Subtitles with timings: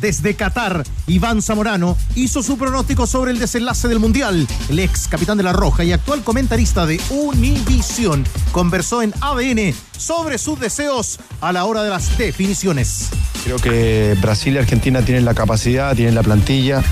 [0.00, 4.46] Desde Qatar, Iván Zamorano hizo su pronóstico sobre el desenlace del Mundial.
[4.68, 10.38] El ex capitán de la Roja y actual comentarista de Univisión conversó en ADN sobre
[10.38, 13.08] sus deseos a la hora de las definiciones.
[13.44, 16.82] Creo que Brasil y Argentina tienen la capacidad, tienen la plantilla,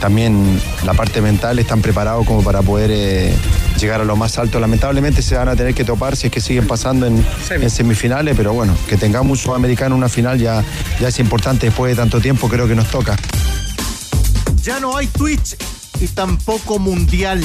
[0.00, 3.34] también la parte mental, están preparados como para poder eh,
[3.76, 4.60] llegar a lo más alto.
[4.60, 8.36] Lamentablemente se van a tener que topar si es que siguen pasando en, en semifinales,
[8.36, 10.64] pero bueno, que tengamos un sudamericano en una final ya,
[11.00, 13.16] ya es importante después de tanto tiempo, creo que nos toca.
[14.62, 15.56] Ya no hay Twitch
[16.00, 17.42] y tampoco Mundial.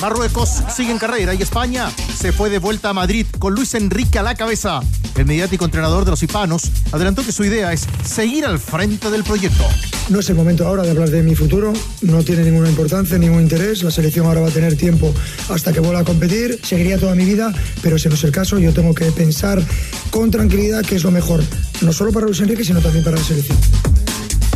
[0.00, 4.18] Marruecos sigue en carrera y España se fue de vuelta a Madrid con Luis Enrique
[4.18, 4.80] a la cabeza.
[5.16, 9.24] El mediático entrenador de los hispanos adelantó que su idea es seguir al frente del
[9.24, 9.64] proyecto.
[10.10, 11.72] No es el momento ahora de hablar de mi futuro,
[12.02, 13.82] no tiene ninguna importancia, ningún interés.
[13.82, 15.12] La selección ahora va a tener tiempo
[15.48, 16.60] hasta que vuelva a competir.
[16.62, 18.58] Seguiría toda mi vida, pero ese no es el caso.
[18.58, 19.62] Yo tengo que pensar
[20.10, 21.42] con tranquilidad qué es lo mejor,
[21.80, 23.56] no solo para Luis Enrique, sino también para la selección.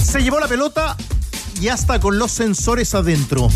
[0.03, 0.97] Se llevó la pelota
[1.61, 3.49] y hasta con los sensores adentro.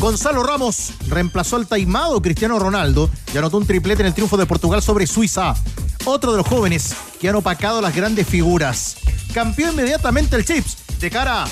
[0.00, 4.46] Gonzalo Ramos reemplazó al taimado Cristiano Ronaldo y anotó un triplete en el triunfo de
[4.46, 5.54] Portugal sobre Suiza.
[6.04, 8.96] Otro de los jóvenes que han opacado las grandes figuras.
[9.34, 11.44] Campeó inmediatamente el Chips de cara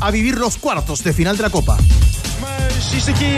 [0.00, 1.78] a vivir los cuartos de final de la Copa.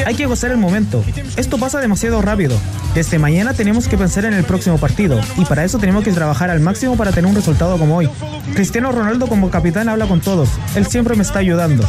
[0.05, 1.03] Hay que gozar el momento.
[1.37, 2.59] Esto pasa demasiado rápido.
[2.95, 6.51] Desde mañana tenemos que pensar en el próximo partido y para eso tenemos que trabajar
[6.51, 8.09] al máximo para tener un resultado como hoy.
[8.55, 10.49] Cristiano Ronaldo como capitán habla con todos.
[10.75, 11.85] Él siempre me está ayudando.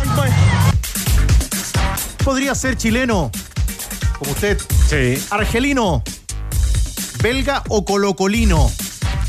[2.28, 3.32] Podría ser chileno,
[4.20, 4.60] como usted.
[4.90, 5.26] Sí.
[5.30, 6.04] Argelino,
[7.24, 8.70] belga o colocolino.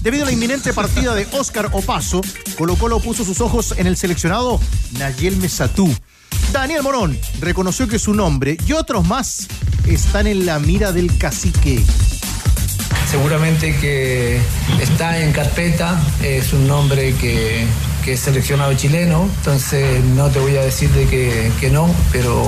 [0.00, 2.22] Debido a la inminente partida de Oscar Opaso,
[2.58, 4.60] Colo Colo puso sus ojos en el seleccionado
[4.98, 5.96] Nayel Mesatú.
[6.50, 9.46] Daniel Morón reconoció que su nombre y otros más
[9.86, 11.84] están en la mira del cacique.
[13.08, 14.40] Seguramente que
[14.80, 17.64] está en carpeta, es un nombre que,
[18.08, 22.42] que es seleccionado chileno, entonces no te voy a decir de que, que no, pero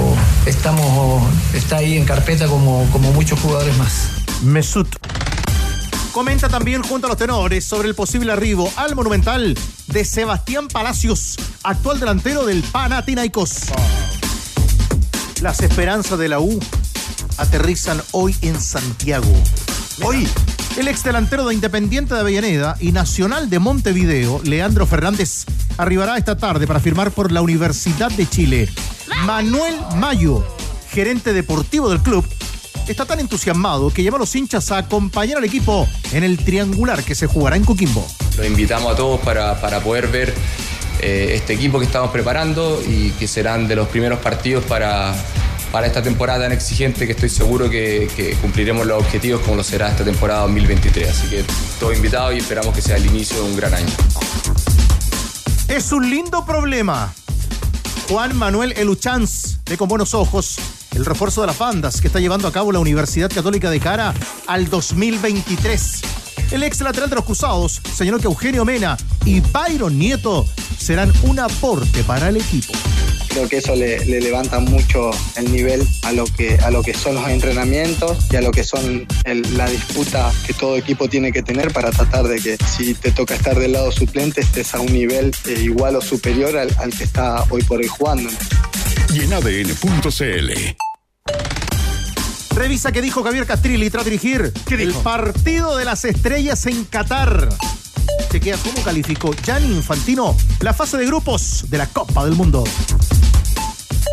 [0.46, 1.22] estamos,
[1.52, 4.08] está ahí en carpeta como, como muchos jugadores más.
[4.42, 4.88] Mesut.
[6.12, 9.54] Comenta también junto a los tenores sobre el posible arribo al Monumental
[9.88, 13.64] de Sebastián Palacios, actual delantero del Panathinaikos.
[15.42, 16.58] Las esperanzas de la U
[17.36, 19.30] aterrizan hoy en Santiago.
[20.02, 20.26] Hoy,
[20.76, 25.44] el ex delantero de Independiente de Avellaneda y Nacional de Montevideo, Leandro Fernández,
[25.78, 28.68] arribará esta tarde para firmar por la Universidad de Chile.
[29.24, 30.44] Manuel Mayo,
[30.90, 32.24] gerente deportivo del club,
[32.88, 37.02] está tan entusiasmado que llama a los hinchas a acompañar al equipo en el triangular
[37.02, 38.06] que se jugará en Coquimbo.
[38.36, 40.34] Los invitamos a todos para, para poder ver
[41.00, 45.14] eh, este equipo que estamos preparando y que serán de los primeros partidos para,
[45.72, 49.88] para esta temporada tan exigente que estoy seguro que, cumpliremos los objetivos como lo será
[49.88, 51.08] esta temporada 2023.
[51.08, 51.44] Así que
[51.78, 53.92] todos invitados y esperamos que sea el inicio de un gran año.
[55.68, 57.12] Es un lindo problema.
[58.08, 60.56] Juan Manuel Eluchanz ve con buenos ojos
[60.96, 64.12] el refuerzo de las bandas que está llevando a cabo la Universidad Católica de cara
[64.48, 66.02] al 2023.
[66.50, 70.44] El ex lateral de los Cruzados señaló que Eugenio Mena y Byron Nieto
[70.78, 72.72] serán un aporte para el equipo.
[73.30, 76.94] Creo que eso le, le, levanta mucho el nivel a lo, que, a lo que
[76.94, 81.30] son los entrenamientos y a lo que son el, la disputa que todo equipo tiene
[81.30, 84.80] que tener para tratar de que si te toca estar del lado suplente estés a
[84.80, 88.28] un nivel eh, igual o superior al, al, que está hoy por hoy jugando.
[89.14, 90.52] Y en ADN.cl.
[92.54, 97.48] Revisa qué dijo Javier Castrilli tras dirigir el partido de las estrellas en Qatar.
[98.30, 102.64] Chequea cómo calificó Gianni Infantino la fase de grupos de la Copa del Mundo.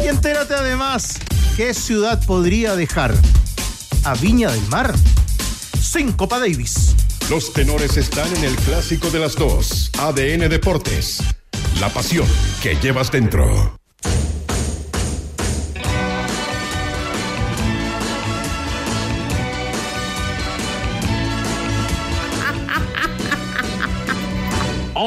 [0.04, 1.20] Y entérate además
[1.56, 3.14] qué ciudad podría dejar
[4.04, 4.94] a Viña del Mar
[5.82, 6.96] sin Copa Davis.
[7.30, 9.92] Los tenores están en el clásico de las dos.
[10.00, 11.22] ADN Deportes.
[11.80, 12.28] La pasión
[12.62, 13.78] que llevas dentro.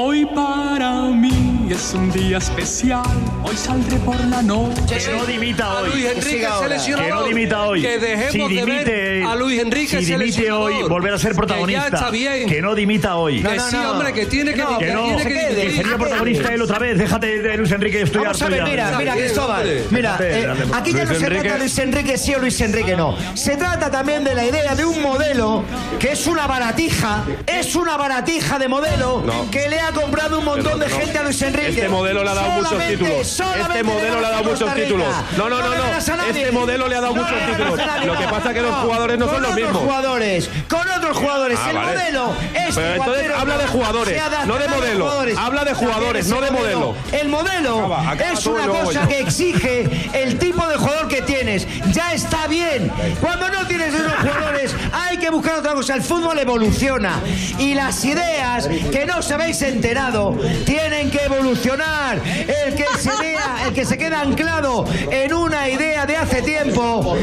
[0.02, 1.40] Hoy para mí
[1.71, 3.01] Hoy es un día especial,
[3.45, 4.99] hoy saldré por la noche.
[4.99, 5.89] Que no dimita hoy.
[5.89, 7.07] A Luis Enrique seleccionador.
[7.07, 7.83] Que no dimita hoy.
[7.83, 11.37] Que dejemos si de dimite, ver a Luis Enrique si dimite hoy, volver a ser
[11.37, 11.85] protagonista.
[11.85, 12.49] Que ya está bien.
[12.49, 13.41] Que no dimita hoy.
[13.41, 15.77] Que sí, hombre, que tiene que, que que no, tiene que, que dimitir.
[15.77, 16.99] sería protagonista él otra vez.
[16.99, 19.85] Déjate de Luis Enrique, estoy Vamos a ver, mira, mira, Cristóbal.
[19.91, 23.17] Mira, eh, aquí ya no se trata de Luis Enrique sí o Luis Enrique no.
[23.35, 25.63] Se trata también de la idea de un modelo
[26.01, 29.49] que es una baratija, es una baratija de modelo No.
[29.53, 30.97] que le ha comprado un montón de no.
[30.97, 31.60] gente a Luis Enrique.
[31.67, 33.41] Este modelo le ha dado muchos títulos.
[33.61, 35.09] Este modelo le ha dado muchos títulos.
[35.37, 35.85] No, no, no, no.
[36.29, 37.81] Este modelo le ha dado muchos títulos.
[38.05, 39.83] Lo que pasa es que los jugadores no son los otros mismos.
[39.83, 41.59] jugadores, con otros jugadores.
[41.62, 45.11] Ah, el modelo es Pero entonces habla de jugadores, no de modelo.
[45.39, 46.95] Habla de jugadores, no de modelo.
[47.12, 47.97] El modelo
[48.33, 51.67] es una cosa que exige el tipo de jugador que tienes.
[51.93, 52.91] Ya está bien.
[53.21, 55.95] Cuando no tienes esos jugadores, hay que buscar otra cosa.
[55.95, 57.21] El fútbol evoluciona
[57.59, 61.50] y las ideas que no os habéis enterado tienen que evolucionar.
[61.50, 67.17] El que se vea, el que se queda anclado en una idea de hace tiempo,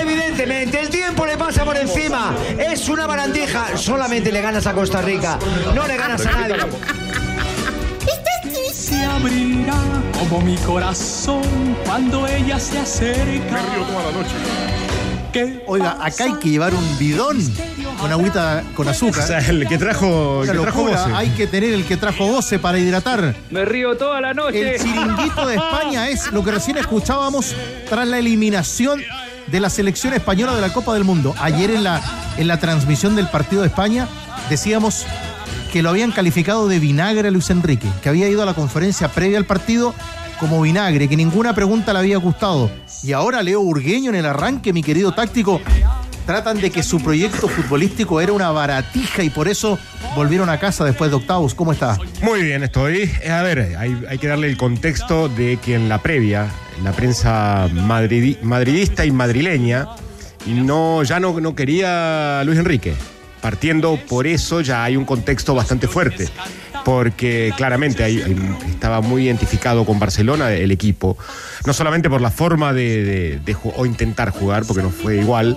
[0.00, 2.32] evidentemente el tiempo le pasa por encima.
[2.58, 3.76] Es una barandija.
[3.76, 5.36] Solamente le ganas a Costa Rica.
[5.74, 6.56] No le ganas a nadie.
[8.72, 9.74] Se abrirá
[10.18, 13.62] como mi corazón cuando ella se acerca.
[15.32, 17.38] ¿Qué Oiga, acá hay que llevar un bidón
[18.02, 19.22] con agüita con azúcar.
[19.22, 21.02] O sea, el que trajo, el que trajo locura.
[21.04, 21.14] Bose.
[21.14, 23.34] Hay que tener el que trajo goce para hidratar.
[23.50, 24.74] Me río toda la noche.
[24.74, 27.54] El chiringuito de España es lo que recién escuchábamos
[27.88, 29.00] tras la eliminación
[29.46, 31.32] de la selección española de la Copa del Mundo.
[31.40, 32.02] Ayer en la,
[32.36, 34.08] en la transmisión del partido de España
[34.50, 35.06] decíamos
[35.72, 39.08] que lo habían calificado de vinagre a Luis Enrique, que había ido a la conferencia
[39.08, 39.94] previa al partido
[40.40, 42.68] como vinagre, que ninguna pregunta le había gustado.
[43.04, 45.60] Y ahora Leo Urgueño en el arranque, mi querido táctico,
[46.26, 49.78] tratan de que su proyecto futbolístico era una baratija y por eso
[50.14, 51.54] volvieron a casa después de octavos.
[51.54, 51.98] ¿Cómo está?
[52.22, 53.10] Muy bien, estoy.
[53.22, 56.46] Eh, A ver, hay, que darle el contexto de que en la previa,
[56.82, 59.88] la prensa madridi- madridista y madrileña
[60.46, 62.94] no, ya no, quería Luis Enrique.
[63.40, 66.28] Partiendo por eso ya hay un contexto bastante fuerte.
[66.84, 68.04] Porque claramente
[68.68, 71.16] estaba muy identificado con Barcelona el equipo.
[71.64, 75.56] No solamente por la forma de, de- o intentar jugar, porque no fue igual,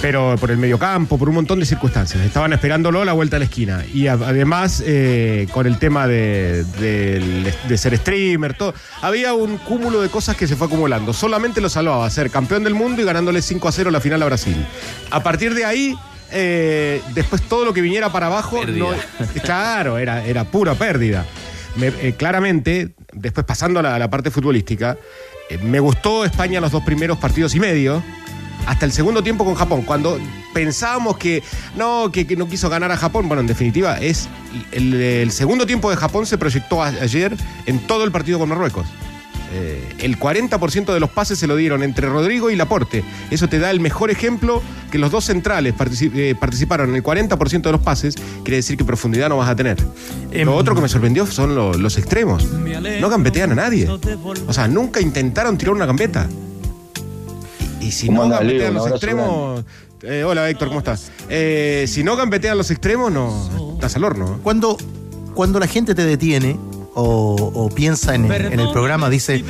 [0.00, 2.24] pero por el mediocampo, por un montón de circunstancias.
[2.24, 3.84] Estaban esperándolo la vuelta a la esquina.
[3.92, 8.74] Y además, eh, con el tema de, de- de ser streamer, todo.
[9.02, 11.12] Había un cúmulo de cosas que se fue acumulando.
[11.12, 14.26] Solamente lo salvaba ser campeón del mundo y ganándole 5 a 0 la final a
[14.26, 14.56] Brasil.
[15.10, 15.94] A partir de ahí.
[16.30, 18.90] eh, después todo lo que viniera para abajo, no-
[19.42, 21.24] claro, era, era pura pérdida.
[21.76, 24.98] Me- eh, claramente, después pasando a la, a la parte futbolística,
[25.48, 28.02] eh, me gustó España los dos primeros partidos y medio,
[28.68, 30.18] hasta el segundo tiempo con Japón, cuando
[30.54, 31.42] pensábamos que
[31.76, 33.26] no, que, que no quiso ganar a Japón.
[33.28, 34.28] Bueno, en definitiva, es
[34.72, 37.36] el, el segundo tiempo de Japón se proyectó ayer
[37.66, 38.86] en todo el partido con Marruecos.
[39.50, 43.02] Eh, el 40% de los pases se lo dieron entre Rodrigo y Laporte.
[43.30, 45.72] Eso te da el mejor ejemplo que los dos centrales
[46.02, 48.14] eh, participaron en el 40% de los pases.
[48.44, 49.78] Quiere decir que profundidad no vas a tener.
[50.44, 52.44] Lo otro que me sorprendió son lo- los extremos.
[53.00, 53.86] No gambetean a nadie.
[54.46, 56.28] O sea, nunca intentaron tirar una gambeta.
[57.80, 59.64] Y, si ¿Cómo no gambetean los extremos.
[60.02, 61.10] Eh, hola Héctor, ¿cómo estás?
[61.28, 64.38] Eh, si no gambetean los extremos, no estás al horno.
[64.42, 64.76] Cuando,
[65.34, 66.56] cuando la gente te detiene
[66.94, 69.44] o, o piensa en el, en el programa, dice,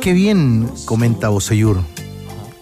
[0.00, 1.82] qué bien comenta Boseyur,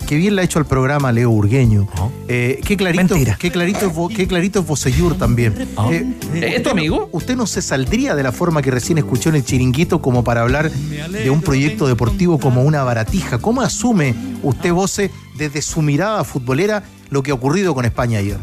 [0.06, 1.88] qué bien le ha hecho al programa Leo Urgueño,
[2.28, 5.54] Eh, qué clarito, qué clarito, qué clarito es Boseyur también.
[5.90, 7.08] Eh, ¿Es tu usted no- amigo?
[7.12, 10.40] Usted no se saldría de la forma que recién escuchó en el chiringuito como para
[10.42, 13.38] hablar de un proyecto deportivo como una baratija.
[13.38, 18.38] ¿Cómo asume usted, Bose, desde su mirada futbolera, lo que ha ocurrido con España ayer?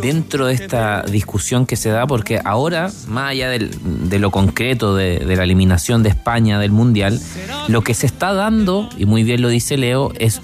[0.00, 4.94] dentro de esta discusión que se da, porque ahora, más allá del- de lo concreto
[4.94, 7.20] de, de la eliminación de España del Mundial,
[7.66, 10.40] lo que se está dando, y muy bien lo dice Leo, es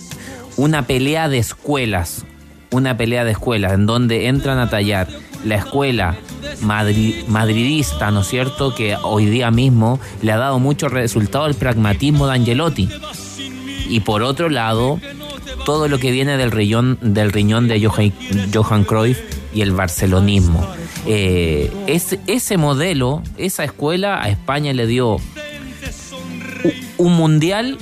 [0.57, 2.25] una pelea de escuelas,
[2.71, 5.09] una pelea de escuelas en donde entran a tallar
[5.45, 6.17] la escuela
[6.63, 11.55] madri- madridista, ¿no es cierto?, que hoy día mismo le ha dado mucho resultado al
[11.55, 12.89] pragmatismo de Angelotti.
[13.89, 14.99] Y por otro lado,
[15.65, 18.13] todo lo que viene del riñón, del riñón de Johan,
[18.53, 19.19] Johan Cruyff
[19.55, 20.67] y el barcelonismo.
[21.07, 25.19] Eh, ese, ese modelo, esa escuela a España le dio
[26.99, 27.79] un mundial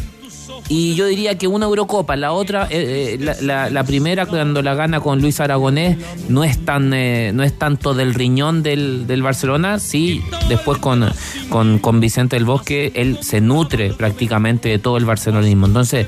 [0.68, 2.16] y yo diría que una Eurocopa.
[2.16, 6.42] La otra, eh, eh, la, la- la primera cuando la gana con Luis Aragonés no
[6.44, 11.04] es tan eh, no es tanto del riñón del, del Barcelona, sí, después con,
[11.50, 15.66] con, con Vicente del Bosque, él se nutre prácticamente de todo el barcelonismo.
[15.66, 16.06] Entonces,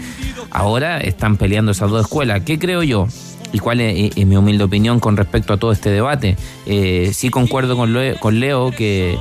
[0.50, 2.42] ahora están peleando esas dos escuelas.
[2.44, 3.06] ¿Qué creo yo?
[3.52, 6.36] ¿Y cuál es, mi humilde opinión con respecto a todo este debate?
[6.66, 9.18] Eh, sí concuerdo con, con Leo que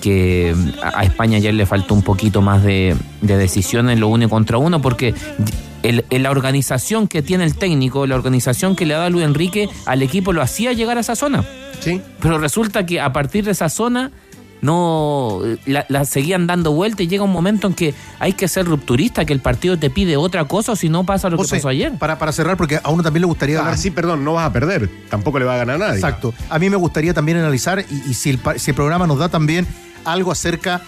[0.00, 4.28] que a España ayer le faltó un poquito más de, de decisión en lo uno
[4.28, 5.14] contra uno, porque
[5.82, 9.68] el- el- la organización que tiene el técnico, la organización que le da Luis Enrique
[9.86, 11.44] al equipo lo hacía llegar a esa zona.
[11.80, 12.00] Sí.
[12.20, 14.10] Pero resulta que a partir de esa zona
[14.62, 18.64] no la, la seguían dando vuelta y llega un momento en que hay que ser
[18.66, 21.68] rupturista, que el partido te pide otra cosa o si no pasa lo que pasó
[21.68, 21.92] ayer.
[21.98, 23.78] Para, para cerrar, porque a uno también le gustaría Ah, hablar.
[23.78, 24.88] sí, perdón, no vas a perder.
[25.10, 25.94] Tampoco le va a ganar a nadie.
[25.96, 26.32] Exacto.
[26.48, 29.28] A mí me gustaría también analizar, y, y si, el, si el programa nos da
[29.28, 29.66] también
[30.06, 30.82] algo acerca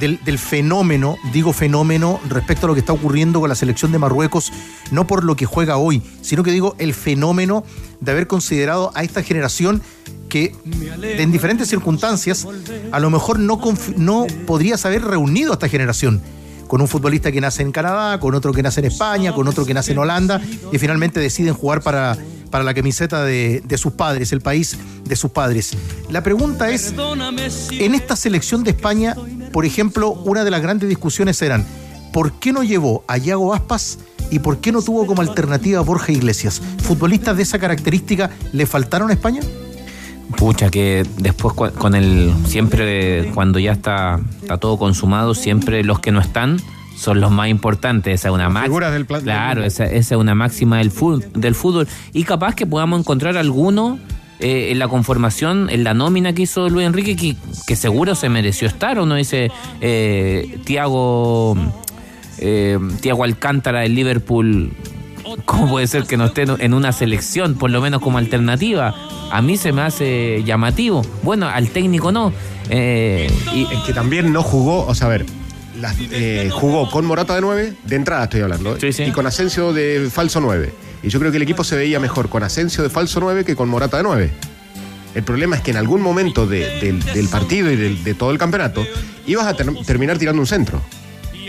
[0.00, 3.98] del, del fenómeno, digo fenómeno, respecto a lo que está ocurriendo con la selección de
[3.98, 4.52] Marruecos,
[4.90, 7.64] no por lo que juega hoy, sino que digo el fenómeno
[8.00, 9.82] de haber considerado a esta generación
[10.28, 10.52] que
[11.00, 12.46] en diferentes circunstancias
[12.90, 13.60] a lo mejor no,
[13.96, 16.20] no podrías haber reunido a esta generación
[16.66, 19.64] con un futbolista que nace en Canadá, con otro que nace en España, con otro
[19.64, 20.40] que nace en Holanda,
[20.72, 22.16] y finalmente deciden jugar para,
[22.50, 25.72] para la camiseta de, sus padres, el país de sus padres.
[26.08, 26.94] La pregunta es,
[27.72, 29.16] en esta selección de España,
[29.52, 31.66] por ejemplo, una de las grandes discusiones eran,
[32.12, 33.98] ¿por qué no llevó a Yago Aspas
[34.30, 36.62] y por qué no tuvo como alternativa a Borja Iglesias?
[36.84, 39.40] ¿Futbolistas de esa característica le faltaron a España?
[40.36, 42.32] Pucha, que después con el.
[42.46, 46.58] Siempre cuando ya está, está todo consumado, siempre los que no están
[46.96, 48.14] son los más importantes.
[48.14, 48.90] Esa es una máxima.
[48.90, 51.86] del plan- Claro, del- esa, esa es una máxima del fútbol, del fútbol.
[52.12, 53.98] Y capaz que podamos encontrar alguno
[54.40, 58.28] eh, en la conformación, en la nómina que hizo Luis Enrique, que, que seguro se
[58.28, 58.98] mereció estar.
[58.98, 59.50] Uno dice,
[59.80, 61.56] eh, Tiago.
[62.38, 64.72] Eh, Tiago Alcántara del Liverpool
[65.44, 68.94] ¿Cómo puede ser que no esté en una selección, por lo menos como alternativa?
[69.30, 71.02] A mí se me hace llamativo.
[71.22, 72.32] Bueno, al técnico no.
[72.70, 75.26] Eh, y, Es que también no jugó, o sea, a ver,
[75.80, 80.08] las- eh, jugó con Morata de 9, de entrada estoy hablando, y con Asensio de
[80.12, 80.72] falso 9.
[81.02, 83.54] Y yo creo que el equipo se veía mejor con Asensio de falso 9 que
[83.56, 84.30] con Morata de 9.
[85.14, 88.30] El problema es que en algún momento de- del, del partido y del- de todo
[88.30, 88.84] el campeonato
[89.26, 90.80] ibas a ter- terminar tirando un centro.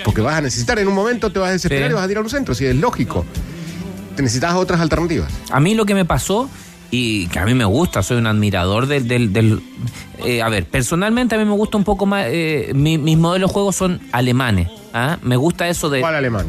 [0.03, 1.91] Porque vas a necesitar en un momento, te vas a desesperar Sí.
[1.91, 3.25] y vas a tirar un centro, si es lógico.
[4.15, 5.31] Te necesitas otras alternativas.
[5.51, 6.50] A mí lo que me pasó,
[6.91, 9.07] y que a mí me gusta, soy un admirador del...
[9.07, 9.62] del, del-
[10.25, 13.50] eh, a ver, personalmente a mí me gusta un poco más, eh, mi- mis modelos
[13.50, 14.69] de juego son alemanes.
[14.93, 15.17] ¿ah?
[15.22, 16.00] Me gusta eso de...
[16.01, 16.45] ¿Cuál alemán?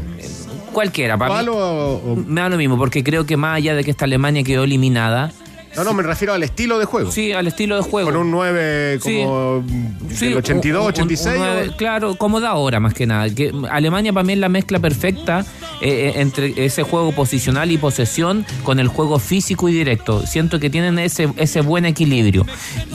[0.72, 3.74] Cualquiera, para ¿Cuál mí, o- o- me da lo mismo, porque creo que más allá
[3.74, 5.32] de que esta Alemania quedó eliminada...
[5.74, 7.10] No, no, me refiero al estilo de juego.
[7.12, 8.08] Sí, al estilo de juego.
[8.10, 9.18] Con un 9 Sí.
[9.22, 9.62] como
[10.10, 11.34] Sí, del 82, un- un- 86.
[11.36, 13.28] un nueve, o- claro, como da ahora más que nada.
[13.34, 15.44] Que Alemania para mí es la mezcla perfecta
[15.80, 20.26] eh, eh, entre ese juego posicional y posesión con el juego físico y directo.
[20.26, 22.46] Siento que tienen ese, ese buen equilibrio.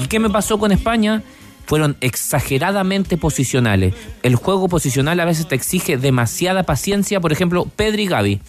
[0.02, 1.24] ¿Y qué me pasó con España?
[1.66, 3.94] Fueron exageradamente posicionales.
[4.24, 7.20] El juego posicional a veces te exige demasiada paciencia.
[7.22, 8.42] Por ejemplo, Pedri y Gavi.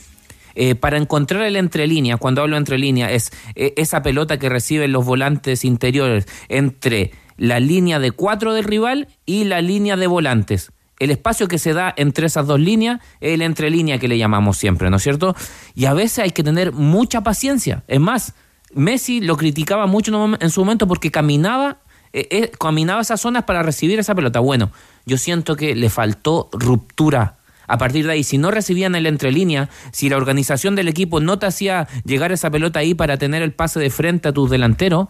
[0.55, 5.05] Eh, para encontrar el entrelínea, cuando hablo entrelínea, es eh, esa pelota que reciben los
[5.05, 10.73] volantes interiores entre la línea de cuatro del rival y la línea de volantes.
[10.99, 14.57] El espacio que se da entre esas dos líneas es el entrelínea que le llamamos
[14.59, 15.35] siempre, ¿no es cierto?
[15.75, 17.83] Y a veces hay que tener mucha paciencia.
[17.89, 18.35] Es más,
[18.75, 21.79] Messi lo criticaba mucho en su momento porque caminaba,
[22.13, 24.41] eh, eh, caminaba esas zonas para recibir esa pelota.
[24.41, 24.71] Bueno,
[25.05, 27.39] yo siento que le faltó ruptura.
[27.67, 31.39] A partir de ahí, si no recibían el entrelínea, si la organización del equipo no
[31.39, 35.09] te hacía llegar esa pelota ahí para tener el pase de frente a tus delanteros,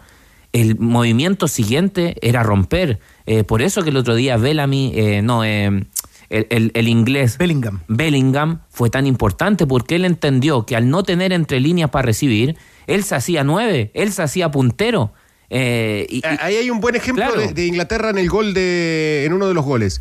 [0.52, 3.00] el movimiento siguiente era romper.
[3.26, 5.84] Eh, por eso que el otro día Bellamy, eh, no, eh,
[6.30, 7.80] el, el- el inglés Bellingham.
[7.88, 12.56] Bellingham fue tan importante porque él entendió que al no tener entre líneas para recibir,
[12.86, 15.12] él se hacía nueve, él se hacía puntero.
[15.50, 17.40] Eh, y- y- Ahí hay un buen ejemplo Claro.
[17.40, 19.24] de, de Inglaterra en el gol de.
[19.26, 20.00] en uno de los goles.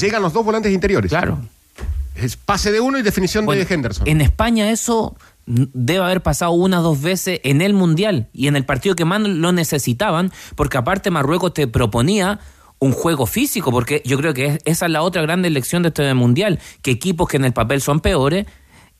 [0.00, 1.10] Llegan los dos volantes interiores.
[1.10, 1.38] Claro.
[2.16, 4.08] Es pase de uno y definición Bueno, de Henderson.
[4.08, 8.56] En España eso debe haber pasado una o dos veces en el Mundial y en
[8.56, 12.40] el partido que más lo necesitaban, porque aparte Marruecos te proponía
[12.80, 15.88] un juego físico, porque yo creo que es- esa es la otra gran lección de
[15.88, 18.46] este Mundial, que equipos que en el papel son peores,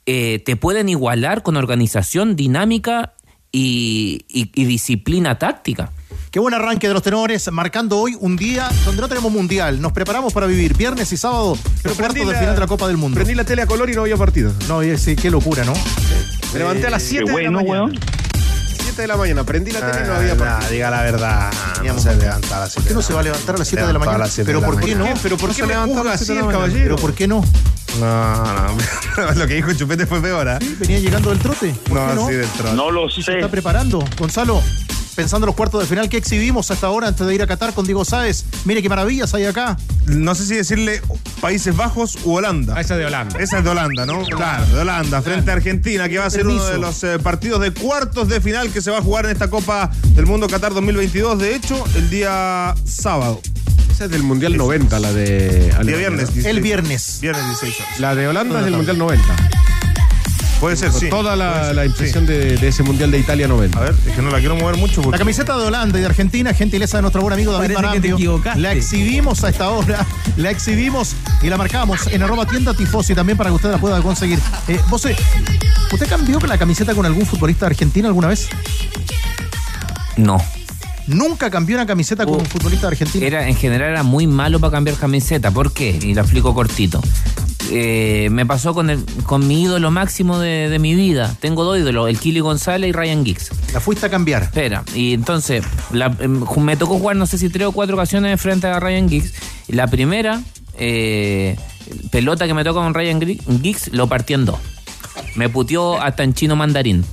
[0.06, 3.14] eh, te pueden igualar con organización, dinámica
[3.52, 5.92] y, y- y disciplina táctica.
[6.30, 9.80] Qué buen arranque de los tenores, marcando hoy un día donde no tenemos mundial.
[9.80, 12.66] Nos preparamos para vivir viernes y sábado los cuartos prendí del la- final de la
[12.66, 13.14] Copa del Mundo.
[13.14, 14.52] Prendí la tele a color y no había partido.
[14.68, 15.72] No, y sí, qué locura, ¿no?
[16.52, 17.92] Me levanté a las 7 de la mañana.
[18.98, 20.70] 7 de la mañana, prendí la tele y no había partido.
[20.72, 21.52] diga la verdad.
[21.84, 23.86] No se levanta a las ¿Por qué no se va a levantar a las 7
[23.86, 24.24] de la mañana?
[24.44, 25.06] ¿Pero por qué no?
[25.22, 26.96] ¿Pero por qué me juzga así el ¿Pero caballero?
[26.96, 27.44] por qué no?
[28.00, 28.76] No, no.
[29.36, 30.58] Lo que dijo Chupete fue peor, ¿ah?
[30.80, 31.72] ¿Venía llegando del trote?
[31.86, 32.26] ¿Por No, no?
[32.28, 32.74] sí, del trote.
[32.76, 33.34] No lo ¿Y se sé.
[33.36, 34.04] está preparando?
[34.18, 34.62] Gonzalo,
[35.18, 37.74] pensando en los cuartos de final, ¿qué exhibimos hasta ahora antes de ir a Qatar
[37.74, 38.44] con Diego Sáez?
[38.64, 39.76] Mire qué maravillas hay acá.
[40.06, 41.02] No sé si decirle
[41.40, 42.74] Países Bajos u Holanda.
[42.76, 43.36] Ah, esa es de Holanda.
[43.40, 44.22] Esa es de Holanda, ¿no?
[44.22, 47.60] Claro, de Holanda, frente a Argentina, que va a ser uno de los eh, partidos
[47.60, 50.72] de cuartos de final que se va a jugar en esta Copa del Mundo Qatar
[50.72, 51.36] 2022.
[51.40, 53.40] De hecho, el día sábado.
[53.90, 56.28] Esa es del Mundial 90, la de Día Alemania, viernes.
[56.28, 56.34] ¿no?
[56.34, 56.46] 16.
[56.46, 57.18] El viernes.
[57.20, 57.98] Viernes 16 horas.
[57.98, 59.36] La de Holanda es del Mundial 90.
[60.60, 61.08] Puede ser, sí.
[61.08, 61.88] Toda la, Puede ser, la sí.
[61.88, 63.78] impresión de, de ese Mundial de Italia 90.
[63.78, 66.06] A ver, es que no la quiero mover mucho La camiseta de Holanda y de
[66.06, 68.60] Argentina, gentileza de nuestro buen amigo David equivocaste.
[68.60, 70.04] La exhibimos a esta hora,
[70.36, 74.00] la exhibimos y la marcamos en arroba tienda tifosi también para que usted la pueda
[74.02, 74.38] conseguir.
[74.66, 75.16] Eh, vos, eh,
[75.92, 78.48] ¿Usted cambió la camiseta con algún futbolista de Argentina alguna vez?
[80.16, 80.42] No.
[81.06, 83.26] Nunca cambió una camiseta con Uh, un futbolista de Argentina.
[83.26, 85.50] Era, en general era muy malo para cambiar camiseta.
[85.50, 85.98] ¿Por qué?
[86.02, 87.00] Y lo explico cortito.
[87.70, 91.34] Eh, me pasó con, el, con mi ídolo máximo de, de mi vida.
[91.40, 93.50] Tengo dos ídolos, el Kili González y Ryan Giggs.
[93.74, 94.42] La fuiste a cambiar.
[94.44, 98.40] Espera, y entonces la- em, me tocó jugar no sé si tres o cuatro ocasiones
[98.40, 99.34] frente a Ryan Giggs.
[99.68, 100.40] La primera
[100.78, 101.56] eh,
[102.10, 104.58] pelota que me tocó con Ryan Giggs lo partí en dos.
[105.34, 107.04] Me puteó hasta en chino mandarín.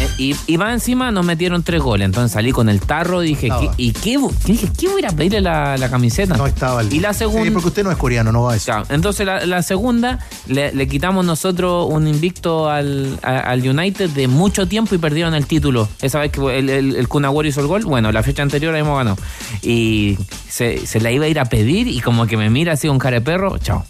[0.00, 2.04] Eh, Y, y va encima nos metieron tres goles.
[2.06, 3.48] Entonces salí con el tarro y dije.
[3.48, 4.68] ¿qué, ¿y qué, dije?
[4.78, 6.36] ¿Qué voy a ir a pedirle la, la camiseta?
[6.36, 6.92] No estaba el.
[6.92, 7.44] Y la segunda.
[7.44, 8.66] Sí, porque usted no es coreano, no va a eso.
[8.66, 14.10] Claro, entonces la, la segunda le, le quitamos nosotros un invicto al, a- al United
[14.10, 15.88] de mucho tiempo y perdieron el título.
[16.02, 18.74] Esa vez que el, el, el Kun Agüero hizo el gol, bueno, la fecha anterior
[18.76, 19.16] hemos ganado.
[19.62, 20.16] Y
[20.48, 22.98] se, se la iba a ir a pedir y como que me mira así con
[22.98, 23.84] cara de perro, chao.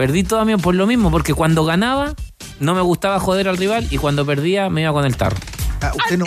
[0.00, 2.14] Perdí todo mío por lo mismo, porque cuando ganaba
[2.58, 5.36] no me gustaba joder al rival y cuando perdía me iba con el tarro.
[5.82, 6.24] Ah, usted, no,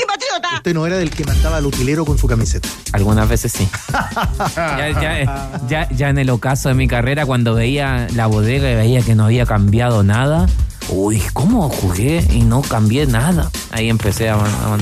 [0.58, 2.70] usted no era del que mandaba al utilero con su camiseta.
[2.92, 3.68] Algunas veces sí.
[4.56, 8.76] ya, ya- ya- ya en el ocaso de mi carrera, cuando veía la bodega y
[8.76, 10.46] veía que no había cambiado nada,
[10.90, 13.50] uy, ¿cómo jugué y no cambié nada?
[13.72, 14.36] Ahí empecé a...
[14.36, 14.78] a-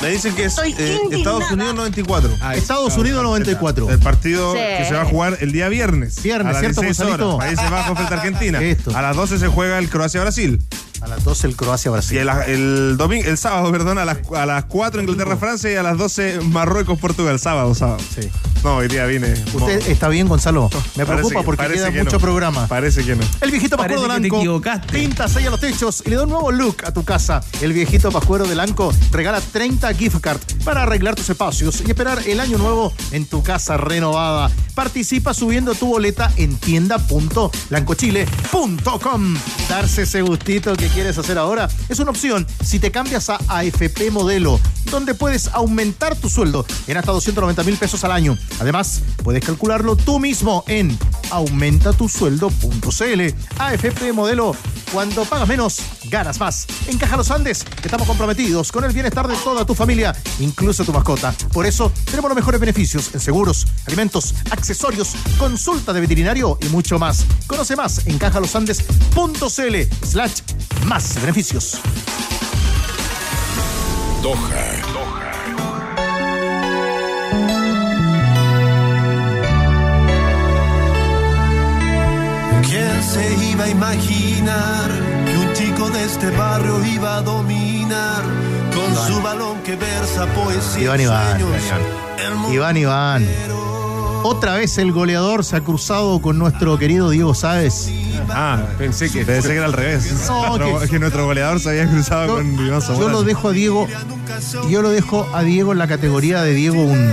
[0.00, 2.30] Me dicen que es eh, Estados Unidos 94.
[2.54, 3.90] Estados Unidos 94.
[3.90, 4.58] El partido Sí.
[4.78, 6.22] que se va a jugar el día viernes.
[6.22, 7.36] Viernes, a las ¿cierto, 16 horas.
[7.36, 8.62] Países Bajos frente a Argentina.
[8.62, 8.96] Esto.
[8.96, 10.62] A las 12 se juega el Croacia-Brasil.
[11.00, 12.18] A las 12 el Y Croacia-Brasil.
[12.18, 15.96] el, el domingo, el sábado, perdón, a las, a las 4 Inglaterra-Francia y a las
[15.96, 17.38] 12 Marruecos-Portugal.
[17.38, 17.98] Sábado, sábado.
[18.14, 18.28] Sí.
[18.64, 19.32] No, hoy día vine.
[19.54, 20.68] ¿Usted está bien, Gonzalo?
[20.96, 22.20] Me Parece preocupa que- porque queda que mucho no.
[22.20, 22.66] programa.
[22.66, 23.22] Parece que no.
[23.40, 24.92] El viejito Pascuero de que te Lanco equivocaste.
[24.98, 27.40] pinta, sella los techos y le da un nuevo look a tu casa.
[27.60, 32.18] El viejito Pascuero de Lanco regala 30 gift cards para arreglar tus espacios y esperar
[32.26, 34.50] el año nuevo en tu casa renovada.
[34.74, 39.36] Participa subiendo tu boleta en tienda.lancochile.com.
[39.68, 44.10] Darse ese gustito que quieres hacer ahora es una opción si te cambias a AFP
[44.10, 48.36] Modelo, donde puedes aumentar tu sueldo en hasta 290 mil pesos al año.
[48.60, 50.96] Además, puedes calcularlo tú mismo en
[51.30, 53.34] aumentatusueldo.cl.
[53.58, 54.54] AFP Modelo,
[54.92, 56.66] cuando pagas menos, ganas más.
[56.86, 60.92] En Caja Los Andes estamos comprometidos con el bienestar de toda tu familia, incluso tu
[60.92, 61.34] mascota.
[61.52, 66.98] Por eso tenemos los mejores beneficios en seguros, alimentos, accesorios, consulta de veterinario y mucho
[66.98, 67.24] más.
[67.46, 70.40] Conoce más en cajalosandes.cl slash
[70.86, 71.78] más beneficios.
[74.22, 74.77] Doha.
[83.68, 84.90] A imaginar
[85.26, 88.22] que un chico de este barrio iba a dominar
[88.74, 90.80] con su balón que versa poesía?
[90.80, 91.40] y Iván Iván.
[91.40, 92.52] sueños?
[92.52, 93.28] Iván Iván.
[94.24, 97.88] Otra vez el goleador se ha cruzado con nuestro querido Diego Sáez.
[98.30, 99.24] Ah, pensé que.
[99.24, 100.12] Pensé que era al revés.
[100.28, 103.22] No, Nuestro- que- es que nuestro goleador se había cruzado Yo, con Iván yo lo
[103.22, 103.86] dejo a Diego,
[104.68, 107.10] yo lo dejo a Diego en la categoría de Diego un,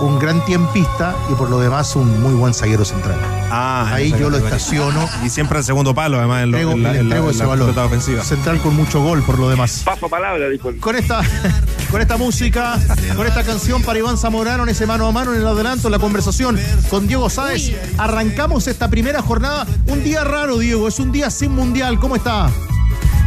[0.00, 3.16] un gran tiempista y por lo demás un muy buen zaguero central.
[3.50, 5.08] Ah, Ahí yo lo estaciono.
[5.24, 7.24] Y siempre al segundo palo, además, en, lo- Entrego- en la, le en la- entrego
[7.26, 7.66] en ese la valor.
[7.68, 8.22] pelota ofensiva.
[8.24, 9.82] Central con mucho gol por lo demás.
[9.84, 10.78] Paso palabra, dijo el.
[10.78, 11.20] Con esta,
[11.90, 12.78] con esta música,
[13.16, 15.92] con esta canción para Iván Zamorano en ese mano a mano en el adelanto, en
[15.92, 16.58] la conversación
[16.90, 19.66] con Diego Sáez, arrancamos esta primera jornada.
[19.86, 21.98] Un día raro, Diego, es un día sin mundial.
[22.00, 22.50] ¿Cómo está?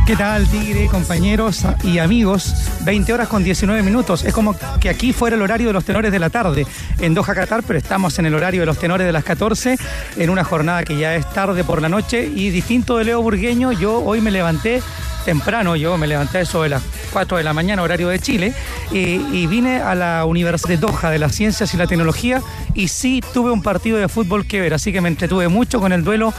[0.10, 2.56] ¿Qué tal, Tigre, compañeros y amigos?
[2.82, 4.24] 20 horas con 19 minutos.
[4.24, 6.66] Es como que aquí fuera el horario de los tenores de la tarde
[6.98, 9.78] en Doha, Qatar, pero estamos en el horario de los tenores de las 14,
[10.18, 12.26] en una jornada que ya es tarde por la noche.
[12.26, 14.82] Y distinto de Leo Burgueño, yo hoy me levanté
[15.26, 16.82] temprano, yo me levanté de las
[17.14, 18.56] 4 de la mañana, horario de Chile,
[18.92, 22.42] y, y vine a la Universidad de Doha de las Ciencias y la Tecnología
[22.74, 25.92] y sí tuve un partido de fútbol que ver, así que me entretuve mucho con
[25.92, 26.34] el duelo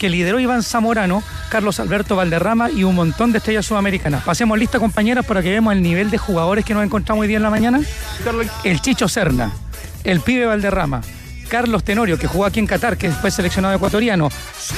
[0.00, 4.24] que lideró Iván Zamorano, Carlos Alberto Valderrama y un montón de estrellas sudamericanas.
[4.24, 7.36] Pasemos lista, compañeras, para que veamos el nivel de jugadores que nos encontramos hoy día
[7.36, 7.82] en la mañana.
[8.64, 9.52] El Chicho Serna,
[10.02, 11.02] el pibe Valderrama,
[11.50, 14.30] Carlos Tenorio, que jugó aquí en Qatar, que fue seleccionado ecuatoriano,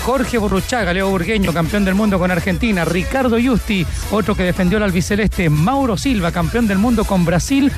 [0.05, 4.85] Jorge Borruchaga, Leo Burgueño, campeón del mundo con Argentina, Ricardo Justi, otro que defendió el
[4.85, 7.71] albiceleste, Mauro Silva, campeón del mundo con Brasil,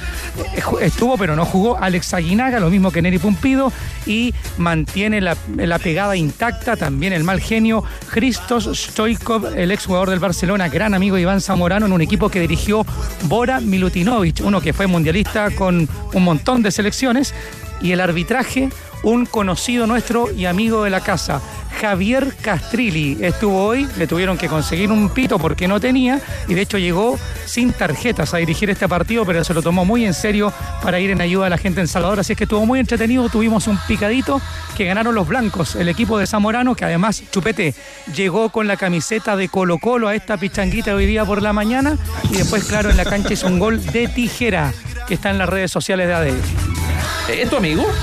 [0.55, 3.73] eh, estuvo pero no jugó, Alex Aguinaga, lo mismo que Neri Pumpido,
[4.07, 5.35] y mantiene la,
[5.79, 11.23] pegada intacta también el mal genio, Christos Stoikov, el exjugador del Barcelona, gran amigo de
[11.23, 12.87] Iván Zamorano, en un equipo que dirigió
[13.25, 17.35] Bora Milutinovic, uno que fue mundialista con un montón de selecciones,
[17.81, 18.71] Y el arbitraje,
[19.03, 21.41] un conocido nuestro y amigo de la casa,
[21.81, 23.19] Javier Castrilli.
[23.21, 27.19] Estuvo hoy, le tuvieron que conseguir un pito porque no tenía y de hecho llegó
[27.45, 31.11] sin tarjetas a dirigir este partido, pero se lo tomó muy en serio para ir
[31.11, 32.21] en ayuda a la gente en Salvador.
[32.21, 34.41] Así es que estuvo muy entretenido, tuvimos un picadito
[34.77, 37.75] que ganaron los blancos, el equipo de Zamorano, que además Chupete
[38.15, 41.99] llegó con la camiseta de Colo Colo a esta pichanguita hoy día por la mañana
[42.31, 44.73] y después, claro, en la cancha hizo un gol de tijera
[45.07, 46.84] que está en las redes sociales de ADN.
[47.29, 47.85] ¿Es tu amigo?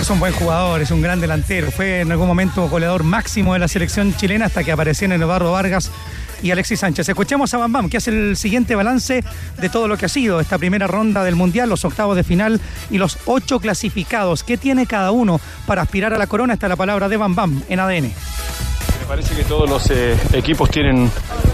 [0.00, 1.70] Es un buen jugador, es un gran delantero.
[1.70, 5.92] Fue en algún momento goleador máximo de la selección chilena hasta que aparecieron Eduardo Vargas
[6.42, 7.08] y Alexis Sánchez.
[7.08, 9.22] Escuchemos a Bam Bam, que hace el siguiente balance
[9.60, 12.60] de todo lo que ha sido esta primera ronda del Mundial, los octavos de final
[12.90, 14.42] y los ocho clasificados.
[14.42, 16.54] ¿Qué tiene cada uno para aspirar a la corona?
[16.54, 18.12] Esta es la palabra de Bam Bam en ADN.
[19.12, 21.10] Parece que todos los eh, equipos tienen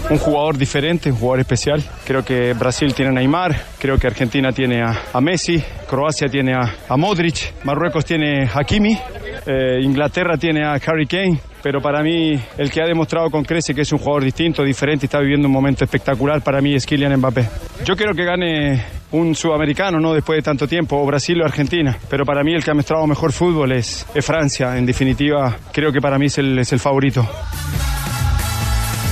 [0.09, 1.83] un jugador diferente, un jugador especial.
[2.05, 6.53] Creo que Brasil tiene a Neymar, creo que Argentina tiene a, a Messi, Croacia tiene
[6.53, 8.97] a, a Modric, Marruecos tiene a Hakimi,
[9.45, 11.39] eh, Inglaterra tiene a Harry Kane.
[11.61, 15.07] Pero para mí, el que ha demostrado con crece que es un jugador distinto, diferente,
[15.07, 17.49] está viviendo un momento espectacular, para mí es Kylian Mbappé.
[17.83, 20.13] Yo quiero que gane un sudamericano, ¿no?
[20.13, 21.97] Después de tanto tiempo, o Brasil o Argentina.
[22.09, 24.77] Pero para mí el que ha mostrado mejor fútbol es, es Francia.
[24.77, 27.27] En definitiva, creo que para mí es el, es el favorito.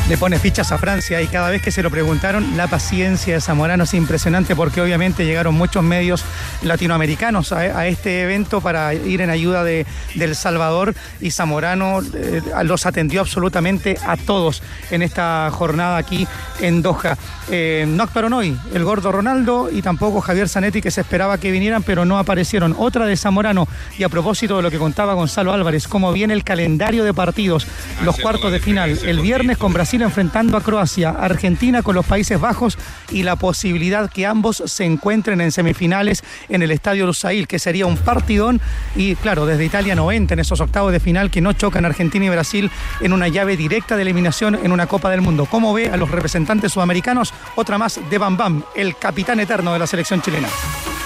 [0.10, 3.41] Le pone fichas a Francia y cada vez que se lo preguntaron, la paciencia de
[3.41, 6.24] Zamorano es impresionante porque obviamente llegaron muchos medios
[6.62, 12.00] latinoamericanos a, a este evento para ir en ayuda de, de El Salvador y Zamorano
[12.13, 16.26] eh, los atendió absolutamente a todos en esta jornada aquí
[16.62, 17.17] en Doha.
[17.50, 21.52] Eh, no actuaron hoy el gordo Ronaldo y tampoco Javier Zanetti que se esperaba que
[21.52, 22.76] vinieran pero no aparecieron.
[22.78, 23.67] Otra de Zamorano
[23.98, 27.67] y a propósito de lo que contaba Gonzalo Álvarez, cómo viene el calendario de partidos,
[28.06, 32.40] los cuartos de final, el viernes con Brasil enfrentando a Croacia, Argentina con los Países
[32.40, 32.78] Bajos
[33.12, 37.86] y la posibilidad que ambos se encuentren en semifinales en el Estadio Lusail, que sería
[37.86, 38.62] un partidón
[38.96, 42.30] y claro, desde Italia 90 en esos octavos de final que no chocan Argentina y
[42.30, 45.46] Brasil en una llave directa de eliminación en una Copa del Mundo.
[45.46, 47.34] ¿Cómo ve a los representantes sudamericanos?
[47.56, 50.48] Otra más de Bam Bam, el capitán eterno de la selección chilena.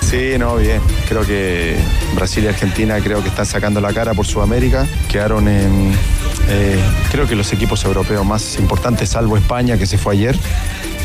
[0.02, 0.82] Sí, no, bien.
[1.08, 1.78] Creo que
[2.16, 4.86] Brasil y Argentina creo que están sacando la cara por Sudamérica.
[5.10, 5.94] Quedaron en,
[6.54, 6.78] eh,
[7.12, 10.38] creo que los equipos europeos más importantes, salvo España, que se fue ayer.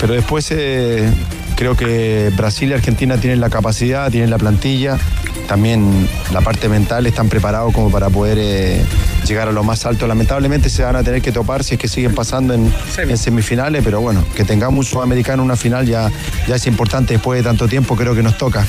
[0.00, 1.08] Pero después eh,
[1.54, 4.98] creo que Brasil y Argentina tienen la capacidad, tienen la plantilla,
[5.46, 8.84] también la parte mental, están preparados como para poder eh,
[9.26, 10.06] llegar a lo más alto.
[10.06, 13.82] Lamentablemente se van a tener que topar si es que siguen pasando en, en semifinales,
[13.84, 16.10] pero bueno, que tengamos un sudamericano en una final ya,
[16.48, 18.66] ya es importante después de tanto tiempo, creo que nos toca.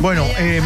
[0.00, 0.60] Bueno, eh,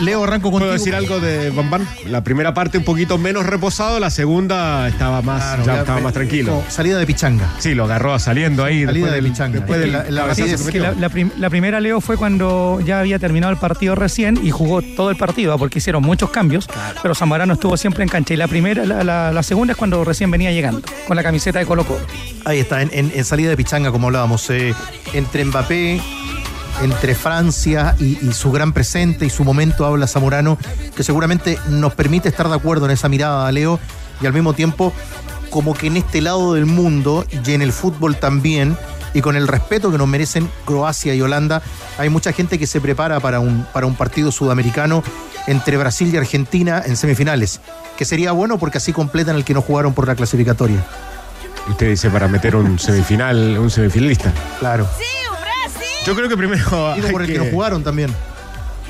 [0.00, 0.60] Leo, arranco contigo.
[0.70, 1.86] ¿Puedo decir algo de Bambán?
[2.06, 6.00] La primera parte un poquito menos reposado, la segunda estaba más, Claro, ya ya estaba
[6.00, 6.52] más tranquilo.
[6.56, 7.50] como salida de pichanga.
[7.58, 8.84] Sí, lo agarró saliendo ahí.
[8.84, 9.58] Salida después de pichanga.
[9.58, 10.82] Después La- la- cabezazo sí, que es que metió.
[10.82, 14.50] la, la prim- la primera Leo fue cuando ya había terminado el partido recién y
[14.50, 15.58] jugó todo el partido ¿ah?
[15.58, 16.66] porque hicieron muchos cambios,
[17.02, 18.34] pero Zamorano estuvo siempre en cancha.
[18.34, 21.58] Y la primera, la, la- la segunda es cuando recién venía llegando, con la camiseta
[21.58, 22.00] de Colo Colo.
[22.44, 24.48] Ahí está, en, en- en salida de pichanga, como hablábamos.
[24.50, 24.74] eh,
[25.12, 26.00] entre Mbappé,
[26.82, 30.58] entre Francia y, y su gran presente y su momento habla Zamorano,
[30.94, 33.78] que seguramente nos permite estar de acuerdo en esa mirada, Leo,
[34.20, 34.92] y al mismo tiempo,
[35.50, 38.76] como que en este lado del mundo y en el fútbol también,
[39.14, 41.62] y con el respeto que nos merecen Croacia y Holanda,
[41.98, 45.02] hay mucha gente que se prepara para un, para un partido sudamericano
[45.46, 47.60] entre Brasil y Argentina en semifinales,
[47.96, 50.84] que sería bueno porque así completan el que no jugaron por la clasificatoria.
[51.68, 54.32] Usted dice para meter un semifinal, un semifinalista.
[54.58, 54.86] Claro.
[56.08, 56.94] Yo creo que primero.
[56.94, 58.12] Digo por el que no jugaron también.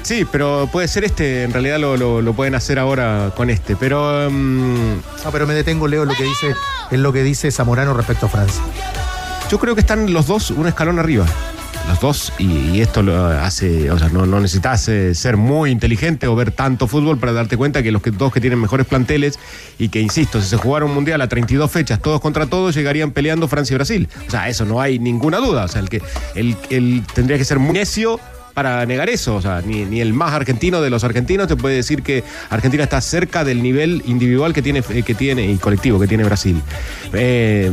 [0.03, 3.77] Sí, pero puede ser este, en realidad lo, lo- lo pueden hacer ahora con este.
[3.77, 4.93] Pero mm,
[5.25, 6.55] No, pero me detengo, Leo, en lo que dice,
[6.93, 8.63] en lo que dice Zamorano respecto a Francia.
[9.51, 11.27] yo creo que están los dos un escalón arriba.
[11.89, 15.71] Los dos, y, y esto lo hace, o sea, no, no necesitas eh, ser muy
[15.71, 18.87] inteligente o ver tanto fútbol para darte cuenta que los que, dos que tienen mejores
[18.87, 19.39] planteles
[19.79, 23.13] y que, insisto, si se jugara un mundial a 32 fechas, todos contra todos, llegarían
[23.13, 24.09] peleando Francia y Brasil.
[24.27, 25.65] O sea, eso no hay ninguna duda.
[25.65, 26.03] O sea, el que
[26.35, 28.21] el, el tendría que ser muy necio
[28.59, 29.37] para negar eso.
[29.37, 32.83] O sea, ni, ni el más argentino de los argentinos te puede decir que Argentina
[32.83, 36.61] está cerca del nivel individual que tiene, eh, que tiene y colectivo que tiene Brasil.
[37.13, 37.73] Eh,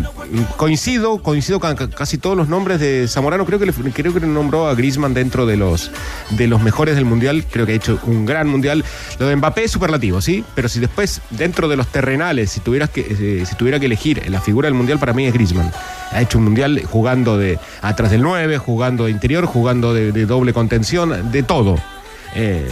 [0.58, 3.48] coincido, coincido con ca- casi todos los nombres de Zamorano.
[3.48, 5.90] Creo que le, creo que nombró a Griezmann dentro de los,
[6.30, 7.46] de los mejores del mundial.
[7.50, 8.86] Creo que ha hecho un gran mundial.
[9.18, 12.92] Lo de Mbappé es superlativo, sí, pero si después dentro de los terrenales, si tuvieras
[12.92, 15.72] que, eh, si tuviera que elegir la figura del mundial, para mí es Griezmann.
[16.12, 20.54] Ha hecho un mundial jugando de atrás del 9, jugando de interior, jugando de, doble
[20.54, 21.78] contención, de todo.
[22.36, 22.70] Eh,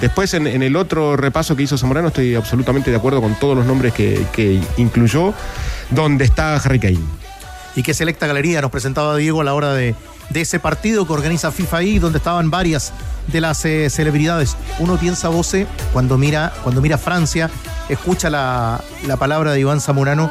[0.00, 3.66] después, en, el otro repaso que hizo Zamorano, estoy absolutamente de acuerdo con todos los
[3.66, 5.32] nombres que, que incluyó,
[5.90, 7.00] donde está Harry Kane.
[7.74, 9.94] y que Selecta Galería nos presentaba Diego a la hora de,
[10.30, 12.92] de ese partido que organiza FIFA ahí, donde estaban varias
[13.28, 14.56] de las eh, celebridades.
[14.78, 17.50] Uno piensa, Voce, cuando mira, cuando mira Francia,
[17.88, 20.30] escucha la, la palabra de Iván Zamorano.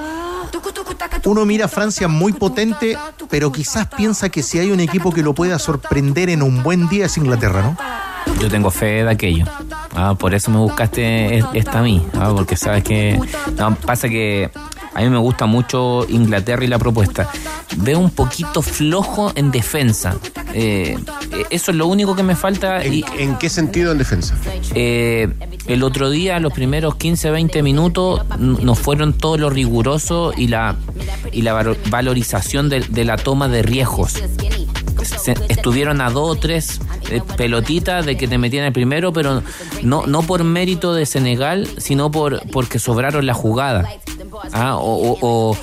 [1.26, 2.98] Uno mira a Francia muy potente,
[3.30, 6.88] pero quizás piensa que si hay un equipo que lo pueda sorprender en un buen
[6.88, 7.78] día es Inglaterra, ¿no?
[8.40, 9.46] Yo tengo fe de aquello.
[9.96, 12.06] Ah, por eso me buscaste es- esta a mí.
[12.16, 13.20] ah, porque sabes que.
[13.58, 14.52] No, pasa que
[14.96, 17.30] a mí me gusta mucho Inglaterra y la propuesta.
[17.78, 20.16] Veo un poquito flojo en defensa.
[20.54, 20.98] Eh,
[21.50, 22.82] eso es lo único que me falta.
[22.82, 24.36] ¿En, y, en qué sentido en defensa?
[24.74, 25.28] eh,
[25.68, 30.76] el otro día, los primeros 15, 20 minutos, nos fueron todo lo riguroso y la,
[31.32, 34.14] y la valo- valorización de, de la toma de riesgos.
[35.04, 36.80] Se- estuvieron a dos o tres
[37.12, 39.44] eh, pelotitas de que te metían el primero, pero
[39.84, 43.90] no, no por mérito de Senegal, sino por porque sobraron la jugada.
[44.54, 45.56] Ah, o,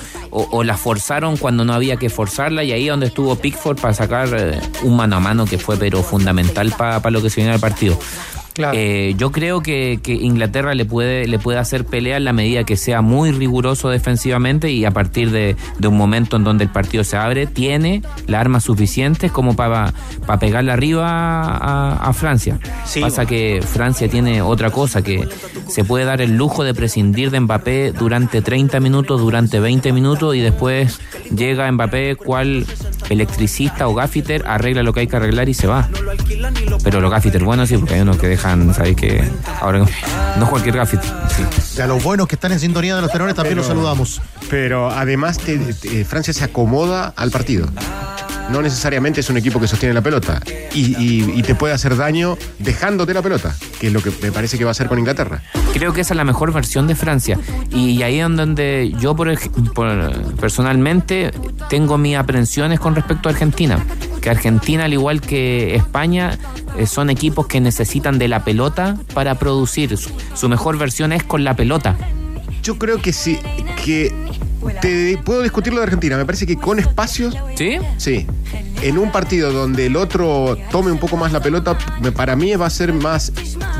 [0.63, 4.59] la forzaron cuando no había que forzarla y ahí donde estuvo Pickford para sacar eh,
[4.83, 7.97] un mano a mano que fue pero fundamental para lo que se viene al partido.
[8.57, 12.63] Eh, yo creo que, que Inglaterra le puede, le puede hacer pelea en la medida
[12.63, 16.69] que sea muy riguroso defensivamente y a partir de, de un momento en donde el
[16.69, 19.93] partido se abre, tiene las armas suficientes como para,
[20.25, 22.59] para pegarle arriba a, a Francia.
[23.01, 25.27] Pasa que Francia tiene otra cosa, que
[25.67, 30.35] se puede dar el lujo de prescindir de Mbappé durante 30 minutos, durante 20 minutos
[30.35, 30.99] y después
[31.35, 32.65] llega Mbappé cual
[33.09, 35.89] electricista o gaffiter, arregla lo que hay que arreglar y se va.
[36.83, 38.42] Pero los gaffiter buenos sí, porque hay unos que dejan,
[38.73, 39.23] ¿sabéis que
[39.61, 39.85] Ahora
[40.37, 41.09] no cualquier gaffiter.
[41.35, 41.81] Sí.
[41.81, 44.21] A los buenos que están en sintonía de los tenores también los saludamos.
[44.49, 47.67] Pero además te- te- Francia se acomoda al partido.
[48.49, 50.41] No necesariamente es un equipo que sostiene la pelota.
[50.73, 54.31] Y, y- y te puede hacer daño dejándote la pelota, que es lo que me
[54.31, 55.41] parece que va a hacer con Inglaterra.
[55.73, 57.39] Creo que esa es la mejor versión de Francia.
[57.71, 59.33] Y ahí es donde yo por-
[60.39, 61.31] personalmente
[61.69, 63.83] tengo mis aprensiones con respecto a Argentina.
[64.21, 66.37] Que Argentina, al igual que España,
[66.77, 69.97] eh, son equipos que necesitan de la pelota para producir.
[69.97, 71.95] Su, su mejor versión es con la pelota.
[72.61, 73.39] Yo creo que sí,
[73.83, 74.13] que
[74.81, 76.17] te puedo discutir lo de Argentina.
[76.17, 77.35] Me parece que con espacios.
[77.55, 77.77] ¿Sí?
[77.97, 78.27] Sí.
[78.81, 81.77] En un partido donde el otro tome un poco más la pelota,
[82.15, 83.31] para mí va a ser más.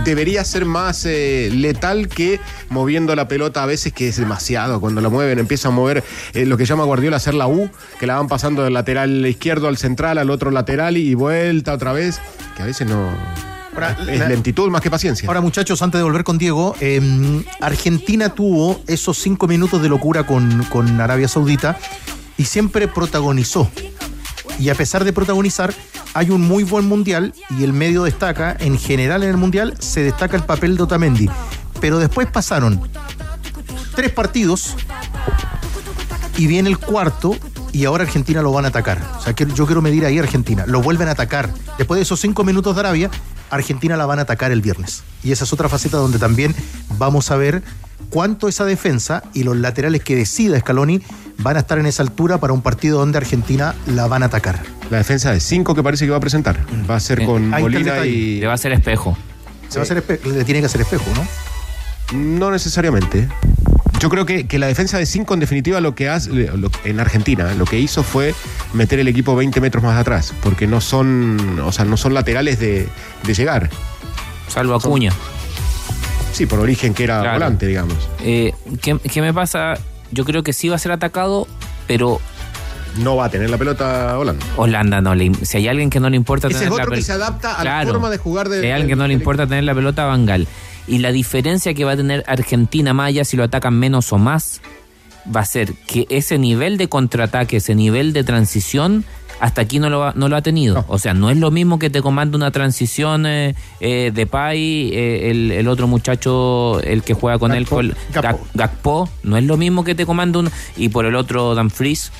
[0.05, 4.79] Debería ser más eh, letal que moviendo la pelota a veces, que es demasiado.
[4.79, 7.69] Cuando la mueven, empieza a mover eh, lo que llama Guardiola hacer la U,
[7.99, 11.93] que la van pasando del lateral izquierdo al central, al otro lateral y vuelta otra
[11.93, 12.19] vez,
[12.55, 13.52] que a veces no.
[14.07, 15.27] Es la- lentitud más que paciencia.
[15.27, 20.25] Ahora, muchachos, antes de volver con Diego, eh, Argentina tuvo esos cinco minutos de locura
[20.25, 21.77] con, con Arabia Saudita
[22.37, 23.69] y siempre protagonizó.
[24.59, 25.73] Y a pesar de protagonizar,
[26.13, 30.01] hay un muy buen mundial y el medio destaca, en general en el mundial, se
[30.03, 31.29] destaca el papel de Otamendi.
[31.81, 32.81] Pero después pasaron
[33.95, 34.75] tres partidos
[36.37, 37.35] y viene el cuarto
[37.71, 38.99] y ahora Argentina lo van a atacar.
[39.17, 40.65] O sea, que yo quiero medir ahí a Argentina.
[40.67, 41.49] Lo vuelven a atacar.
[41.77, 43.09] Después de esos cinco minutos de Arabia,
[43.55, 45.03] Argentina la van a atacar el viernes.
[45.23, 46.55] Y esa es otra faceta donde también
[46.97, 47.63] vamos a ver
[48.09, 51.01] cuánto esa defensa y los laterales que decida Scaloni
[51.39, 54.61] van a estar en esa altura para un partido donde Argentina la van a atacar.
[54.91, 56.59] La defensa de cinco que parece que va a presentar.
[56.89, 58.39] Va a ser con Ahí Molina y.
[58.39, 59.17] Le va a hacer espejo.
[59.69, 62.17] Se va a hacer espe- le tiene que hacer espejo, ¿no?
[62.17, 63.27] No necesariamente.
[64.03, 66.99] Yo creo que, que la defensa de 5 en definitiva lo que hace lo- en
[66.99, 68.35] Argentina lo que hizo fue
[68.73, 72.59] meter el equipo 20 metros más atrás, porque no son, o sea, no son laterales
[72.59, 72.89] de,
[73.25, 73.69] de llegar.
[74.49, 75.13] Salvo Acuña.
[76.33, 77.35] Sí, por origen que era Claro.
[77.35, 77.95] volante, digamos.
[78.19, 79.75] Eh, ¿qué, qué me pasa?
[80.11, 81.47] Yo creo que sí va a ser atacado,
[81.87, 82.19] pero
[82.97, 84.45] No va a tener la pelota Holanda.
[84.57, 86.93] Holanda no le si hay alguien que no le importa Ese tener es la otro
[86.95, 88.59] que se adapta a la forma de jugar de.
[88.59, 90.45] Si hay alguien que no le importa tener la pelota, Bangal.
[90.87, 94.61] Y la diferencia que va a tener Argentina Maya si lo atacan menos o más
[95.33, 99.05] va a ser que ese nivel de contraataque, ese nivel de transición,
[99.39, 100.85] hasta aquí no lo ha, no lo ha tenido.
[100.87, 104.91] O sea, no es lo mismo que te comanda una transición eh, eh, de Pai,
[104.93, 108.47] eh, el, el otro muchacho, el que juega con él, con Gakpo.
[108.53, 110.49] Gakpo, no es lo mismo que te comanda un...
[110.77, 112.11] Y por el otro, Danfries.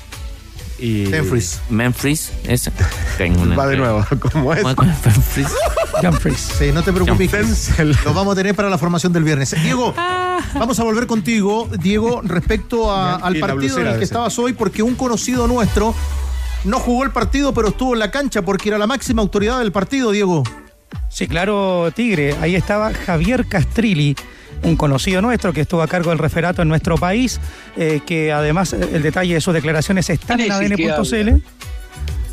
[0.84, 1.06] Y...
[1.08, 1.60] Memphis.
[1.70, 2.70] Memphis, ese.
[3.16, 4.62] Tengo una- Va de nuevo, como es.
[4.74, 4.86] con
[6.02, 6.38] Memphis.
[6.58, 7.70] Sí, no te preocupes.
[8.04, 9.54] Lo vamos a tener para la formación del viernes.
[9.62, 9.94] Diego,
[10.54, 14.82] vamos a volver contigo, Diego, respecto a- al partido en el que estabas hoy, porque
[14.82, 15.94] un conocido nuestro
[16.64, 19.72] no jugó el partido, pero estuvo en la cancha porque era la máxima autoridad del
[19.72, 20.42] partido, Diego.
[21.08, 22.34] Sí, claro, Tigre.
[22.40, 24.16] Ahí estaba Javier Castrilli,
[24.64, 27.40] un conocido nuestro que estuvo a cargo del referato en nuestro país,
[27.76, 30.90] eh, que además eh, el detalle de sus declaraciones están en ¿Quién es el que
[30.90, 31.42] adn.cl.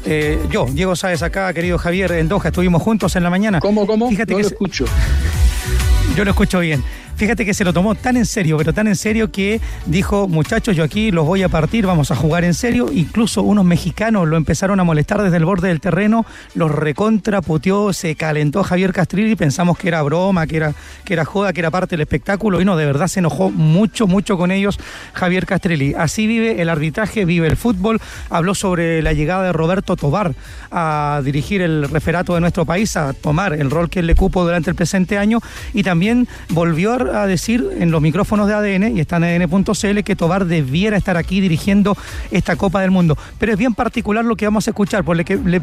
[0.05, 3.59] Eh, yo, Diego Sáez acá, querido Javier, en Doha, estuvimos juntos en la mañana.
[3.59, 4.09] ¿Cómo, cómo?
[4.09, 4.85] Fíjate no que lo escucho.
[6.15, 6.83] Yo lo escucho bien.
[7.21, 10.75] Fíjate que se lo tomó tan en serio, pero tan en serio que dijo, muchachos,
[10.75, 12.89] yo aquí los voy a partir, vamos a jugar en serio.
[12.91, 18.15] Incluso unos mexicanos lo empezaron a molestar desde el borde del terreno, los recontraputeó, se
[18.15, 20.73] calentó Javier Castrilli, pensamos que era broma, que era,
[21.05, 24.07] que era joda, que era parte del espectáculo, y no, de verdad se enojó mucho,
[24.07, 24.79] mucho con ellos
[25.13, 25.93] Javier Castrilli.
[25.93, 30.33] Así vive el arbitraje, vive el fútbol, habló sobre la llegada de Roberto Tobar
[30.71, 34.43] a dirigir el referato de nuestro país, a tomar el rol que él le cupo
[34.43, 35.39] durante el presente año,
[35.75, 40.15] y también volvió a decir en los micrófonos de ADN, y está en ADN.cl, que
[40.15, 41.95] Tobar debiera estar aquí dirigiendo
[42.31, 43.17] esta Copa del Mundo.
[43.39, 45.59] Pero es bien particular lo que vamos a escuchar, porque le,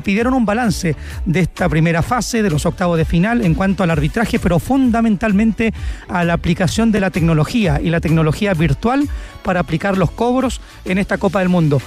[0.00, 3.90] pidieron un balance de esta primera fase, de los octavos de final, en cuanto al
[3.90, 5.72] arbitraje, pero fundamentalmente
[6.08, 9.08] a la aplicación de la tecnología y la tecnología virtual
[9.42, 11.80] para aplicar los cobros en esta Copa del Mundo.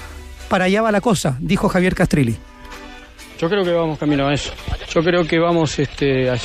[0.49, 2.36] Para allá va la cosa, dijo Javier Castrilli.
[3.39, 4.51] Yo creo que vamos camino a eso.
[4.93, 6.36] Yo creo que vamos, este, a-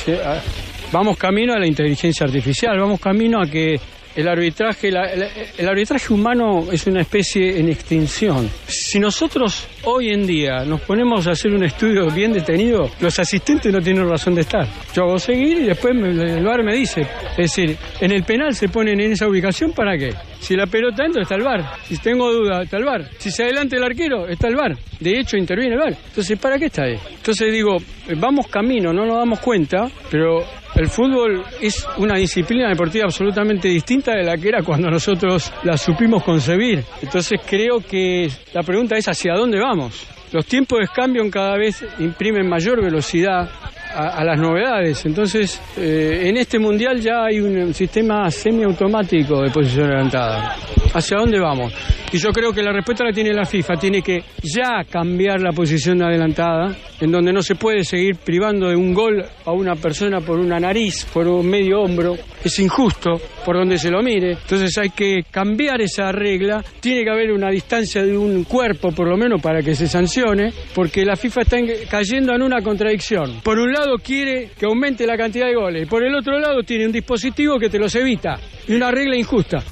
[0.91, 3.79] vamos camino a la inteligencia artificial, vamos camino a que
[4.15, 8.49] el arbitraje, el arbitraje humano es una especie en extinción.
[8.67, 13.71] Si nosotros hoy en día nos ponemos a hacer un estudio bien detenido, los asistentes
[13.71, 14.67] no tienen razón de estar.
[14.93, 17.01] Yo hago seguir y después el VAR me dice.
[17.31, 20.13] Es decir, en el penal se ponen en esa ubicación para qué?
[20.39, 21.63] Si la pelota entra, está el VAR.
[21.83, 23.09] Si tengo duda, está el VAR.
[23.17, 24.75] Si se adelanta el arquero, está el VAR.
[24.99, 25.95] De hecho, interviene el VAR.
[26.07, 26.97] Entonces, ¿para qué está ahí?
[27.15, 30.43] Entonces digo, eh, vamos camino, no nos damos cuenta, pero
[30.75, 35.77] el fútbol es una disciplina deportiva absolutamente distinta de la que era cuando nosotros la
[35.77, 36.83] supimos concebir.
[37.01, 40.07] Entonces creo que la pregunta es hacia dónde vamos.
[40.31, 43.49] Los tiempos de cambio cada vez imprimen mayor velocidad
[43.93, 45.05] a, las novedades.
[45.05, 50.55] Entonces, eh, en este mundial ya hay un sistema semiautomático de posición adelantada.
[50.93, 51.73] ¿Hacia dónde vamos?
[52.13, 53.75] Y yo creo que la respuesta la tiene la FIFA.
[53.75, 58.75] Tiene que ya cambiar la posición adelantada, en donde no se puede seguir privando de
[58.75, 62.15] un gol a una persona por una nariz, por un medio hombro.
[62.43, 64.31] Es injusto por donde se lo mire.
[64.33, 66.61] Entonces hay que cambiar esa regla.
[66.81, 70.51] Tiene que haber una distancia de un cuerpo, por lo menos, para que se sancione,
[70.75, 73.39] porque la FIFA está en- cayendo en una contradicción.
[73.41, 76.85] Por un lado quiere que aumente la cantidad de goles, por el otro lado tiene
[76.85, 78.39] un dispositivo que te los evita.
[78.67, 79.63] Y una regla injusta.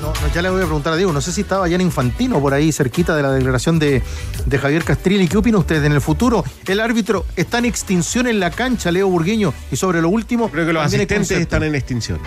[0.00, 1.80] No, no, ya le voy a preguntar a Diego, no sé si estaba ya en
[1.82, 4.02] Infantino por ahí cerquita de la declaración de,
[4.46, 5.28] de Javier Castrilli.
[5.28, 5.84] ¿Qué opina usted?
[5.84, 9.54] En el futuro, el árbitro está en extinción en la cancha, Leo Burgueño.
[9.70, 12.18] Y sobre lo último, Creo que los asistentes están en extinción.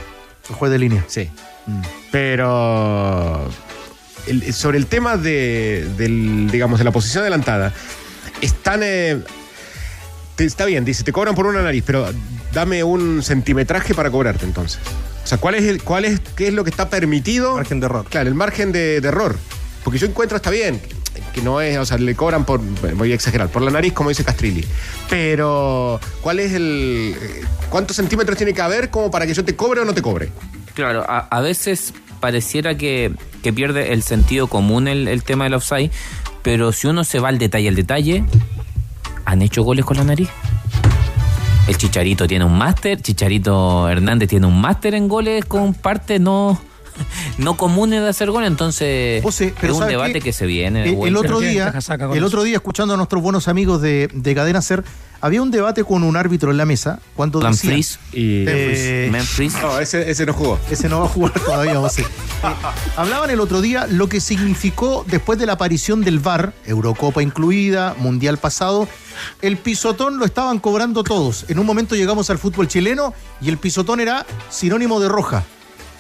[0.48, 1.04] El juez de línea.
[1.08, 1.30] Sí.
[2.12, 3.50] Pero
[4.28, 7.74] el- sobre el tema de, del, digamos, de la posición adelantada,
[8.42, 8.80] están.
[8.84, 9.20] eh,
[10.38, 12.08] está bien, dice, te cobran por una nariz, pero
[12.54, 14.80] dame un centimetraje para cobrarte entonces.
[15.24, 17.56] O sea, ¿cuál es el, cuál es, qué es lo que está permitido?
[17.56, 18.06] Margen de error.
[18.10, 19.38] Claro, el margen de, de error.
[19.84, 20.82] Porque yo encuentro está bien,
[21.34, 22.60] que no es, o sea, le cobran por,
[22.96, 24.66] voy a exagerar, por la nariz, como dice Castrilli.
[25.10, 27.16] Pero, ¿cuál es el.
[27.20, 30.02] eh, ¿Cuántos centímetros tiene que haber como para que yo te cobre o no te
[30.02, 30.32] cobre?
[30.74, 33.12] Claro, a, a veces pareciera que,
[33.44, 35.92] que pierde el sentido común el, el tema del offside,
[36.42, 38.24] pero si uno se va al detalle, al detalle,
[39.26, 40.30] ¿han hecho goles con la nariz?
[41.68, 46.62] El Chicharito tiene un máster, Chicharito Hernández tiene un máster en goles con partes no,
[47.38, 49.24] no comunes de hacer goles, entonces
[49.60, 50.22] pero es un ¿sabe debate qué?
[50.22, 50.84] que se viene.
[50.90, 51.74] El, otro día,
[52.14, 54.84] el otro día, escuchando a nuestros buenos amigos de, de Cadena Ser,
[55.26, 57.72] había un debate con un árbitro en la mesa cuando decía...
[57.72, 58.00] Memphis.
[58.14, 59.54] Y Eh, Memphis.
[59.60, 60.60] No, ese, ese no jugó.
[60.70, 62.06] Ese no va a jugar todavía, José.
[62.46, 62.48] Eh,
[62.96, 67.96] hablaban el otro día lo que significó después de la aparición del VAR, Eurocopa incluida,
[67.98, 68.88] Mundial pasado.
[69.42, 71.46] El pisotón lo estaban cobrando todos.
[71.48, 75.44] En un momento llegamos al fútbol chileno y el pisotón era sinónimo de roja.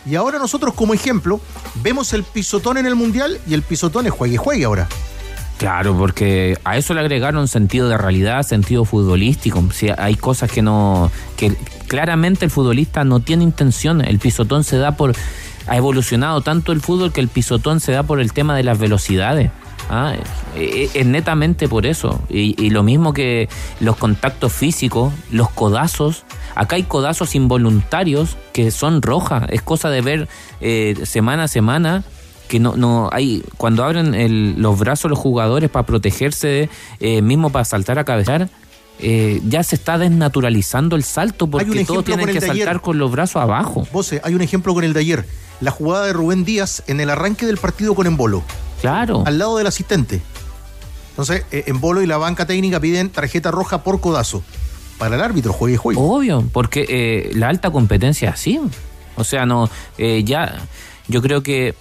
[0.05, 1.39] Y ahora nosotros, como ejemplo,
[1.81, 4.87] vemos el pisotón en el Mundial y el pisotón es juegue juegue ahora.
[5.57, 9.63] Claro, porque a eso le agregaron sentido de realidad, sentido futbolístico.
[9.71, 11.11] Si hay cosas que no.
[11.37, 11.53] que
[11.87, 14.01] claramente el futbolista no tiene intención.
[14.01, 15.13] El pisotón se da por.
[15.67, 18.77] Ha evolucionado tanto el fútbol que el pisotón se da por el tema de las
[18.77, 19.49] velocidades.
[19.89, 20.13] Ah,
[20.55, 22.21] eh, es netamente por eso.
[22.29, 23.47] Y, y lo mismo que
[23.79, 26.25] los contactos físicos, los codazos.
[26.55, 29.45] Acá hay codazos involuntarios que son rojas.
[29.49, 30.27] Es cosa de ver
[30.59, 32.03] eh, semana a semana
[32.47, 37.49] que no, no hay cuando abren el- los brazos los jugadores para protegerse eh, mismo
[37.51, 38.49] para saltar a cabezar
[38.99, 42.47] eh, ya se está desnaturalizando el salto porque todos tienen que ayer.
[42.47, 45.25] saltar con los brazos abajo Vos, hay un ejemplo con el de ayer.
[45.61, 48.43] La jugada de Rubén Díaz en el arranque del partido con Embolo.
[48.81, 49.23] Claro.
[49.25, 50.21] Al lado del asistente.
[51.11, 54.43] Entonces, eh, Embolo y la banca técnica piden tarjeta roja por codazo.
[54.97, 55.99] Para el árbitro, juegue, juegue.
[56.01, 58.59] Obvio, porque la alta competencia es así.
[59.17, 60.55] O sea, no, ya,
[61.07, 61.73] yo creo que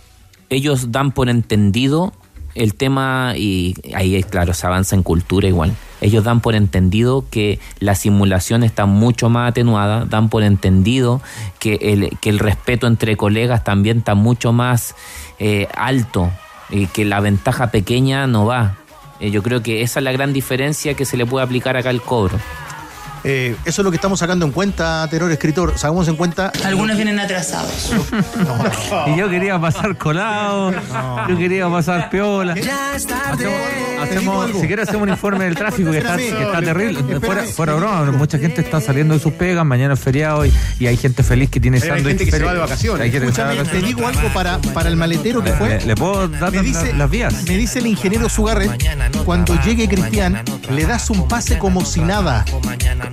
[0.50, 2.12] ellos dan por entendido
[2.54, 5.74] el tema y ahí, claro, se avanza en cultura igual.
[6.00, 11.20] ellos dan por entendido que la simulación está mucho más atenuada, dan por entendido
[11.58, 14.94] que el, que el respeto entre colegas también está mucho más
[15.38, 16.30] eh, alto
[16.70, 18.76] y que la ventaja pequeña no va.
[19.20, 21.90] Eh, yo creo que esa es la gran diferencia que se le puede aplicar acá
[21.90, 22.38] al cobro.
[23.24, 25.78] Eh, eso es lo que estamos sacando en cuenta, Terror Escritor.
[25.78, 26.52] Sacamos en cuenta.
[26.64, 27.92] Algunos vienen atrasados.
[29.06, 30.72] Y yo quería pasar colado,
[31.28, 32.54] yo quería pasar piola.
[32.54, 33.48] Ya es tarde.
[34.02, 37.00] Hacemos, si quieres hacemos un informe del tráfico que está, que está terrible.
[37.00, 37.20] Espérame.
[37.24, 40.86] Fuera, fuera broma, mucha gente está saliendo de sus pegas, mañana es feriado y, y
[40.86, 42.06] hay gente feliz que tiene Hay sándwich.
[42.08, 42.48] gente que se feliz.
[42.48, 43.02] va de vacaciones.
[43.02, 43.96] Hay gente que se va de Escúchame, te vacaciones.
[44.12, 45.68] digo algo para, para el maletero que fue.
[45.80, 47.44] ¿Le, le puedo dar Me dice, las vías?
[47.48, 48.70] me dice el ingeniero Sugarret,
[49.24, 52.44] cuando llegue Cristian, le das un pase como si nada.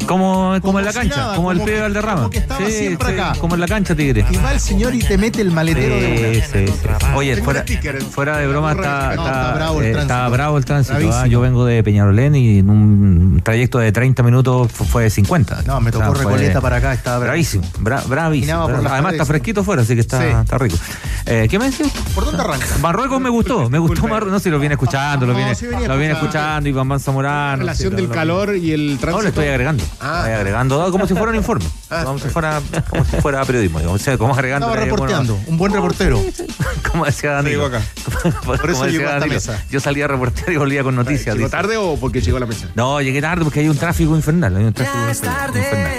[0.08, 2.16] Como, como en la si cancha, nada, como, el como pibe que- Valderrama.
[2.18, 3.34] como que estaba siempre acá.
[3.40, 4.26] Como en la cancha, Tigre.
[4.30, 6.88] Y va el señor y te mete el maletero de Sí, sí, sí.
[7.16, 7.66] Oye, Tengo fuera,
[8.12, 10.14] fuera de broma está, No, está- bravo el eh, tránsito.
[10.14, 10.98] está bravo el tránsito.
[11.14, 11.28] Ah.
[11.28, 15.62] Yo vengo de Peñarolén y en un trayecto de 30 minutos fu- fue de 50.
[15.66, 17.32] No, me tocó O sea, fue Recoleta para acá, estaba bravo.
[17.32, 18.68] Bravísimo, bra- bravísimo.
[18.68, 19.12] Bra- Además paredes.
[19.14, 20.28] está fresquito fuera, así que está, Sí.
[20.42, 20.78] está rico.
[21.26, 21.90] Eh, ¿Qué me decías?
[22.16, 22.66] ¿Por dónde arranca?
[22.82, 24.32] Marruecos me gustó, me gustó Marruecos.
[24.34, 26.68] No sé, lo viene escuchando, lo viene, sí venía lo viene escuchando.
[26.68, 27.58] Iván Van Zamorano.
[27.62, 29.12] relación sí, del lo- lo- calor y el tránsito.
[29.18, 29.84] no, le estoy agregando.
[30.00, 30.20] Ah.
[30.20, 31.66] Estoy agregando, ah, como si fuera un informe.
[32.04, 33.80] Como si fuera, como si fuera periodismo.
[33.80, 34.02] digamos.
[34.02, 34.68] O sea, como agregando.
[34.68, 36.22] Estaba eh, bueno, reporteando, un buen reportero.
[36.92, 37.64] como decía Danilo.
[37.64, 37.86] Llegó acá.
[38.46, 39.64] Por Por eso llegó a esta mesa.
[39.70, 41.36] Yo salía a reportear y volvía con noticias.
[41.36, 42.68] ¿Llegó tarde o porque llegó a la mesa?
[42.76, 44.56] No, llegué tarde porque hay un tráfico infernal.
[44.56, 45.48] Hay un tráfico infernal.
[45.50, 45.92] infernal.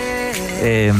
[0.64, 0.92] Eh,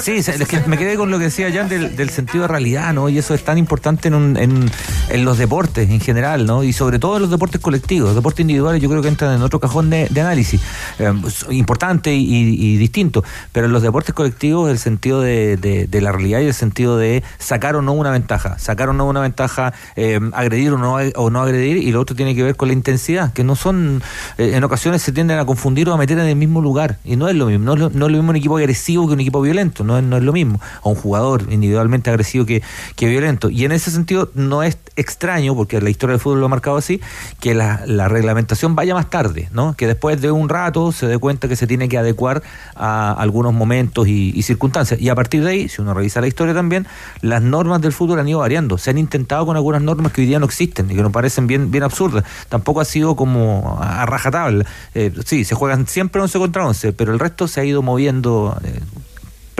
[0.00, 3.08] sí, es me quedé con lo que decía Jan del, del sentido de realidad, ¿no?
[3.08, 6.62] Y eso es tan importante en, un- en, los deportes en general, ¿no?
[6.64, 8.08] Y sobre todo en los deportes colectivos.
[8.08, 10.60] Los deportes individuales yo creo que entran en otro cajón de, análisis.
[10.98, 13.24] Eh, es importante y, distinto.
[13.52, 17.76] Pero en los deportes colectivos el sentido de, la realidad y el sentido de sacar
[17.76, 18.58] o no una ventaja.
[18.58, 21.76] Sacar o no una ventaja, eh, agredir o no, o no agredir.
[21.78, 24.02] Y lo otro tiene que ver con la intensidad, que no son,
[24.38, 26.98] eh, en ocasiones se tienden a confundir o a meter en el mismo lugar.
[27.04, 27.64] Y no es lo mismo.
[27.64, 29.69] No no es lo mismo un equipo agresivo que un equipo violento.
[29.84, 30.60] No es, no es lo mismo.
[30.82, 32.62] O un jugador individualmente agresivo que,
[32.96, 33.50] que violento.
[33.50, 36.76] Y en ese sentido no es extraño, porque la historia del fútbol lo ha marcado
[36.76, 37.00] así,
[37.40, 39.74] que la, la reglamentación vaya más tarde, ¿no?
[39.74, 42.42] Que después de un rato se dé cuenta que se tiene que adecuar
[42.74, 45.00] a algunos momentos y, circunstancias.
[45.00, 46.86] Y a partir de ahí, si uno revisa la historia también,
[47.20, 48.78] las normas del fútbol han ido variando.
[48.78, 51.46] Se han intentado con algunas normas que hoy día no existen y que nos parecen
[51.46, 52.24] bien, bien absurdas.
[52.48, 54.64] Tampoco ha sido como a, a rajatabla.
[54.94, 58.58] Eh, sí, se juegan siempre 11 contra 11, pero el resto se ha ido moviendo
[58.64, 58.80] eh,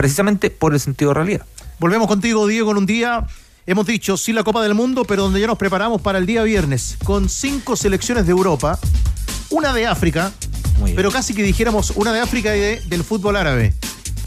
[0.01, 1.45] precisamente por el sentido de realidad.
[1.77, 3.27] Volvemos contigo, Diego, en un día.
[3.67, 6.41] Hemos dicho sí la Copa del Mundo, pero donde ya nos preparamos para el día
[6.41, 8.79] viernes, con cinco selecciones de Europa,
[9.51, 10.31] una de África,
[10.95, 13.75] pero casi que dijéramos una de África y de- del fútbol árabe,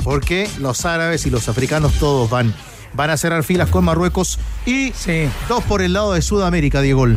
[0.05, 2.55] porque los árabes y los africanos todos van,
[2.93, 4.93] van a cerrar filas con Marruecos y
[5.49, 7.09] dos por el lado de Sudamérica, Diego.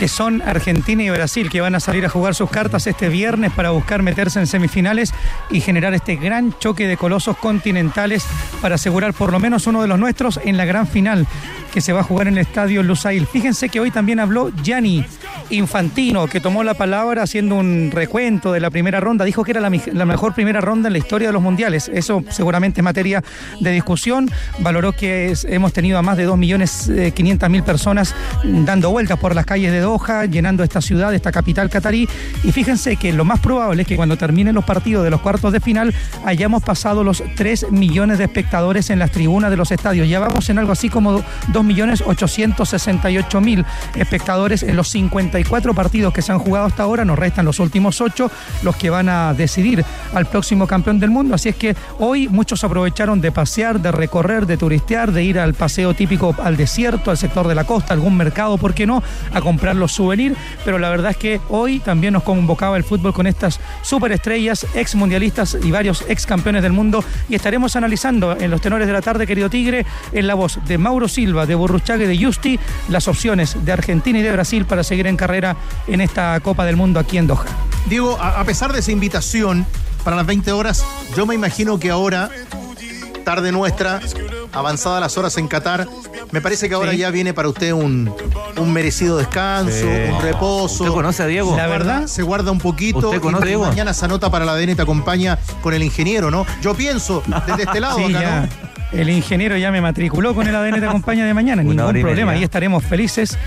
[0.00, 3.52] Que son Argentina y Brasil, que van a salir a jugar sus cartas este viernes
[3.52, 5.12] para buscar meterse en semifinales
[5.50, 8.24] y generar este gran choque de colosos continentales
[8.62, 11.26] para asegurar por lo menos uno de los nuestros en la gran final
[11.70, 13.26] que se va a jugar en el estadio Lusail.
[13.26, 15.04] Fíjense que hoy también habló Gianni
[15.50, 19.24] Infantino, que tomó la palabra haciendo un recuento de la primera ronda.
[19.24, 19.70] Dijo que era la,
[20.06, 21.90] mejor primera ronda en la historia de los mundiales.
[21.92, 23.22] Eso seguramente es materia
[23.60, 24.30] de discusión.
[24.60, 29.80] Valoró que hemos tenido a más de 2.500.000 personas dando vueltas por las calles de
[30.30, 32.08] Llenando esta ciudad, esta capital catarí.
[32.44, 35.52] Y fíjense que lo más probable es que cuando terminen los partidos de los cuartos
[35.52, 35.92] de final
[36.24, 40.08] hayamos pasado los 3 millones de espectadores en las tribunas de los estadios.
[40.08, 41.20] Ya vamos en algo así como
[41.52, 43.64] 2.868.000
[43.96, 47.04] espectadores en los 54 partidos que se han jugado hasta ahora.
[47.04, 48.30] Nos restan los últimos 8,
[48.62, 49.84] los que van a decidir
[50.14, 51.34] al próximo campeón del mundo.
[51.34, 55.54] Así es que hoy muchos aprovecharon de pasear, de recorrer, de turistear, de ir al
[55.54, 59.02] paseo típico al desierto, al sector de la costa, algún mercado, ¿por qué no?
[59.32, 60.36] A comprar los souvenirs.
[60.64, 64.94] Pero la verdad es que hoy también nos convocaba el fútbol con estas superestrellas, ex
[64.94, 67.02] mundialistas y varios ex campeones del mundo.
[67.28, 70.78] Y estaremos analizando en los tenores de la tarde, querido Tigre, en la voz de
[70.78, 74.84] Mauro Silva, de Burruchaga y de Justi, las opciones de Argentina y de Brasil para
[74.84, 75.56] seguir en carrera
[75.86, 77.46] en esta Copa del Mundo aquí en Doha.
[77.86, 79.66] Diego, a pesar de esa invitación
[80.04, 80.84] para las 20 horas,
[81.16, 82.30] yo me imagino que ahora,
[83.34, 84.00] tarde nuestra,
[84.52, 85.86] avanzada las horas en Qatar,
[86.32, 86.96] me parece que ahora Sí.
[86.98, 88.12] ya viene para usted un,
[88.56, 89.86] un merecido descanso, Sí.
[90.12, 90.82] un reposo.
[90.82, 91.56] ¿Usted conoce a Diego?
[91.56, 92.98] La verdad, se guarda un poquito.
[92.98, 93.66] ¿Usted conoce y Diego?
[93.66, 96.44] Mañana se anota para la ADN y te acompaña con el ingeniero, ¿no?
[96.60, 98.40] Yo pienso, desde este lado Sí, acá.
[98.40, 98.70] ¿no?
[98.92, 102.32] El ingeniero ya me matriculó con el ADN de acompaña de mañana, Una ningún problema.
[102.32, 103.38] Ahí estaremos felices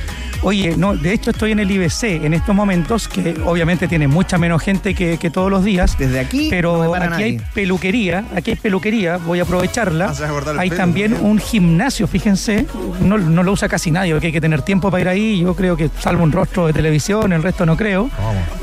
[0.45, 4.37] Oye, no, de hecho estoy en el IBC en estos momentos, que obviamente tiene mucha
[4.37, 5.97] menos gente que, que todos los días.
[5.97, 10.13] Desde aquí Pero no me para aquí hay peluquería, aquí hay peluquería, voy a aprovecharla.
[10.57, 11.21] Hay pelo, también ¿no?
[11.21, 12.67] un gimnasio, fíjense,
[12.99, 15.39] no, no lo usa casi nadie, porque hay que tener tiempo para ir ahí.
[15.39, 18.09] Yo creo que salvo un rostro de televisión, el resto no creo.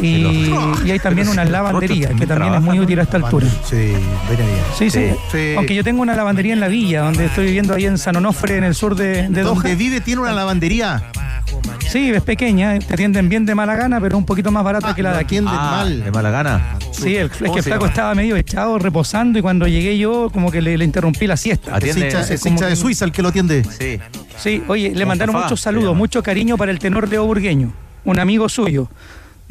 [0.02, 0.52] Y,
[0.84, 3.46] y hay también Pero una si lavandería, que también es muy útil a esta altura.
[3.64, 3.94] Sí.
[4.76, 5.54] Sí, sí, Sí.
[5.56, 8.56] Aunque yo tengo una lavandería en la villa, donde estoy viviendo ahí en San Onofre,
[8.56, 9.54] en el sur de, de Doha.
[9.54, 11.02] Donde vive tiene una lavandería.
[11.90, 15.02] Sí, es pequeña, te atienden bien de mala gana, pero un poquito más barata que
[15.02, 15.36] la de aquí.
[15.36, 16.04] atienden Ah, mal.
[16.04, 16.78] de mala gana.
[16.92, 20.30] Sí, el, es ¿Cómo que el flaco estaba medio echado, reposando, y cuando llegué yo,
[20.32, 21.72] como que le, le interrumpí la siesta.
[21.72, 23.64] Es Atiende- hincha, es hincha de Suiza el que lo atiende.
[23.64, 23.98] Sí.
[24.38, 27.72] Sí, oye, le mandaron Mustafa, muchos saludos, mucho cariño para el tenor Leo Burgueño,
[28.04, 28.88] un amigo suyo.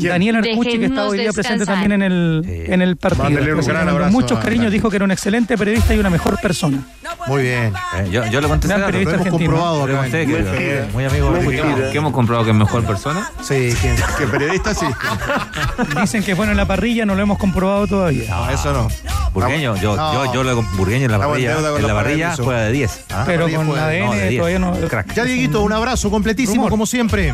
[0.08, 1.76] Daniel Arcucci, que está hoy día presente descansar.
[1.82, 2.72] también en el, Sí.
[2.74, 3.24] en el partido.
[3.26, 6.10] Mándele un gran abrazo Muchos a cariños, dijo que era un excelente periodista y una
[6.10, 6.80] mejor persona.
[7.28, 7.74] Muy bien.
[7.98, 8.86] Eh, yo, yo le Gran dato.
[8.86, 9.52] periodista Lo hemos argentino.
[9.52, 9.98] comprobado acá.
[9.98, 10.88] conté que Mentira.
[10.94, 13.30] muy amigo de ¿Qué hemos comprobado que es mejor persona?
[13.42, 13.96] Sí, ¿quién?
[14.18, 14.86] Que periodista sí.
[16.02, 18.30] Dicen que es bueno en la parrilla, no lo hemos comprobado todavía.
[18.30, 18.88] No, eso no.
[19.34, 20.26] Burgueño, yo, No.
[20.26, 22.36] yo, yo le burgueño en la Estamos en parrilla, deuda con en la la parrilla
[22.38, 23.06] juega de 10.
[23.12, 23.24] ¿ah?
[23.26, 24.38] Pero parrilla con No, de ADN 10.
[24.40, 24.74] todavía no.
[24.88, 25.14] Crack.
[25.14, 26.70] Ya, Dieguito, un abrazo completísimo, Rumor.
[26.72, 27.34] como siempre.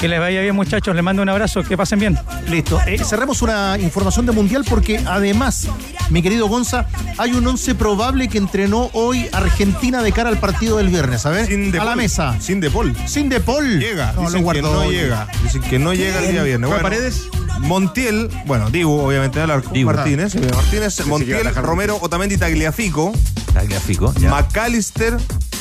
[0.00, 0.94] Que les vaya bien, muchachos.
[0.94, 1.62] Les mando un abrazo.
[1.62, 2.18] Que pasen bien.
[2.48, 2.78] Listo.
[2.86, 5.68] Eh, cerremos una información de Mundial porque además,
[6.10, 6.86] mi querido Gonza,
[7.16, 11.46] hay un once probable que entrenó hoy Argentina de cara al partido del viernes, ¿sabes?
[11.48, 12.36] Sin De a la mesa.
[12.40, 12.94] Sin De Paul.
[13.06, 13.78] Sin De Paul.
[13.78, 14.12] Llega.
[14.12, 14.94] No, lo Dicen que guardó no hoy.
[14.96, 15.28] llega.
[15.42, 16.68] Dicen que no llega el día viernes.
[16.68, 17.28] ¿Juega Bueno, Paredes?
[17.60, 19.70] Montiel, bueno, Dibu, obviamente, al arco.
[19.72, 19.90] Dibu.
[19.90, 23.14] Martínez, eh, Martínez, que a Montiel, Romero, Otamendi, Tagliafico,
[23.54, 24.28] Tagliafico, ya.
[24.28, 25.16] McAllister,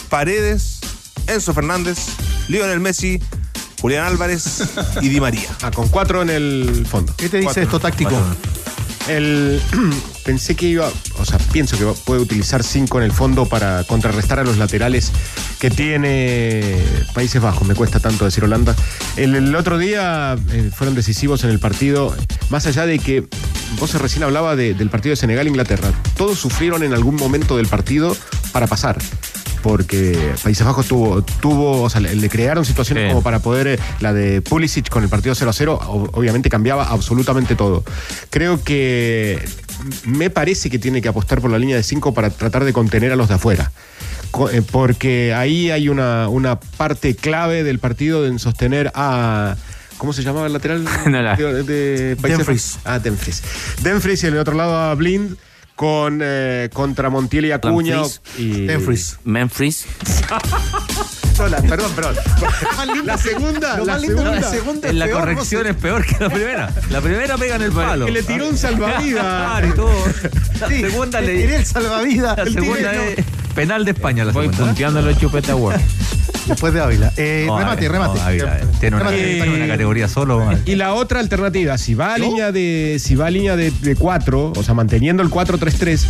[0.10, 0.82] Paredes,
[1.28, 1.98] Enzo Fernández,
[2.50, 3.22] Lionel Messi,
[3.86, 4.64] Julián Álvarez
[5.00, 5.48] y Di María.
[5.62, 7.14] Ah, con cuatro en el fondo.
[7.16, 7.62] ¿Qué te dice Cuatro.
[7.62, 8.20] esto táctico?
[9.08, 9.62] El,
[10.26, 14.40] pensé que iba, o sea, pienso que puede utilizar cinco en el fondo para contrarrestar
[14.40, 15.12] a los laterales
[15.60, 16.78] que tiene
[17.14, 17.68] Países Bajos.
[17.68, 18.76] Me cuesta tanto decir Holanda.
[19.18, 22.16] El, el otro día eh, fueron decisivos en el partido,
[22.50, 23.28] más allá de que
[23.80, 25.92] vos recién hablaba de- del partido de Senegal-Inglaterra.
[26.18, 28.18] Todos sufrieron en algún momento del partido
[28.52, 28.98] para pasar.
[29.66, 33.10] Porque Países Bajos tuvo, tuvo, o sea, le, le crearon situaciones Sí.
[33.10, 36.52] como para poder, eh, la de Pulisic con el partido 0 a 0, ob- obviamente
[36.52, 37.84] cambiaba absolutamente todo.
[38.30, 39.44] Creo que
[40.06, 43.12] me parece que tiene que apostar por la línea de 5 para tratar de contener
[43.12, 43.72] a los de afuera.
[44.52, 49.56] Eh, Porque ahí hay una, una parte clave del partido en sostener a.
[49.98, 50.86] ¿Cómo se llamaba el lateral?
[51.08, 52.46] No la- de, de Países.
[52.46, 52.78] Bajos?
[52.86, 53.42] Ah, Dumfries.
[53.82, 55.38] Dumfries y en el otro lado a Blind
[55.76, 58.02] con eh, contra Montiel y Acuña.
[58.38, 59.20] Y, Dumfries.
[59.24, 59.86] Memphis.
[61.38, 62.16] Perdón, perdón.
[63.06, 64.32] La segunda, Lo la segunda.
[64.36, 66.70] la segunda En la peor, corrección no es peor que la primera.
[66.90, 68.06] La primera pega en el palo.
[68.06, 69.22] Que le tiró un salvavidas.
[69.24, 69.92] Claro, y todo.
[70.60, 72.38] La Sí, segunda le tiré el salvavidas.
[72.38, 74.26] La El segunda tiré- es penal de España.
[74.26, 74.64] La Voy segunda.
[74.64, 74.68] ¿eh?
[74.68, 75.80] punteando los chupetas Word.
[76.48, 77.12] Después de Ávila.
[77.18, 78.22] Eh, No, remate, no, remate.
[78.22, 79.34] Ávila, eh, Tiene una, Remate.
[79.42, 80.46] tiene una categoría solo.
[80.46, 80.62] man.
[80.66, 83.96] Y la otra alternativa, si va a línea de si va a línea de, de
[83.96, 86.06] cuatro, o sea, manteniendo el 4-3-3,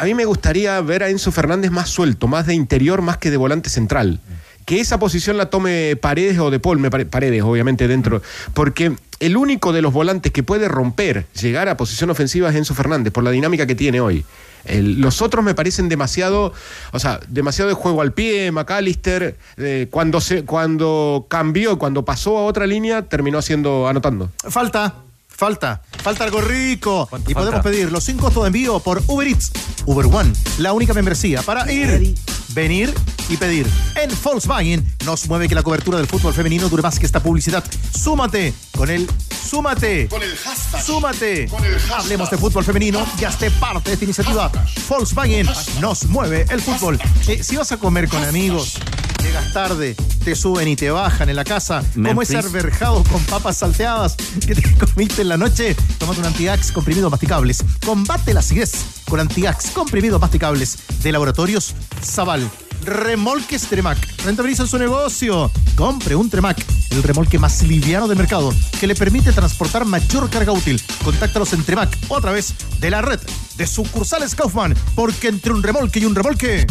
[0.00, 3.30] a mí me gustaría ver a Enzo Fernández más suelto, más de interior, más que
[3.30, 4.20] de volante central.
[4.64, 8.22] Que esa posición la tome Paredes o De Paul, me pare- Paredes, obviamente, dentro.
[8.54, 12.74] Porque el único de los volantes que puede romper, llegar a posición ofensiva es Enzo
[12.74, 14.24] Fernández, por la dinámica que tiene hoy.
[14.64, 16.52] El- los otros me parecen demasiado,
[16.92, 22.38] o sea, demasiado de juego al pie, McAllister, eh, cuando, se, cuando cambió, cuando pasó
[22.38, 24.30] a otra línea, terminó haciendo, anotando.
[24.48, 24.94] Falta,
[25.28, 27.08] falta, falta algo rico.
[27.12, 27.34] Y falta?
[27.40, 29.50] podemos pedirlo sin costo de envío por Uber Eats,
[29.86, 32.14] Uber One, la única membresía para ir,
[32.54, 32.94] venir
[33.28, 33.66] y pedir.
[33.96, 37.64] En Volkswagen nos mueve que la cobertura del fútbol femenino dure más que esta publicidad.
[37.92, 39.08] Súmate con el
[39.52, 40.08] Súmate.
[40.08, 40.82] Con el hashtag.
[40.82, 41.46] Súmate.
[41.48, 42.00] Con el hashtag.
[42.00, 44.50] Hablemos de fútbol femenino y hazte parte de esta iniciativa.
[44.88, 45.46] Volkswagen
[45.78, 46.98] nos mueve el fútbol.
[47.28, 48.78] Eh, si vas a comer con amigos,
[49.22, 49.94] llegas tarde,
[50.24, 52.54] te suben y te bajan en la casa, como ese Memphis.
[52.54, 54.16] arberjado con papas salteadas
[54.46, 57.64] que te comiste en la noche, tomate un Antiax comprimidos masticables.
[57.84, 58.72] Combate la acidez
[59.08, 62.50] con Antiax comprimidos masticables de Laboratorios Zaval.
[62.84, 63.98] Remolques Tremac.
[64.24, 65.50] Rentabilizan su negocio.
[65.76, 70.52] Compre un Tremac, el remolque más liviano del mercado, que le permite transportar mayor carga
[70.52, 70.82] útil.
[71.04, 73.20] Contáctalos en Tremac o a través de la red
[73.56, 76.66] de sucursales Kaufman, porque entre un remolque y un remolque.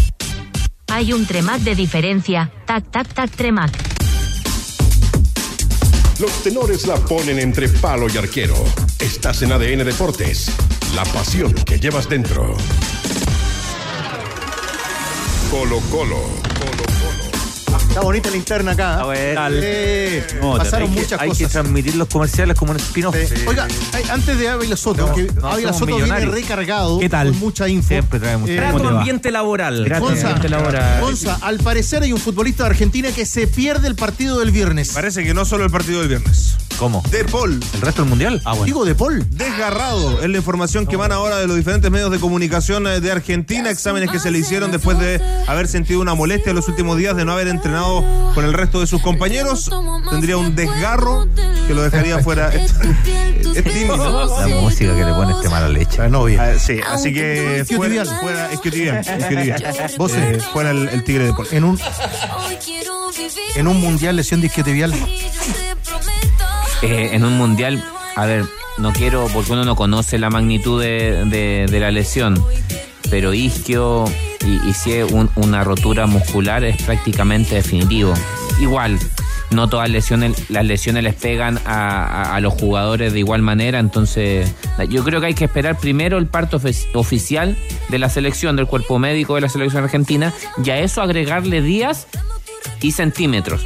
[0.92, 2.52] Hay un Tremac de diferencia.
[2.66, 3.72] Tac, tac, tac, Tremac.
[6.20, 8.56] Los tenores la ponen entre palo y arquero.
[9.00, 10.52] Estás en ADN Deportes.
[10.94, 12.58] La pasión que llevas dentro.
[15.50, 16.51] Colo Colo.
[17.92, 19.00] Está bonita la interna acá.
[19.02, 19.42] Ah, bueno.
[19.52, 21.52] Eh, No, pasaron hay que- muchas hay que cosas.
[21.52, 23.14] transmitir los comerciales como un spin-off.
[23.46, 27.32] Oiga, ay, antes de Ávila Soto, que no Ávila Soto viene recargado ¿Qué tal?
[27.32, 27.90] con mucha info.
[27.90, 28.66] Siempre trae mucha Eh, info.
[28.68, 29.00] ¿cómo Grato te va?
[29.02, 29.90] ambiente laboral.
[30.00, 31.02] Gonza, ambiente laboral.
[31.02, 34.92] Gonza, al parecer hay un futbolista de Argentina que se pierde el partido del viernes.
[34.94, 36.56] Parece que no solo el partido del viernes.
[36.82, 37.04] ¿Cómo?
[37.12, 37.60] De Paul.
[37.76, 38.42] ¿El resto del mundial?
[38.44, 38.66] Ah, bueno.
[38.66, 39.24] Digo de Paul.
[39.30, 43.12] Desgarrado es la información que van ahora de los diferentes medios de comunicación eh, de
[43.12, 46.98] Argentina, exámenes que se le hicieron después de haber sentido una molestia en los últimos
[46.98, 48.04] días de no haber entrenado
[48.34, 49.70] con el resto de sus compañeros.
[50.10, 51.28] Tendría un desgarro
[51.68, 52.50] que lo dejaría fuera.
[52.52, 52.74] Es
[53.64, 54.40] tímido.
[54.40, 56.00] La música que le pone este mala leche.
[56.00, 56.42] La novia.
[56.56, 58.20] Ah, sí, así que fuera, Isquiotibial.
[58.22, 59.64] fuera isquiotibial, isquiotibial.
[60.00, 61.48] Vos, Eh, fuera el, el tigre de Paul.
[61.52, 61.80] En un,
[63.56, 64.96] en un mundial lesión disquiotibial.
[66.82, 67.84] Eh, en un mundial,
[68.16, 68.46] a ver,
[68.78, 72.44] no quiero, porque uno no conoce la magnitud de, de- la lesión,
[73.10, 74.06] pero isquio
[74.46, 78.14] y, y si es un- una rotura muscular es prácticamente definitivo.
[78.60, 78.98] Igual,
[79.52, 84.52] no todas lesiones, las lesiones les pegan a, a- los jugadores de igual manera, entonces
[84.90, 87.56] yo creo que hay que esperar primero el parto ofi- oficial
[87.90, 92.08] de la selección, del cuerpo médico de la selección argentina, y a eso agregarle días
[92.82, 93.64] y centímetros.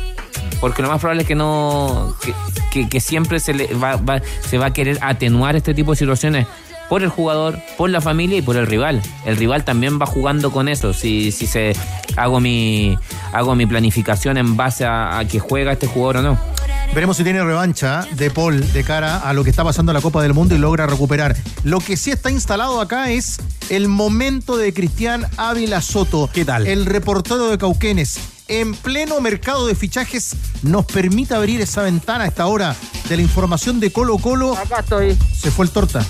[0.62, 2.16] Porque lo más probable es que no.
[2.22, 2.34] que,
[2.72, 5.98] que- que siempre se le va, va- se va a querer atenuar este tipo de
[5.98, 6.48] situaciones
[6.90, 9.02] por el jugador, por la familia y por el rival.
[9.26, 10.94] El rival también va jugando con eso.
[10.94, 11.76] Si, si se
[12.16, 12.98] hago mi
[13.34, 16.40] hago mi planificación en base a, a que juega este jugador o no.
[16.94, 20.02] Veremos si tiene revancha de Paul de cara a lo que está pasando en la
[20.02, 21.36] Copa del Mundo y logra recuperar.
[21.64, 23.40] Lo que sí está instalado acá es
[23.70, 26.30] el momento de Cristian Ávila Soto.
[26.32, 26.68] ¿Qué tal?
[26.68, 28.20] El reportero de Cauquenes.
[28.48, 32.76] En pleno mercado de fichajes nos permite abrir esa ventana a esta hora
[33.10, 34.56] de la información de Colo Colo.
[34.56, 35.18] Acá estoy.
[35.34, 36.06] Se fue el torta.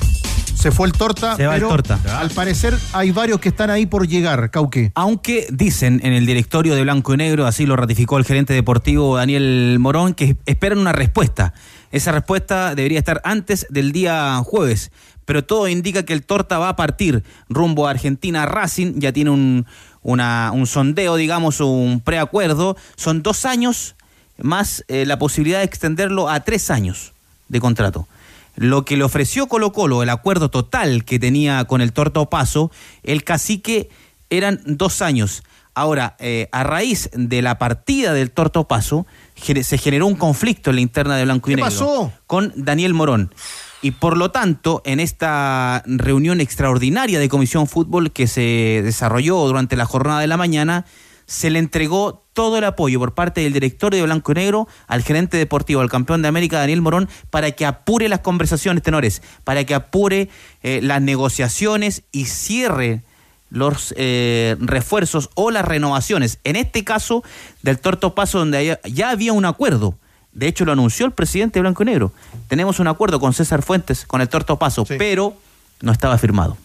[0.54, 2.00] Se fue el torta, Se va el torta.
[2.20, 4.92] al parecer hay varios que están ahí por llegar, Cauque.
[4.96, 9.16] Aunque dicen en el directorio de Blanco y Negro, así lo ratificó el gerente deportivo
[9.16, 11.54] Daniel Morón, que esperan una respuesta.
[11.92, 14.92] Esa respuesta debería estar antes del día jueves,
[15.26, 19.32] pero todo indica que el Torta va a partir rumbo a Argentina Racing, ya tiene
[19.32, 19.66] un,
[20.06, 22.78] una- un sondeo, digamos, un preacuerdo.
[22.96, 23.96] Son dos años
[24.38, 27.14] más eh, la posibilidad de extenderlo a tres años
[27.50, 28.08] de contrato.
[28.56, 32.72] Lo que le ofreció Colo Colo, el acuerdo total que tenía con el Torta Paso,
[33.04, 33.90] el cacique
[34.30, 35.44] eran dos años.
[35.74, 40.78] Ahora, eh, a raíz de la partida del Torto Paso, se generó un conflicto en
[40.78, 42.14] la interna de Blanco y ¿Qué Negro pasó?
[42.28, 43.34] con Daniel Morón.
[43.82, 49.76] Y por lo tanto, en esta reunión extraordinaria de Comisión Fútbol que se desarrolló durante
[49.76, 50.86] la jornada de la mañana,
[51.26, 55.04] se le entregó todo el apoyo por parte del directorio de Blanco y Negro al
[55.04, 59.64] gerente deportivo, al campeón de América, Daniel Morón, para que apure las conversaciones, tenores, para
[59.64, 60.30] que apure
[60.62, 63.04] eh, las negociaciones y cierre
[63.50, 66.40] los eh, refuerzos o las renovaciones.
[66.44, 67.24] En este caso,
[67.62, 69.98] del Torto Paso, donde ya había un acuerdo.
[70.36, 72.12] De hecho, lo anunció el presidente de Blanco y Negro.
[72.48, 75.34] Tenemos un acuerdo con César Fuentes, con el Torto Paso, pero
[75.82, 76.58] no estaba firmado.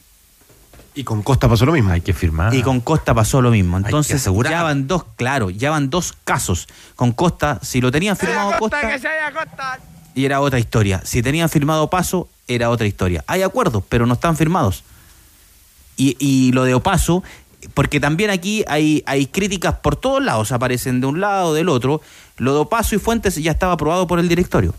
[0.94, 1.92] Y con Costa pasó lo mismo.
[1.92, 2.52] Hay que firmar.
[2.52, 3.78] Y con Costa pasó lo mismo.
[3.78, 4.52] que Entonces, asegurar.
[4.52, 6.66] ya van dos, claro, ya van dos casos.
[6.96, 8.98] Con Costa, si lo tenían firmado Costa,
[10.14, 11.00] y era otra historia.
[11.04, 13.22] Si tenían firmado Paso, era otra historia.
[13.28, 14.82] Hay acuerdos, pero no están firmados.
[15.96, 17.22] Y, y lo de Opaso,
[17.74, 22.00] porque también aquí hay, hay críticas por todos lados, aparecen de un lado, del otro.
[22.41, 24.74] Lo de Opaso y Fuentes ya estaba aprobado por el directorio.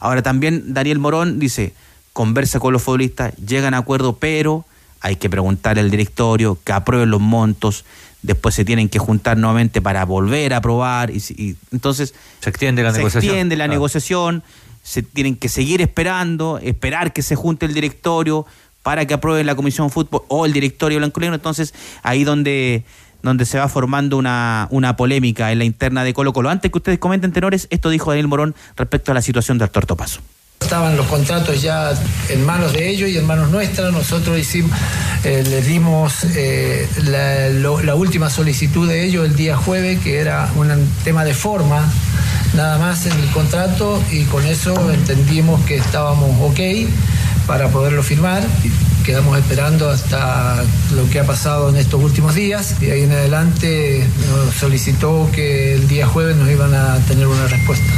[0.00, 1.72] Ahora también Daniel Morón dice,
[2.12, 4.66] conversa con los futbolistas, llegan a acuerdo, pero
[5.00, 7.86] hay que preguntar al directorio que aprueben los montos,
[8.20, 12.92] después se tienen que juntar nuevamente para volver a aprobar, y, entonces Se extiende la
[12.92, 13.30] se negociación.
[13.30, 14.42] extiende la negociación,
[14.82, 18.46] se tienen que seguir esperando, esperar que se junte el directorio
[18.82, 21.34] para que apruebe la Comisión Fútbol o el directorio blanco negro.
[21.34, 22.84] Entonces, ahí donde,
[23.22, 26.50] donde se va formando una, una polémica en la interna de Colo Colo.
[26.50, 30.20] Antes que ustedes comenten, tenores, esto dijo Daniel Morón respecto a la situación del Tortopaso.
[30.60, 31.90] Estaban los contratos ya
[32.28, 33.92] en manos de ellos y en manos nuestras.
[33.92, 34.70] Nosotros hicimos,
[35.24, 40.18] eh, les dimos eh, la, lo- la última solicitud de ellos el día jueves, que
[40.18, 40.68] era un
[41.02, 41.90] tema de forma,
[42.54, 46.60] nada más en el contrato, y con eso entendimos que estábamos ok
[47.46, 48.42] para poderlo firmar.
[49.04, 50.62] Quedamos esperando hasta
[50.94, 55.74] lo que ha pasado en estos últimos días y ahí en adelante nos solicitó que
[55.74, 57.92] el día jueves nos iban a tener una respuesta.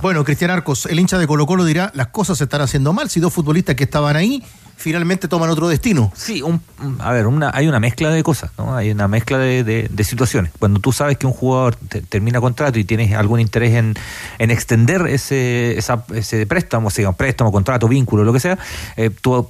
[0.00, 3.08] Bueno, Cristian Arcos, el hincha de Colo Colo dirá, las cosas se están haciendo mal,
[3.08, 4.42] si dos futbolistas que estaban ahí
[4.76, 6.12] finalmente toman otro destino.
[6.14, 8.74] Sí, un- un- a ver, una, hay una mezcla de cosas, ¿no?
[8.76, 10.52] Hay una mezcla de, de- de situaciones.
[10.58, 13.94] Cuando tú sabes que un jugador te- termina contrato y tienes algún interés en,
[14.38, 18.58] en extender ese, esa- ese préstamo, sea préstamo, contrato, vínculo, lo que sea,
[18.96, 19.48] eh, tú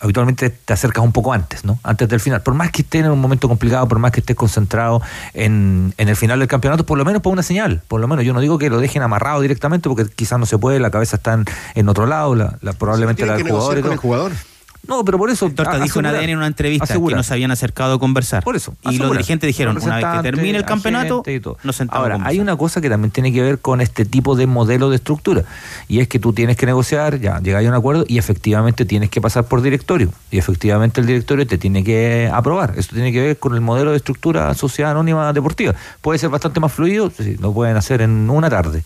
[0.00, 1.78] habitualmente te acercas un poco antes, ¿no?
[1.82, 2.42] Antes del final.
[2.42, 5.00] Por más que estés en un momento complicado, por más que estés concentrado
[5.32, 7.82] en, en el final del campeonato, por lo menos por una señal.
[7.88, 10.58] Por lo menos yo no digo que lo dejen amarrado directamente porque quizás no se
[10.58, 11.44] puede, la cabeza está en,
[11.74, 13.80] en otro lado, la, la- probablemente la del jugador.
[13.82, 14.32] con el jugador.
[14.88, 15.50] No, pero por eso.
[15.50, 16.14] Torta dijo en asegurar.
[16.16, 17.14] ADN en una entrevista Asegurar.
[17.14, 18.42] que no se habían acercado a conversar.
[18.42, 18.74] Por eso.
[18.82, 19.12] Y los asegurar.
[19.12, 21.22] dirigentes dijeron, una vez que termine el campeonato,
[21.62, 24.46] nos sentamos Ahora, hay una cosa que también tiene que ver con este tipo de
[24.46, 25.44] modelo de estructura.
[25.88, 29.10] Y es que tú tienes que negociar, ya llegáis a un acuerdo y efectivamente tienes
[29.10, 30.10] que pasar por directorio.
[30.30, 32.74] Y efectivamente el directorio te tiene que aprobar.
[32.76, 35.74] Esto tiene que ver con el modelo de estructura sociedad anónima deportiva.
[36.00, 38.82] Puede ser bastante más fluido, sí, lo pueden hacer en una tarde.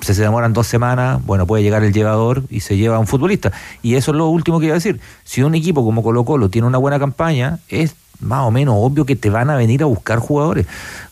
[0.00, 3.06] Si se demoran dos semanas, bueno, puede llegar el llevador y se lleva a un
[3.06, 3.52] futbolista.
[3.82, 5.00] Y eso es lo último que iba a decir.
[5.32, 9.06] Si un equipo como Colo Colo tiene una buena campaña, es más o menos obvio
[9.06, 10.66] que te van a venir a buscar jugadores.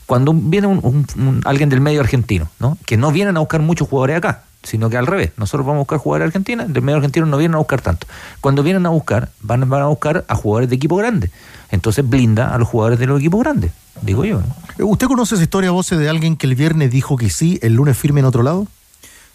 [0.04, 2.76] Cuando viene un- un- un- alguien del medio argentino, ¿no?
[2.84, 5.84] que no vienen a buscar muchos jugadores acá, sino que al revés, nosotros vamos a
[5.84, 8.06] buscar jugadores argentinos, del medio argentino no vienen a buscar tanto.
[8.42, 11.30] Cuando vienen a buscar, van, van a buscar a jugadores de equipo grande.
[11.70, 14.42] Entonces blinda a los jugadores de los equipos grandes, digo yo.
[14.42, 14.86] ¿no?
[14.86, 17.96] ¿Usted conoce esa historia, voce, de alguien que el viernes dijo que sí, el lunes
[17.96, 18.66] firme en otro lado?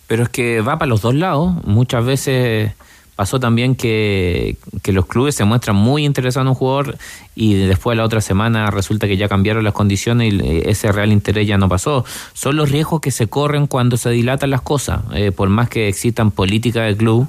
[0.05, 1.55] Pero es que va para los dos lados.
[1.65, 2.73] Muchas veces
[3.15, 6.97] pasó también que, que los clubes se muestran muy interesados en un jugador
[7.35, 11.11] y después la otra semana resulta que ya cambiaron las condiciones y eh, ese real
[11.11, 12.05] interés ya no pasó.
[12.33, 15.01] Son los riesgos que se corren cuando se dilatan las cosas.
[15.13, 17.27] Eh, por más que existan políticas de club,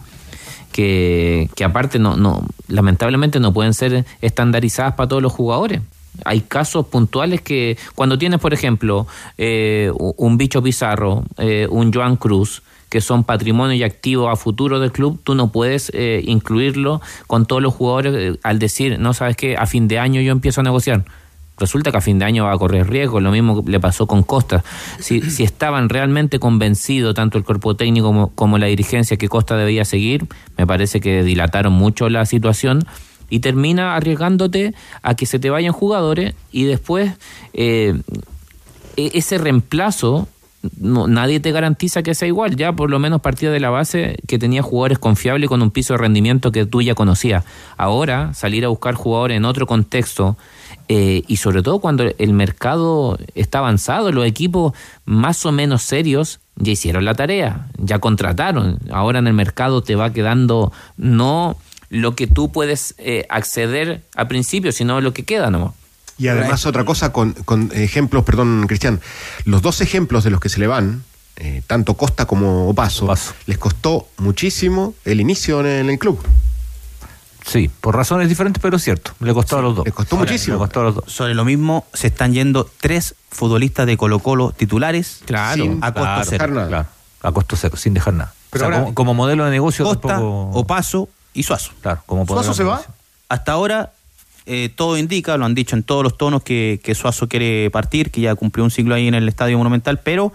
[0.73, 5.81] que, que aparte no, no, lamentablemente no pueden ser estandarizadas para todos los jugadores.
[6.25, 9.07] Hay casos puntuales que cuando tienes, por ejemplo,
[9.39, 14.79] eh, un bicho Pizarro, eh, un Joan Cruz, que son patrimonio y activo a futuro
[14.81, 19.15] del club, tú no puedes eh, incluirlo con todos los jugadores eh, al decir, no
[19.15, 21.05] sabes qué, a fin de año yo empiezo a negociar.
[21.59, 24.23] Resulta que a fin de año va a correr riesgo, lo mismo le pasó con
[24.23, 24.63] Costa.
[24.99, 29.57] Si, si estaban realmente convencidos, tanto el cuerpo técnico como, como la dirigencia, que Costa
[29.57, 30.27] debía seguir,
[30.57, 32.85] me parece que dilataron mucho la situación
[33.29, 37.13] y termina arriesgándote a que se te vayan jugadores y después
[37.55, 38.01] eh,
[38.97, 40.29] e- ese reemplazo
[40.79, 44.17] no, nadie te garantiza que sea igual, ya por lo menos partía de la base
[44.27, 47.45] que tenía jugadores confiables con un piso de rendimiento que tú ya conocías.
[47.77, 50.37] Ahora, salir a buscar jugadores en otro contexto
[50.89, 54.73] eh, y sobre todo cuando el mercado está avanzado, los equipos
[55.05, 58.79] más o menos serios ya hicieron la tarea, ya contrataron.
[58.91, 61.57] Ahora en el mercado te va quedando no
[61.89, 65.75] lo que tú puedes eh, acceder al principio, sino lo que queda, ¿no?
[66.19, 69.01] Y además otra cosa con, con ejemplos, perdón, Cristian,
[69.45, 71.05] los dos ejemplos de los que se le van,
[71.37, 73.13] eh, tanto Costa como Opaso,
[73.47, 76.19] les costó muchísimo el inicio en el, en el club.
[77.45, 79.13] Sí, por razones diferentes, pero es cierto.
[79.21, 79.85] Le costó a los dos.
[79.85, 80.55] Le costó Ahora, muchísimo.
[80.57, 81.05] Le costó a los dos.
[81.07, 85.93] Sobre lo mismo, se están yendo tres futbolistas de Colo Colo titulares Claro, sin- a
[85.93, 86.65] costo claro, cero.
[86.69, 86.87] claro,
[87.23, 88.35] a costo cero, sin dejar nada.
[88.51, 91.71] Pero O sea, ahora- como, como modelo de negocio Costa, tampoco- Opaso y Suazo.
[91.83, 92.83] Claro, como ¿Suazo se va?
[93.29, 93.93] Hasta ahora
[94.47, 98.11] eh, todo indica, lo han dicho en todos los tonos, que, que Suazo quiere partir,
[98.11, 100.33] que ya cumplió un siglo ahí en el Estadio Monumental, pero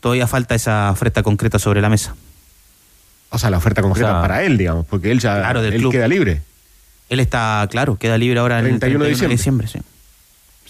[0.00, 2.14] todavía falta esa oferta concreta sobre la mesa.
[3.28, 5.74] O sea, la oferta concreta O sea, para él, digamos, porque él ya Claro, del
[5.74, 5.92] él club.
[5.92, 6.42] queda libre.
[7.08, 9.66] Él está, claro, queda libre ahora en el 31 de 31 diciembre.
[9.68, 9.78] sí.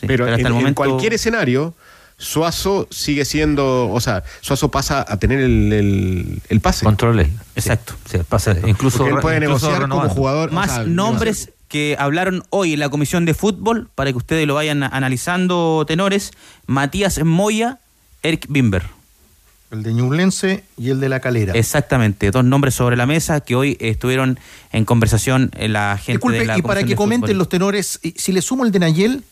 [0.01, 1.75] Sí, pero hasta en, el en momento cualquier escenario,
[2.17, 6.85] Suazo sigue siendo, o sea, Suazo pasa a tener el, el, el pase.
[6.87, 7.31] Control él.
[7.55, 7.95] Exacto.
[8.11, 10.49] Sí, pasa, incluso Porque él puede incluso negociar como jugador.
[10.51, 14.47] o más sea, nombres que hablaron hoy en la Comisión de Fútbol, para que ustedes
[14.47, 16.33] lo vayan analizando, tenores,
[16.67, 17.79] Matías Moya,
[18.23, 18.83] Eric Bimber.
[19.71, 21.53] El de Ñublense y el de La Calera.
[21.55, 24.41] Exactamente, dos nombres sobre la mesa que hoy estuvieron
[24.73, 27.39] en conversación en la gente Disculpe, de la y para que de comenten Fútbol.
[27.39, 29.23] los tenores, si le sumo el de Nayel,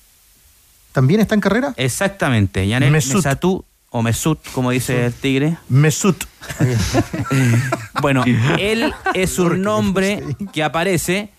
[0.92, 1.74] ¿también está en carrera?
[1.76, 3.16] Exactamente, Yanel Mesut.
[3.16, 5.58] Mesatú, o Mesut, como dice el tigre.
[5.68, 6.24] Mesut.
[8.00, 8.22] Bueno,
[8.60, 10.22] él es un nombre
[10.52, 11.30] que aparece,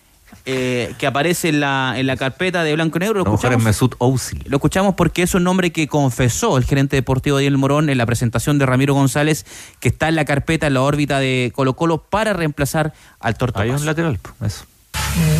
[0.44, 3.18] eh, que aparece en la, en la carpeta de Blanco y Negro.
[3.18, 4.44] Lo La mujer es escuchamos, Mesut Ozil.
[4.46, 8.06] lo escuchamos porque es un nombre que confesó el gerente deportivo Daniel Morón en la
[8.06, 9.46] presentación de Ramiro González,
[9.80, 13.60] que está en la carpeta, en la órbita de Colo Colo, para reemplazar al Torto
[13.60, 14.64] Hay un lateral, eso.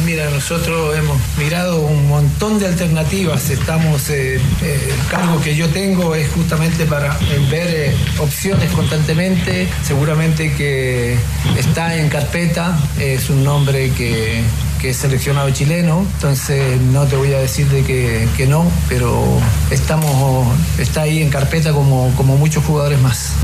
[0.05, 3.51] Mira, nosotros hemos mirado un montón de alternativas.
[3.51, 9.69] Estamos, eh, eh, el cargo que yo tengo es justamente para eh, ver opciones constantemente.
[9.83, 11.17] Seguramente que
[11.57, 14.43] está en carpeta, es un nombre que,
[14.81, 19.23] que es seleccionado chileno, entonces no te voy a decir de que, que no, pero
[19.71, 20.49] estamos,
[20.79, 23.35] está ahí en carpeta como, como muchos jugadores más.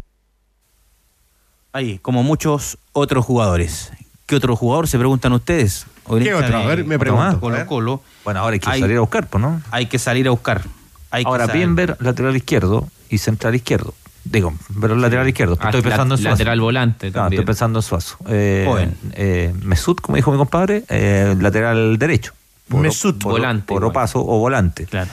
[1.72, 3.92] Ahí, como muchos otros jugadores.
[4.26, 5.86] ¿Qué otro jugador se preguntan ustedes?
[6.08, 6.56] ¿Qué otro?
[6.58, 7.40] A ver, me pregunto.
[7.40, 7.66] Colo ver.
[7.66, 8.02] Colo.
[8.24, 9.60] Bueno, ahora hay que Hay- salir a buscar, pues, ¿no?
[9.70, 10.62] Hay que salir a buscar.
[11.10, 11.58] Hay Ahora, saber.
[11.60, 13.94] Bienver, lateral izquierdo y central izquierdo.
[14.24, 15.56] Digo, pero lateral izquierdo.
[15.60, 16.30] Ah, Estoy pensando en Suazo.
[16.34, 17.40] lateral volante Claro, también.
[17.40, 18.16] estoy pensando en Suazo.
[18.28, 18.96] Eh, Joven.
[19.12, 22.32] eh, Mesut, como dijo mi compadre, eh, lateral derecho.
[22.68, 23.84] Por, Mesut, por, volante, Por.
[23.84, 24.86] Opaso o volante.
[24.86, 25.10] Claro.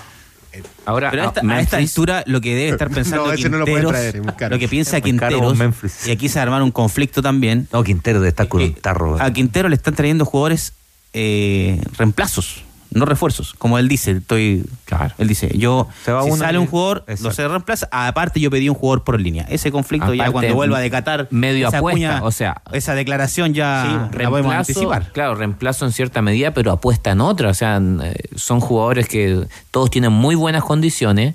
[0.85, 3.57] Ahora, Pero a esta, a esta altura lo que debe estar pensando No, ese no
[3.57, 4.21] lo Quinteros, traer,
[4.51, 5.57] lo que piensa Quinteros,
[6.05, 7.67] y aquí se va a armar un conflicto también.
[7.71, 9.19] No, Quintero de estar con un tarro.
[9.21, 10.73] A Quintero le están trayendo jugadores
[11.13, 13.53] eh, reemplazos, no refuerzos.
[13.55, 14.65] Como él dice, estoy.
[14.85, 15.13] Claro.
[15.17, 17.31] Él dice, yo, Se va si uno sale y- un jugador, Exacto.
[17.33, 17.87] se reemplaza.
[17.91, 19.45] Aparte, yo pedí un jugador por línea.
[19.49, 21.27] Ese conflicto ya Aparte, cuando vuelva de Qatar.
[21.31, 25.11] medio esa apuesta, o sea- esa declaración ya la podemos anticipar.
[25.11, 27.49] Claro, reemplazo en cierta medida, pero apuesta en otra.
[27.49, 31.33] O sea, eh, son jugadores que todos tienen muy buenas condiciones,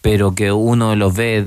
[0.00, 1.46] pero que uno los ve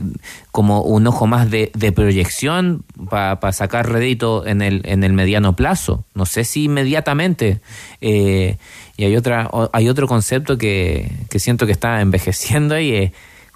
[0.52, 5.56] como un ojo más de, de proyección para sacar rédito en el, en el mediano
[5.56, 6.04] plazo.
[6.14, 7.62] No sé si inmediatamente.
[8.02, 8.58] Eh,
[8.98, 13.12] y hay otra hay otro concepto que, que siento que está envejeciendo y es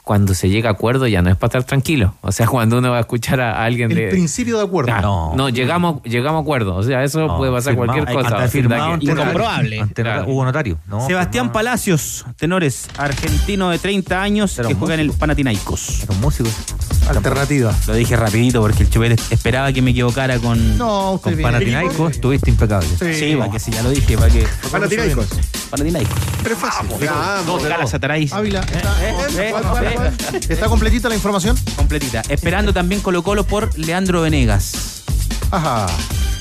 [0.06, 2.14] cuando se llega a acuerdo ya no es para estar tranquilo.
[2.22, 4.08] O sea, cuando uno va a escuchar a alguien El de...
[4.10, 4.86] principio de acuerdo.
[4.86, 6.76] Claro, no, llegamos, llegamos a acuerdo.
[6.76, 8.38] O sea, eso No, puede pasar firmado, cualquier cosa.
[8.38, 9.06] sea, firmado ante.
[9.08, 9.80] Incomprobable.
[9.82, 10.04] Ante.
[10.04, 10.26] Claro.
[10.28, 10.78] Hubo notario.
[10.88, 11.54] No, Sebastián firmado.
[11.54, 15.12] Palacios, tenores, argentino de 30 años que juega en el.
[15.12, 16.04] Panathinaikos.
[16.04, 16.50] Era un músico.
[17.10, 17.74] Alternativa.
[17.88, 22.52] Lo dije rapidito porque el Chupete esperaba que me equivocara con, No, Con Panathinaikos estuviste
[22.52, 22.88] impecable.
[23.00, 24.46] Sí, para que si ya lo dije, para que.
[24.72, 25.28] Panathinaikos.
[25.72, 26.16] Panathinaikos.
[26.44, 26.90] Pero es fácil.
[27.02, 28.34] Ya, Dos no, galas Ataráis.
[28.34, 29.95] Ávila, está, eh, ¿cuál, cuál, eh.
[30.50, 31.58] ¿Está completita la información?
[31.76, 32.22] Completita.
[32.30, 35.04] Esperando también Colo Colo por Leandro Venegas.
[35.52, 35.88] Ajá.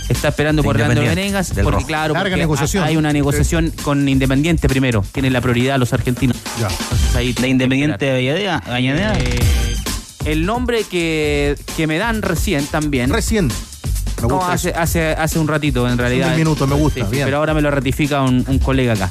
[0.08, 1.86] Está esperando De por Leandro Venegas porque Rojo.
[1.86, 2.84] claro, Larga porque negociación.
[2.84, 5.02] hay una negociación con Independiente primero.
[5.12, 6.36] Tienen la prioridad los argentinos.
[6.60, 6.68] Ya.
[6.68, 8.48] Entonces ahí ¿De Independiente de?
[8.50, 9.18] Avellaneda?
[9.18, 9.38] Eh,
[10.26, 13.10] el nombre que, que me dan recién también.
[13.10, 13.48] Recién.
[13.48, 14.78] Me No, gusta hace, eso.
[14.78, 16.30] hace, hace un ratito, en realidad.
[16.30, 17.24] un minuto, me gusta, Sí, sí, bien.
[17.26, 19.10] Pero ahora me lo ratifica un, un colega acá.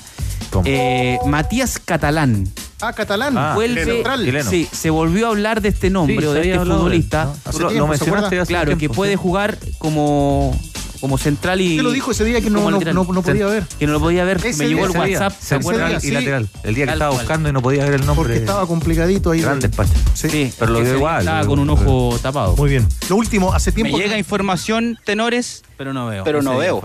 [0.65, 2.47] Eh, Matías Catalán.
[2.85, 3.37] Ah, catalán.
[3.37, 4.25] Ah, vuelve, central.
[4.25, 4.49] chileno.
[4.49, 7.25] sí, se volvió a hablar de este nombre Sí, o de este hablado de futbolista.
[7.25, 7.31] ¿no?
[7.31, 8.41] Lo- tiempo, Lo ¿se mencionaste acuerda?
[8.43, 9.17] hace Claro, que puede sí.
[9.21, 10.59] jugar como,
[10.99, 11.71] como central y.
[11.71, 13.63] Usted lo dijo ese día que no, no, no, no podía ver.
[13.79, 14.37] Que no lo podía ver.
[14.45, 15.33] Ese me llegó el WhatsApp.
[15.39, 15.95] ¿se acuerdan?
[15.95, 16.11] y sí.
[16.11, 16.49] lateral.
[16.63, 17.21] El día que Tal estaba cual.
[17.25, 18.15] buscando y no podía ver el nombre.
[18.23, 19.41] Porque estaba complicadito ahí.
[19.41, 19.93] Gran despacho.
[20.13, 20.29] Sí.
[20.29, 21.19] Sí, Pero lo día igual.
[21.21, 22.55] Estaba con un ojo tapado.
[22.57, 22.87] Muy bien.
[23.09, 23.97] Lo último, hace Me tiempo.
[23.97, 26.23] llega información, tenores, Pero no veo.
[26.25, 26.81] pero no veo.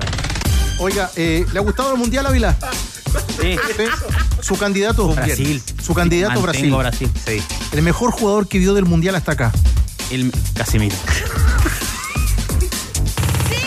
[0.81, 2.57] Oiga, eh, ¿le ha gustado el Mundial, Ávila?
[3.41, 3.57] Sí.
[3.77, 3.85] Sí.
[4.41, 5.09] Su candidato.
[5.09, 5.63] Brasil.
[5.83, 6.71] Su candidato Brasil.
[6.71, 7.11] Mantengo Brasil.
[7.27, 7.43] Sí.
[7.73, 9.53] El mejor jugador que vio del Mundial hasta acá.
[10.11, 10.97] El Casimiro.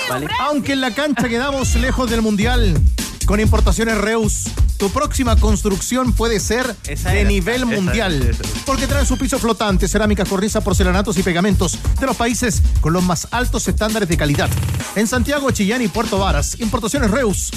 [0.09, 0.27] ¿Vale?
[0.41, 2.77] Aunque en la cancha quedamos lejos del Mundial,
[3.25, 4.43] con importaciones Reus,
[4.77, 8.21] tu próxima construcción puede ser Esa de era, nivel esa, mundial.
[8.23, 8.43] esa.
[8.65, 13.03] Porque traen su piso flotante, cerámica, cornisa, porcelanatos y pegamentos de los países con los
[13.03, 14.49] más altos estándares de calidad.
[14.95, 17.51] En Santiago, Chillán y Puerto Varas, importaciones Reus.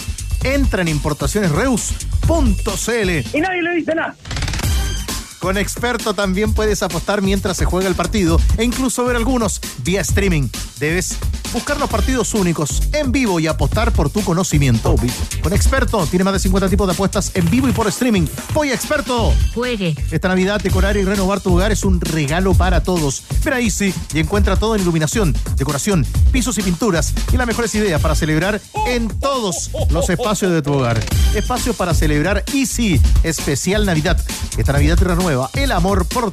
[0.45, 3.36] Entra en importacionesreus.cl.
[3.36, 4.14] Y nadie le dice nada.
[5.45, 10.01] Con Experto también puedes apostar mientras se juega el partido e incluso ver algunos vía
[10.01, 10.49] streaming.
[10.80, 11.18] Debes
[11.53, 14.97] buscar los partidos únicos en vivo y apostar por tu conocimiento.
[15.42, 18.26] Con Experto tiene más de 50 tipos de apuestas en vivo y por streaming.
[18.55, 19.34] Voy Experto.
[19.53, 19.95] Juegue.
[20.11, 23.22] Esta Navidad decorar y renovar tu hogar es un regalo para todos.
[23.45, 27.74] Ven a Easy y encuentra todo en iluminación, decoración, pisos y pinturas y las mejores
[27.74, 30.99] ideas para celebrar en todos los espacios de tu hogar.
[31.34, 34.18] Espacios para celebrar Easy, especial Navidad.
[34.57, 36.24] Esta Navidad te renueva el amor por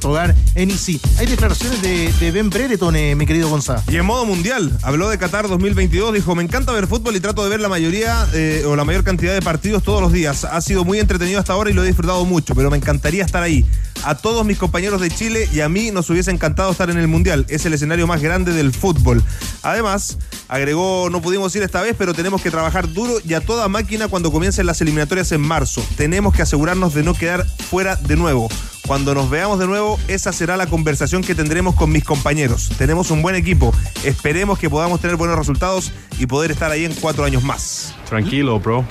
[0.54, 1.00] en Easy.
[1.18, 3.82] Hay declaraciones de, de Ben Brereton, eh, mi querido Gonzalo.
[3.88, 7.44] Y en modo mundial, habló de Qatar 2022, dijo, me encanta ver fútbol y trato
[7.44, 10.44] de ver la mayoría eh, o la mayor cantidad de partidos todos los días.
[10.44, 13.42] Ha sido muy entretenido hasta ahora y lo he disfrutado mucho, pero me encantaría estar
[13.42, 13.66] ahí.
[14.04, 17.08] A todos mis compañeros de Chile y a mí nos hubiese encantado estar en el
[17.08, 17.46] mundial.
[17.48, 19.22] Es el escenario más grande del fútbol.
[19.62, 20.18] Además,
[20.48, 24.08] agregó, no pudimos ir esta vez, pero tenemos que trabajar duro y a toda máquina
[24.08, 25.84] cuando comiencen las eliminatorias en marzo.
[25.96, 28.48] Tenemos que asegurarnos de no quedar fuera de nuevo.
[28.86, 32.70] Cuando nos veamos de nuevo, esa será la conversación que tendremos con mis compañeros.
[32.78, 33.72] Tenemos un buen equipo.
[34.04, 37.94] Esperemos que podamos tener buenos resultados y poder estar ahí en cuatro años más.
[38.08, 38.84] Tranquilo, bro.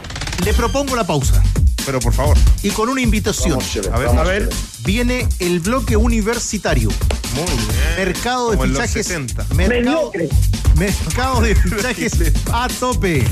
[0.46, 1.44] Le propongo la pausa.
[1.86, 2.38] Pero por favor.
[2.64, 3.60] Y con una invitación.
[3.92, 4.50] A ver, a ver.
[4.84, 6.90] Viene el bloque universitario.
[7.36, 8.08] Muy bien.
[8.08, 9.08] Mercado de Como en los fichajes.
[9.08, 9.46] 60.
[9.56, 10.12] Mercado,
[10.76, 12.14] mercado de fichajes
[12.52, 13.26] a tope.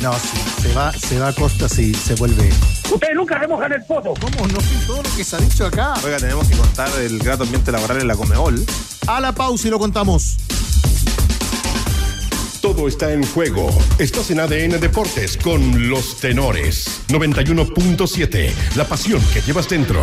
[0.00, 0.28] No, sí,
[0.62, 2.50] se va, se va a costa si se vuelve.
[2.92, 4.14] Ustedes nunca se mojan el poto.
[4.20, 4.58] ¿Cómo no?
[4.86, 5.94] Todo lo que se ha dicho acá.
[6.04, 8.64] Oiga, tenemos que contar el grato ambiente laboral en la Comeol.
[9.06, 10.38] A la pausa y lo contamos.
[12.62, 13.70] Todo está en juego.
[13.98, 17.02] Estás en ADN Deportes con los tenores.
[17.08, 18.52] 91.7.
[18.76, 20.00] La pasión que llevas dentro.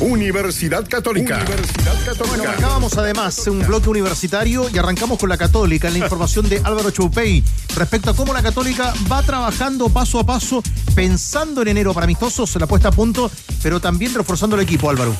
[0.00, 1.36] Universidad Católica.
[1.38, 6.48] Universidad Bueno, marcábamos además un bloque universitario y arrancamos con la Católica en la información
[6.48, 7.42] de Álvaro Choupey
[7.76, 10.62] respecto a cómo la Católica va trabajando paso a paso,
[10.94, 13.28] pensando en enero para amistosos, la puesta a punto,
[13.62, 15.14] pero también reforzando el equipo, Álvaro.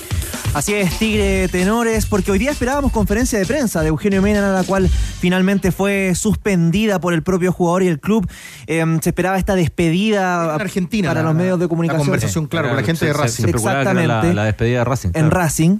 [0.55, 4.64] Así es, Tigre Tenores, porque hoy día esperábamos conferencia de prensa de Eugenio Mena, la
[4.64, 8.26] cual finalmente fue suspendida por el propio jugador y el club.
[8.66, 12.07] Eh, se esperaba esta despedida En Argentina, para la- los medios de la comunicación.
[12.07, 13.43] conversación, claro, con la gente de Racing.
[13.45, 14.35] Se, especulaba que era la, Exactamente.
[14.35, 15.08] la despedida de Racing.
[15.08, 15.30] en claro.
[15.30, 15.78] Racing.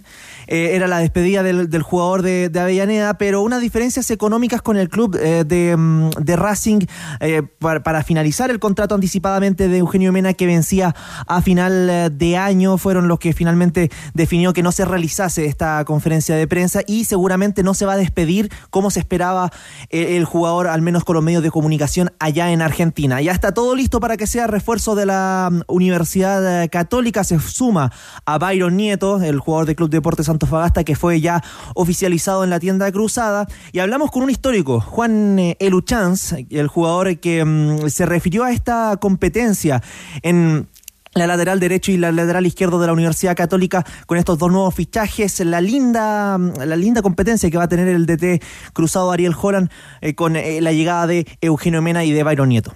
[0.49, 4.79] Eh, era la despedida del, del jugador de, de Avellaneda, pero unas diferencias económicas con
[4.79, 6.81] el club eh, de, mm, de Racing
[7.21, 10.95] eh, para, para finalizar el contrato anticipadamente de Eugenio Mena que vencía
[11.27, 16.35] a final de año fueron los que finalmente definió que no se realizase esta conferencia
[16.35, 19.53] de prensa y seguramente no se va a despedir como se esperaba
[19.91, 23.21] el jugador, al menos con los medios de comunicación allá en Argentina.
[23.21, 27.23] Ya está todo listo para que sea refuerzo de la mm, Universidad Católica.
[27.25, 27.93] Se suma
[28.25, 31.43] a Byron Nieto, el jugador del Club Deportes Antofagasta, que fue ya
[31.75, 33.47] oficializado en la tienda cruzada.
[33.73, 38.53] Y hablamos con un histórico, Juan eh, Eluchanz, el jugador que mm, se refirió a
[38.53, 39.83] esta competencia
[40.23, 40.69] en
[41.15, 44.75] la lateral derecho y la lateral izquierdo de la Universidad Católica con estos dos nuevos
[44.75, 49.71] fichajes, la linda, la linda competencia que va a tener el DT cruzado Ariel Holland
[50.01, 52.75] eh, con eh, la llegada de Eugenio Mena y de Byron Nieto.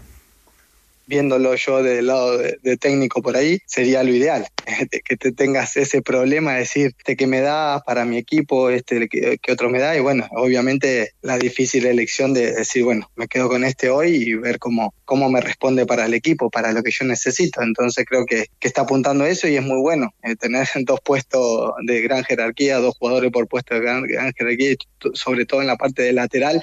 [1.07, 4.47] Viéndolo yo del lado de, técnico por ahí, sería lo ideal,
[4.91, 8.71] de que te tengas ese problema de decir, este que me da para mi equipo,
[8.71, 13.29] este que, otro me da, y bueno, obviamente la difícil elección de decir, bueno, me
[13.29, 16.83] quedo con este hoy y ver cómo, cómo me responde para el equipo, para lo
[16.83, 17.63] que yo necesito.
[17.63, 21.73] Entonces creo que, que está apuntando eso y es muy bueno eh, tener dos puestos
[21.85, 24.77] de gran jerarquía, dos jugadores por puesto de gran, gran jerarquía,
[25.15, 26.63] sobre todo en la parte de lateral,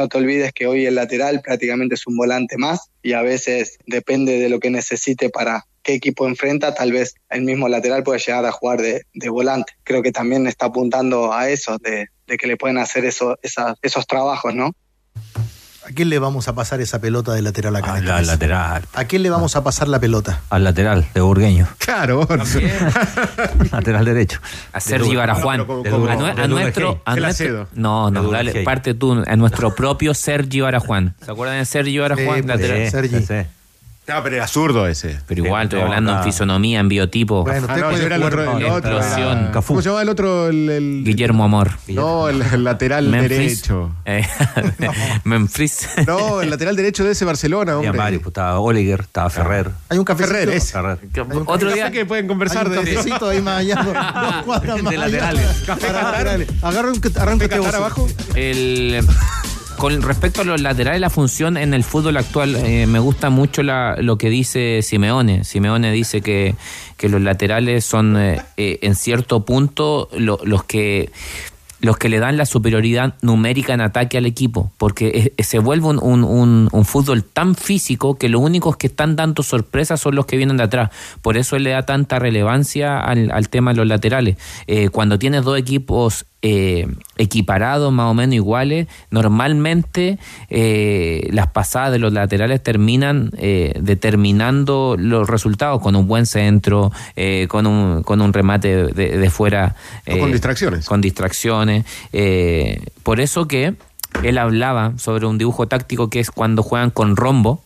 [0.00, 3.76] no te olvides que hoy el lateral prácticamente es un volante más y a veces
[3.86, 8.18] depende de lo que necesite para qué equipo enfrenta, tal vez el mismo lateral puede
[8.18, 9.74] llegar a jugar de, volante.
[9.84, 14.72] Creo que también está apuntando a eso, de, que le pueden hacer esos trabajos, ¿no?
[15.90, 17.94] ¿A quién le vamos a pasar esa pelota de lateral acá?
[17.94, 18.84] Al, al lateral.
[18.94, 20.40] ¿A quién le vamos a pasar la pelota?
[20.48, 21.66] Al lateral, de Burgueño.
[21.78, 22.28] Claro.
[23.72, 24.38] lateral derecho.
[24.72, 25.62] A Sergi Barajuan.
[26.36, 27.00] A, nuestro,
[27.74, 28.64] no, no, De dale, Durkheim.
[28.64, 31.16] parte tú, a nuestro propio Sergi Barajuan.
[31.24, 32.36] ¿Se acuerdan de Sergi Barajuan?
[32.36, 32.90] Sí, pues, Lateral.
[32.90, 33.26] Sergi.
[34.12, 35.18] No, pero era zurdo ese.
[35.26, 37.42] Pero igual estoy No, hablando en fisonomía, en biotipo.
[37.44, 38.56] Bueno, Ah, usted no, puede era el otro.
[38.56, 39.50] el era-.
[39.66, 40.48] ¿Cómo se llama el otro?
[40.48, 41.70] El, el- Guillermo Amor.
[41.88, 43.28] No, el, el lateral Memphis.
[43.62, 43.92] derecho.
[44.04, 44.26] Eh,
[45.24, 45.88] Memphis.
[46.06, 47.98] No, el lateral derecho de ese Barcelona, Había hombre.
[48.02, 49.70] varios, pues, estaba Oliver, estaba Ferrer.
[49.88, 50.34] Hay un cafecito.
[50.34, 50.72] Ferrer, ese.
[50.72, 50.98] Ferrer.
[51.46, 53.76] Otro día, que pueden Hay conversar un de cafecito ahí más allá.
[53.76, 55.06] dos cuadras más De allá.
[55.06, 55.62] laterales.
[55.66, 56.48] Café laterales.
[56.62, 57.74] Agarra un, Qatar vos.
[57.74, 58.08] abajo.
[58.34, 59.04] el,
[59.80, 63.62] con respecto a los laterales, la función en el fútbol actual, eh, me gusta mucho
[63.62, 65.42] la- lo que dice Simeone.
[65.44, 66.54] Simeone dice que,
[66.98, 71.10] que los laterales son eh, eh, en cierto punto lo- los que
[71.82, 75.86] los que le dan la superioridad numérica en ataque al equipo, porque es- se vuelve
[75.86, 80.14] un, un- un- un fútbol tan físico que los únicos que están dando sorpresas son
[80.14, 80.90] los que vienen de atrás.
[81.22, 84.36] Por eso él le da tanta relevancia al, al tema de los laterales.
[84.66, 86.86] Eh, cuando tienes dos equipos eh,
[87.16, 90.18] equiparados, más o menos iguales, normalmente
[90.48, 96.92] eh, las pasadas de los laterales terminan eh, determinando los resultados con un buen centro,
[97.16, 99.76] eh, con, un, con un remate de, de fuera.
[100.06, 100.86] O con eh, distracciones.
[100.86, 101.84] Con distracciones.
[103.02, 103.74] por eso que
[104.22, 107.62] él hablaba sobre un dibujo táctico que es cuando juegan con rombo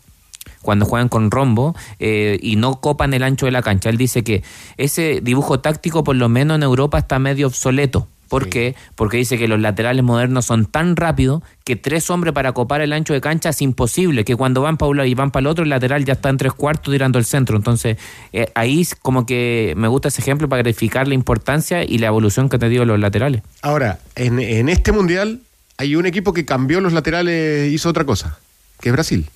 [0.64, 3.90] cuando juegan con rombo eh, y no copan el ancho de la cancha.
[3.90, 4.42] Él dice que
[4.78, 8.08] ese dibujo táctico, por lo menos en Europa, está medio obsoleto.
[8.34, 8.74] ¿Por qué?
[8.96, 12.92] Porque dice que los laterales modernos son tan rápidos que tres hombres para copar el
[12.92, 14.24] ancho de cancha es imposible.
[14.24, 16.30] Que cuando van para un lado y van para el otro, el lateral ya está
[16.30, 17.56] en tres cuartos tirando el centro.
[17.56, 17.96] Entonces,
[18.32, 22.48] eh, ahí como que me gusta ese ejemplo para graficar la importancia y la evolución
[22.48, 23.42] que ha tenido los laterales.
[23.62, 25.40] Ahora, en, en este mundial
[25.76, 28.38] hay un equipo que cambió los laterales, hizo otra cosa,
[28.80, 29.30] que es Brasil.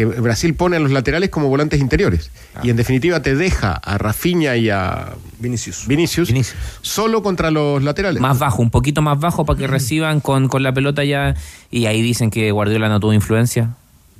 [0.00, 2.30] Que Brasil pone a los laterales como volantes interiores.
[2.62, 5.86] Y en definitiva te deja a Rafinha y a Vinicius.
[5.86, 6.32] Vinicius,
[6.80, 8.18] solo contra los laterales.
[8.18, 11.34] Más bajo, un poquito más bajo para que reciban con, con la pelota ya.
[11.70, 13.74] Y ahí dicen que Guardiola no tuvo influencia.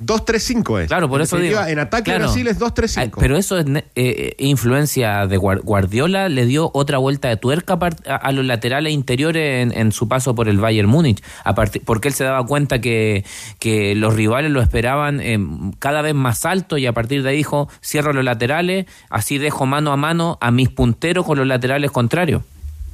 [0.05, 0.87] 2-3-5 es.
[0.87, 1.59] Claro, por En eso digo.
[1.65, 2.25] En ataque Claro.
[2.25, 2.97] Brasil es 2-3-5.
[3.01, 7.37] Ay, Pero eso es eh, eh, influencia de Guar- Guardiola, le dio otra vuelta de
[7.37, 7.77] tuerca
[8.07, 11.81] a, a los laterales interiores en, en su paso por el Bayern Múnich, a partir-
[11.85, 13.23] porque él se daba cuenta que,
[13.59, 15.37] que los rivales lo esperaban eh,
[15.79, 19.65] cada vez más alto y a partir de ahí dijo, cierro los laterales, así dejo
[19.65, 22.41] mano a mano a mis punteros con los laterales contrarios.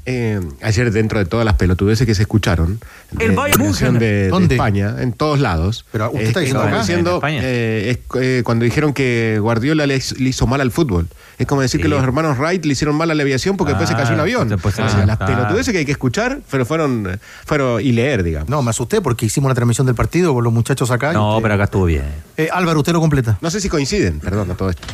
[0.10, 2.80] Eh, ayer dentro de todas las pelotudeces que se escucharon
[3.12, 4.48] de El Bayern delegación München.
[4.48, 4.54] de.
[4.56, 6.82] España en todos lados Pero usted eh, está es diciendo como acá.
[6.82, 7.42] diciendo, En España.
[7.44, 11.08] eh, es, eh, cuando dijeron que Guardiola le, hizo- le hizo mal al fútbol
[11.38, 13.90] es como decir que los hermanos Wright le hicieron mal a la aviación porque después
[13.90, 15.06] se cayó un Ah, avión O sea, cayó.
[15.06, 15.26] las Ah.
[15.26, 19.26] pelotudeces que hay que escuchar pero fueron, fueron y leer digamos No, me asusté porque
[19.28, 21.14] hicimos una transmisión del partido con los muchachos acá.
[21.14, 22.04] No, usted- pero acá estuvo bien.
[22.38, 23.38] Eh, Álvaro, usted lo completa.
[23.42, 24.88] no sé si coinciden perdón a todo esto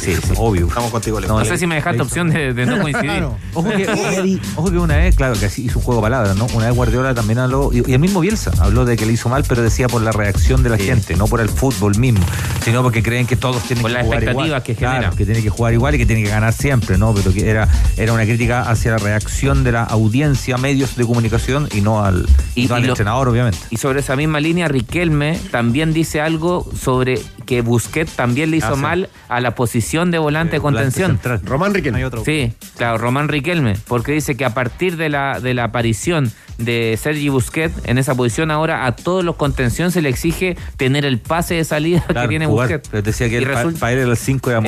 [0.00, 0.66] Sí, sí, obvio.
[0.66, 1.28] Estamos contigo, Leo.
[1.38, 3.24] No sé si me dejaste opción de, de no coincidir.
[3.54, 6.46] Ojo que, ojo que una vez, claro, que así hizo un juego de palabras, ¿no?
[6.54, 9.28] Una vez Guardiola también habló, y, y el mismo Bielsa habló de que le hizo
[9.28, 12.24] mal, pero decía por la reacción de la gente, no por el fútbol mismo,
[12.64, 14.62] sino porque creen que todos tienen Por que las jugar expectativas igual.
[14.62, 15.16] que Claro, genera.
[15.16, 17.12] que tienen que jugar igual y que tienen que ganar siempre, ¿no?
[17.14, 21.68] Pero que era, era una crítica hacia la reacción de la audiencia, medios de comunicación
[21.74, 23.58] y no al, y no al lo- entrenador, obviamente.
[23.70, 28.68] Y sobre esa misma línea, Riquelme también dice algo sobre que Busquets también le hizo
[28.68, 28.80] Ah, sí.
[28.80, 31.18] mal a la posición de volante de contención.
[31.44, 35.64] Román Riquelme Sí, claro, Román Riquelme, porque dice que a partir de la, de la
[35.64, 40.58] aparición de Sergi Busquets en esa posición ahora a todos los contención se le exige
[40.76, 42.68] tener el pase de salida que tiene jugar.
[42.68, 42.88] Busquets.
[42.90, 44.62] Pero decía que Y pa- resulta- para él era el 5 de El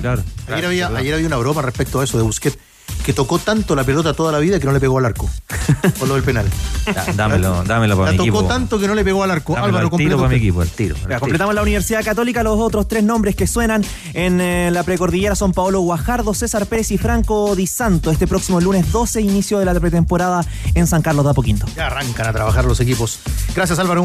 [0.00, 0.22] claro.
[0.48, 2.58] Ayer había, ayer había una broma respecto a eso de Busquets,
[3.04, 5.28] que tocó tanto la pelota toda la vida que no le pegó al arco.
[5.98, 6.46] Por lo del penal.
[6.86, 8.44] Da- dámelo, dámelo para La mi tocó equipo.
[8.52, 9.54] tanto que no le pegó al arco.
[9.54, 10.94] Dámelo Álvaro, al tiro para mi equipo, tiro.
[10.96, 11.20] tiro.
[11.20, 12.42] completamos la Universidad Católica.
[12.42, 16.90] Los otros tres nombres que suenan en eh, la precordillera son Paolo Guajardo, César Pérez
[16.92, 18.10] y Franco Di Santo.
[18.10, 21.66] Este próximo lunes 12, inicio de la pretemporada en San Carlos de Apoquinto.
[21.76, 23.18] Ya arrancan a trabajar los equipos.
[23.54, 24.04] Gracias, Álvaro.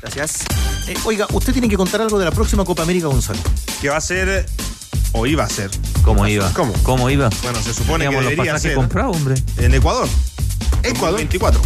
[0.00, 0.40] Gracias.
[0.88, 3.38] Eh, oiga, usted tiene que contar algo de la próxima Copa América, Gonzalo.
[3.80, 4.46] Que va a ser,
[5.12, 5.70] o iba a ser.
[6.02, 6.50] ¿Cómo iba?
[6.52, 6.72] ¿Cómo?
[6.82, 7.28] ¿Cómo iba?
[7.42, 9.34] Bueno, se supone Teníamos que los debería pasajes ser comprados, hombre.
[9.58, 10.08] en Ecuador.
[10.82, 11.60] Ecuador 24.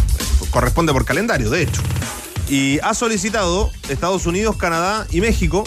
[0.50, 1.82] Corresponde por calendario, de hecho.
[2.48, 5.64] Y ha solicitado Estados Unidos, Canadá y México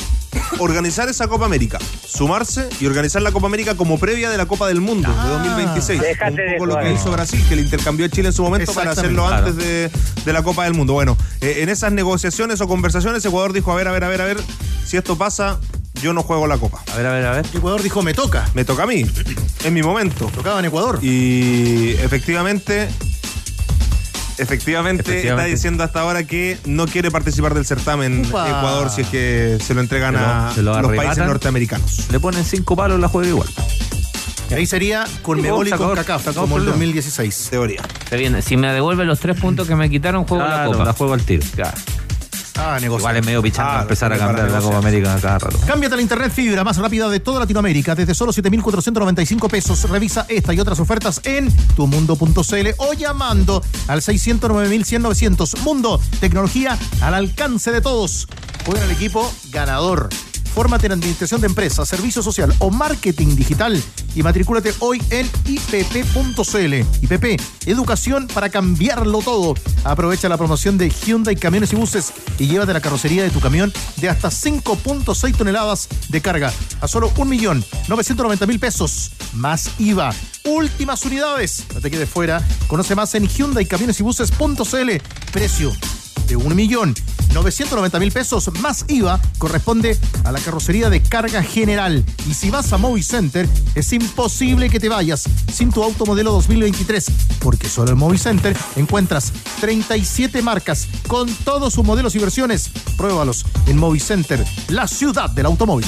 [0.60, 4.68] organizar esa Copa América, sumarse y organizar la Copa América como previa de la Copa
[4.68, 6.00] del Mundo de 2026.
[6.02, 8.44] Déjate un de poco lo que hizo Brasil, que le intercambió a Chile en su
[8.44, 9.48] momento para hacerlo Claro.
[9.48, 9.92] antes de,
[10.26, 10.94] de la Copa del Mundo.
[10.94, 14.22] Bueno, eh, en esas negociaciones o conversaciones, Ecuador dijo: a ver, a ver, a ver,
[14.22, 14.38] a ver,
[14.86, 15.60] si esto pasa,
[16.02, 16.82] yo no juego la Copa.
[16.94, 17.46] A ver, a ver, a ver.
[17.54, 18.48] Ecuador dijo, me toca.
[18.54, 19.06] Me toca a mí,
[19.64, 20.30] es mi momento.
[20.34, 21.00] Tocaba en Ecuador.
[21.04, 22.88] Y efectivamente,
[24.38, 28.48] efectivamente, está diciendo hasta ahora que no quiere participar del certamen Upa.
[28.48, 32.08] Ecuador si es que se lo entregan Se lo- a se lo los países norteamericanos.
[32.12, 33.50] Le ponen cinco palos, la juega igual.
[34.50, 36.72] Y ahí sería con Mebol y con CACAF, como el el problema.
[36.72, 37.48] 2016.
[37.52, 37.82] Teoría.
[38.10, 38.42] Se viene.
[38.42, 40.86] Si me devuelve los tres puntos que me quitaron, juego la Claro, Copa.
[40.86, 41.46] la juego al tiro.
[42.60, 43.00] Ah, negocio.
[43.00, 44.78] Igual es medio pichando Claro, empezar a cambiar la Copa.
[44.78, 45.58] América cada rato.
[45.66, 49.90] Cámbiate la internet fibra más rápida de toda Latinoamérica desde solo 7.495 pesos.
[49.90, 57.72] Revisa esta y otras ofertas en tumundo.cl o llamando al 609.100 Mundo, tecnología al alcance
[57.72, 58.28] de todos.
[58.66, 60.10] Juega el equipo ganador.
[60.60, 63.82] Fórmate en Administración de Empresas, Servicio Social o Marketing Digital
[64.14, 66.74] y matricúlate hoy en ipp.cl.
[67.02, 69.56] IPP, educación para cambiarlo todo.
[69.86, 73.72] Aprovecha la promoción de Hyundai Camiones y Buses y llévate la carrocería de tu camión
[74.02, 76.52] de hasta 5.6 toneladas de carga
[76.82, 80.14] a solo 1.990.000 pesos más IVA.
[80.44, 81.64] Últimas unidades.
[81.74, 82.46] No te quedes fuera.
[82.68, 84.92] Conoce más en hyundaicamionesybuses.cl.
[85.32, 85.72] Precio
[86.28, 86.94] de 1 millón
[87.34, 92.04] 990 mil pesos más IVA corresponde a la carrocería de carga general.
[92.28, 97.06] Y si vas a Movicenter, es imposible que te vayas sin tu auto modelo 2023,
[97.40, 102.70] porque solo en Movicenter encuentras 37 marcas con todos sus modelos y versiones.
[102.98, 105.88] Pruébalos en Movicenter, la ciudad del automóvil.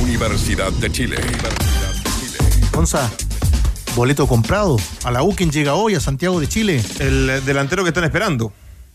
[0.00, 1.16] Universidad de Chile.
[2.72, 3.10] Gonza,
[3.94, 4.76] boleto comprado.
[5.04, 6.84] A la U, llega hoy a Santiago de Chile?
[6.98, 8.52] El eh, delantero que están esperando.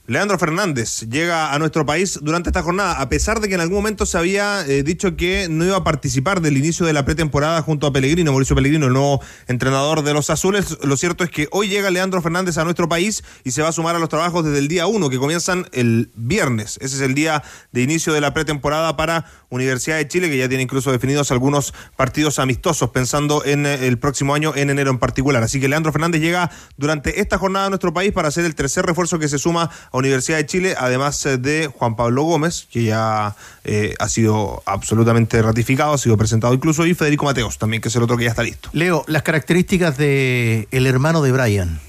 [0.10, 3.78] Leandro Fernández llega a nuestro país durante esta jornada, a pesar de que en algún
[3.78, 7.62] momento se había eh, dicho que no iba a participar del inicio de la pretemporada
[7.62, 10.80] junto a Pellegrino, Mauricio Pellegrino, el nuevo entrenador de los azules.
[10.82, 13.72] Lo cierto es que hoy llega Leandro Fernández a nuestro país y se va a
[13.72, 16.80] sumar a los trabajos desde el día 1, que comienzan el viernes.
[16.82, 20.50] Ese es el día de inicio de la pretemporada para Universidad de Chile, que ya
[20.50, 24.98] tiene incluso definidos algunos partidos amistosos, pensando en eh, el próximo año, en enero en
[24.98, 25.44] particular.
[25.44, 28.88] Así que Leandro Fernández llega durante esta jornada a nuestro país para ser el tercer
[28.88, 32.84] refuerzo que se suma a Universidad de Chile, además eh, de Juan Pablo Gómez, que
[32.84, 37.90] ya eh, ha sido absolutamente ratificado, ha sido presentado incluso, y Federico Mateos también, que
[37.90, 38.70] es el otro que ya está listo.
[38.74, 41.80] Leo, las características de el hermano de Brian.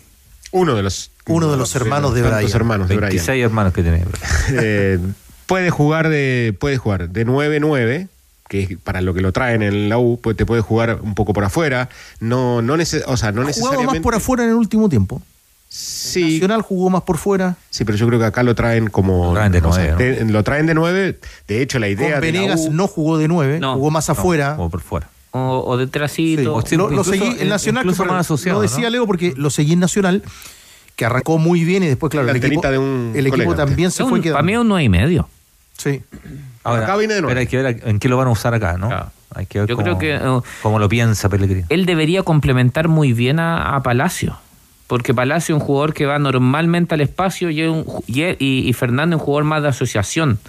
[0.52, 2.50] Uno de los Uno de los hermanos de Brian.
[2.52, 3.10] hermanos de Brian.
[3.10, 4.04] 26 hermanos que tiene.
[4.52, 4.98] Eh,
[5.46, 8.08] puede jugar de puede jugar de 9-9
[8.48, 11.14] que es para lo que lo traen en la U, pues te puede jugar un
[11.14, 11.88] poco por afuera,
[12.18, 15.22] no no neces- o sea, no Jugaba necesariamente más por afuera en el último tiempo.
[15.72, 16.24] Sí.
[16.24, 17.54] Nacional jugó más por fuera.
[17.70, 20.24] Sí, pero yo creo que acá lo traen como Lo traen de o sea, nueve,
[20.28, 23.18] lo traen de 9, de hecho la idea Con de la Venegas U- no jugó
[23.18, 24.56] de nueve, No, jugó más afuera.
[24.58, 25.08] O por fuera.
[25.30, 26.60] o, o detrásito.
[26.66, 28.06] Sí, lo, lo seguí en Nacional, fue-
[28.52, 30.24] lo decía Leo porque lo seguí en Nacional,
[30.96, 33.92] que arrancó muy bien y después, claro, La el equipo, de un el equipo también
[33.92, 34.34] se fue quedando.
[34.38, 35.28] para mí es un 9 y medio.
[35.78, 36.02] Sí.
[36.64, 37.30] Ahora, Acá viene de nuevo.
[37.30, 38.90] pero hay que ver en qué lo van a usar acá, ¿no?
[39.36, 41.62] Hay que ver Yo cómo, creo que, eh, cómo lo piensa Pellegrini.
[41.68, 44.36] Él debería complementar muy bien a, a Palacio.
[44.90, 49.44] Porque Palacio es un jugador que va normalmente al espacio y, Fernando es un jugador
[49.44, 50.40] más de asociación.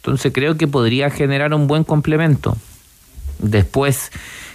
[0.00, 2.58] Entonces creo que podría generar un buen complemento.
[3.38, 4.12] Después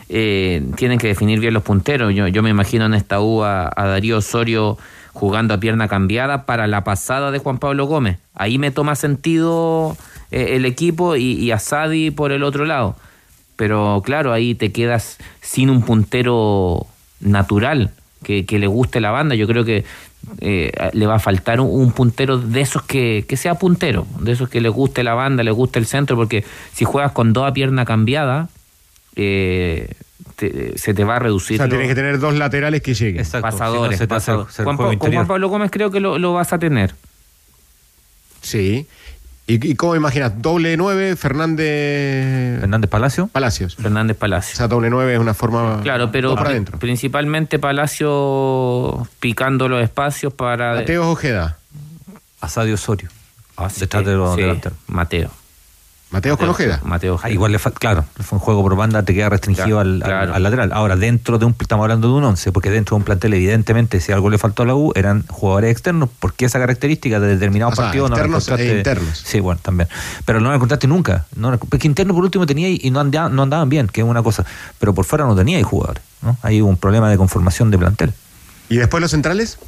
[0.10, 2.14] eh, tienen que definir bien los punteros.
[2.14, 4.78] Yo, me imagino en esta U a, a Darío Osorio
[5.14, 8.20] jugando a pierna cambiada para la pasada de Juan Pablo Gómez.
[8.36, 9.98] Ahí me toma sentido
[10.30, 12.96] eh, el equipo y, y a Sadi por el otro lado.
[13.56, 16.86] Pero claro, ahí te quedas sin un puntero
[17.22, 17.92] natural
[18.24, 19.36] que, que le guste la banda.
[19.36, 19.86] Yo creo que
[20.42, 24.32] eh, le va a faltar un, un puntero de esos que, que sea puntero, de
[24.34, 26.44] esos que le guste la banda, le guste el centro, porque
[26.74, 28.50] si juegas con dos a pierna cambiada,
[29.16, 29.90] eh,
[30.36, 31.58] te- se te va a O reducir.
[31.58, 33.26] sea, lo- tienes que tener dos laterales que lleguen.
[33.42, 33.90] pasadores.
[33.98, 34.56] te hace pasadores.
[34.56, 34.98] Juan, con.
[35.00, 36.94] Juan Pablo Gómez creo que lo, lo vas a tener.
[38.42, 38.88] Sí.
[39.50, 40.40] ¿Y, y cómo imaginas?
[40.44, 42.60] Doble 9, Fernández.
[42.60, 43.28] Fernández Palacio.
[43.28, 43.76] Palacios.
[43.78, 44.54] Fernández Palacio.
[44.54, 45.80] O sea, doble 9 es una forma.
[45.82, 46.78] Claro, pero para adentro.
[46.78, 50.76] principalmente Palacio picando los espacios para...
[50.76, 51.58] Mateo Ojeda.
[52.40, 53.10] Asadio Osorio.
[53.80, 55.32] detrás de los sí, delanteros.
[56.12, 56.34] Mateo.
[56.34, 56.80] Mateo con Ojeda.
[56.84, 57.20] Mateo.
[57.22, 59.94] Ah, igual, le fa- claro, fue un juego por banda, te queda restringido Claro, al,
[59.96, 60.34] al- claro.
[60.34, 60.72] al lateral.
[60.74, 64.00] Ahora, dentro de un, estamos hablando de un 11, porque dentro de un plantel, evidentemente,
[64.00, 67.76] si algo le faltó a la U, eran jugadores externos, porque esa característica de determinados
[67.76, 69.22] partidos no la externos e internos.
[69.24, 69.88] Sí, bueno, también.
[70.26, 71.26] Pero no la encontraste nunca.
[71.36, 74.08] No, porque interno por último tenía y y no, andaban, no andaban bien, que es
[74.08, 74.46] una cosa.
[74.80, 76.02] Pero por fuera no tenía ahí jugadores.
[76.24, 76.38] ¿no?
[76.42, 78.14] Hay un problema de conformación de plantel.
[78.68, 79.60] ¿Y después los centrales?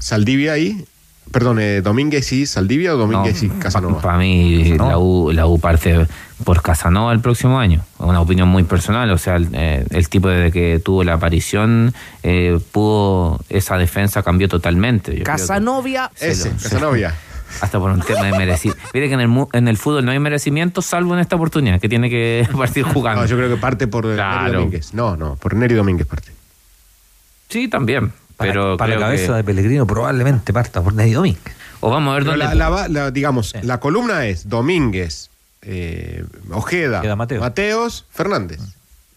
[0.00, 0.84] Saldivia ahí.
[1.32, 4.00] Perdón, eh, Domínguez y Saldivia o Domínguez y Casanova.
[4.00, 6.06] Para mí, la U, la U parte
[6.44, 7.84] por Casanova el próximo año.
[7.98, 9.10] Una opinión muy personal.
[9.10, 11.92] O sea, el, eh, el tipo desde que tuvo la aparición,
[12.22, 13.40] eh, pudo.
[13.48, 15.10] Esa defensa cambió totalmente.
[15.16, 16.10] Yo creo que- Casanovia.
[16.20, 17.14] Ese, Casanovia.
[17.60, 18.82] hasta por un tema de merecimiento.
[18.92, 21.80] Mire que en el, mu- en el fútbol no hay merecimiento, salvo en esta oportunidad,
[21.80, 23.22] que tiene que partir jugando.
[23.22, 24.42] No, yo creo que parte por Claro.
[24.44, 24.94] Neri Domínguez.
[24.94, 26.30] No, no, por Neri Domínguez parte.
[27.48, 28.12] Sí, también.
[28.36, 31.54] Para, pero para la creo cabeza que- de Pellegrino probablemente parta por Ney Domínguez.
[31.80, 32.46] O vamos a ver Pero dónde.
[32.46, 35.30] la, la va- la- digamos, la columna es Domínguez,
[35.62, 37.02] eh, Ojeda,
[37.40, 38.60] Mateos, Fernández.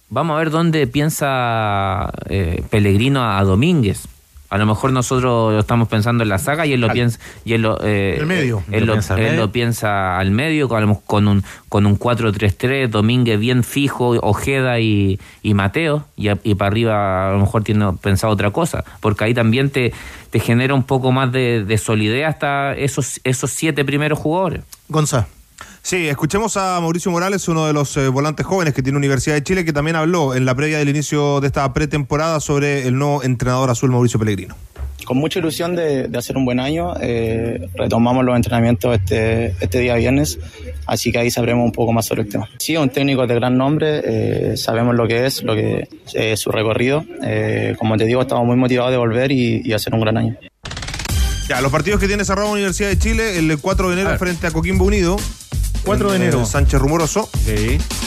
[0.10, 4.07] Vamos a ver dónde piensa eh, Pellegrino a, a Domínguez.
[4.49, 7.53] A lo mejor nosotros lo estamos pensando en la saga y él lo piensa y
[7.53, 8.64] él lo, eh, El medio.
[8.72, 9.40] Él, Lo lo, piensa al él medio.
[9.41, 15.19] lo piensa al medio con, con un con un 4-3-3, Domínguez bien fijo, Ojeda y,
[15.44, 19.69] y Mateo y, para arriba a lo mejor tiene pensado otra cosa, porque ahí también
[19.69, 19.91] te,
[20.30, 24.61] te genera un poco más de, de solidez hasta esos esos siete primeros jugadores.
[24.88, 25.28] Gonza.
[25.88, 29.43] Sí, escuchemos a Mauricio Morales, uno de los eh, volantes jóvenes que tiene Universidad de
[29.43, 33.23] Chile, que también habló en la previa del inicio de esta pretemporada sobre el nuevo
[33.23, 34.53] entrenador azul Mauricio Pellegrino.
[35.05, 39.80] Con mucha ilusión de, de hacer un buen año, eh, retomamos los entrenamientos este, este
[39.80, 40.38] día viernes,
[40.88, 42.49] así que ahí sabremos un poco más sobre el tema.
[42.59, 46.51] Sí, un técnico de gran nombre, eh, sabemos lo que es, lo que es su
[46.51, 47.05] recorrido.
[47.23, 50.35] Eh, como te digo, estamos muy motivados de volver y, y hacer un gran año.
[51.47, 54.51] Ya, los partidos que tiene cerrado Universidad de Chile, el 4 de enero frente a
[54.51, 55.15] Coquimbo Unido.
[55.88, 56.41] 4 de en, enero.
[56.43, 57.30] eh, Sánchez Rumoroso.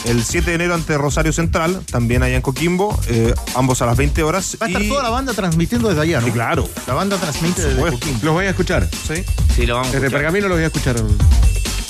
[0.04, 3.96] El 7 de enero ante Rosario Central, también allá en Coquimbo, eh, ambos a las
[3.96, 4.56] 20 horas.
[4.60, 6.26] Va a estar Y- toda la banda transmitiendo desde allá, ¿no?
[6.26, 6.68] Sí, claro.
[6.86, 8.18] La banda transmite desde Coquimbo.
[8.22, 8.88] Los voy a escuchar.
[8.90, 9.22] Sí.
[9.54, 10.10] Sí, lo vamos a Desde escuchar.
[10.32, 10.96] Pergamino los voy a eschar.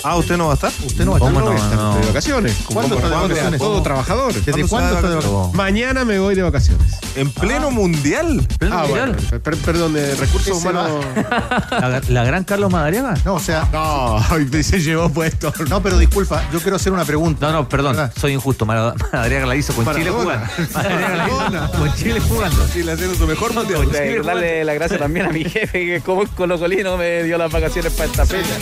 [0.02, 0.72] Ah, ¿usted no va a estar?
[0.84, 1.32] Usted no va a estar.
[1.34, 1.46] ¿Cómo no?
[1.56, 1.94] ¿Cómo Está no?
[1.98, 2.56] De vacaciones.
[2.72, 3.60] ¿Cuándo está de Como vacaciones?
[3.60, 4.32] Todo trabajador.
[4.34, 5.54] ¿Desde cuándo está de vacaciones?
[5.54, 6.92] Mañana me voy de vacaciones.
[7.16, 8.46] En pleno mundial.
[8.70, 9.12] Ah, bueno.
[9.42, 11.04] Per- perdón, de recursos ¿Qué se humanos.
[11.70, 13.14] La, la gran Carlos Madariaga.
[13.24, 14.18] No, o sea, No,
[14.62, 15.52] se llevó puesto.
[15.68, 17.46] no, pero disculpa, yo quiero hacer una pregunta.
[17.46, 18.12] No, no, perdón, ¿Verdad?
[18.18, 18.64] soy injusto.
[18.66, 20.48] Madariaga la hizo con Chile Maradona.
[21.28, 21.64] jugando.
[21.64, 22.68] Hizo con Chile jugando.
[22.72, 23.86] Chile haciendo su mejor mundial.
[23.90, 27.92] Chile darle la gracia también a mi jefe que como colocolino me dio las vacaciones
[27.92, 28.54] para esta fecha.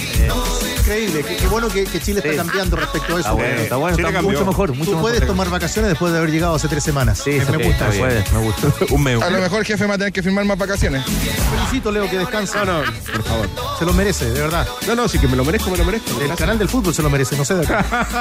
[0.89, 3.29] Increíble, qué, qué bueno que, que Chile está cambiando respecto a eso.
[3.29, 4.39] Está bueno, está bueno, Chile está cambió.
[4.39, 5.11] mucho mejor, mucho Tú mejor.
[5.11, 7.21] puedes tomar vacaciones después de haber llegado hace tres semanas.
[7.23, 7.89] Sí, me, sí, me gusta
[8.89, 8.95] me.
[8.95, 9.23] Un mes.
[9.23, 11.05] A lo mejor, jefe, va a tener que firmar más vacaciones.
[11.05, 12.65] Felicito, Leo, que descansa.
[12.65, 13.49] No, no, por favor.
[13.79, 14.67] Se lo merece, de verdad.
[14.87, 16.19] No, no, sí que me lo merezco, me lo merezco.
[16.23, 17.85] El canal del fútbol se lo merece, no sé de acá.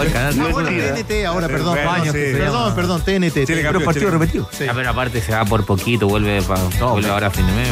[0.00, 1.78] El canal Ah, bueno, TNT ahora, perdón.
[1.84, 2.18] Bueno, sí.
[2.32, 3.46] perdón, perdón, TNT.
[3.46, 4.48] Chile Pero partido repetido.
[4.56, 4.64] Sí.
[4.66, 6.60] Ya, pero aparte se va por poquito, vuelve, pa-
[6.90, 7.68] vuelve ahora a fin de mes.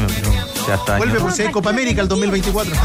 [0.99, 2.73] Vuelve por si hay Copa América el 2024.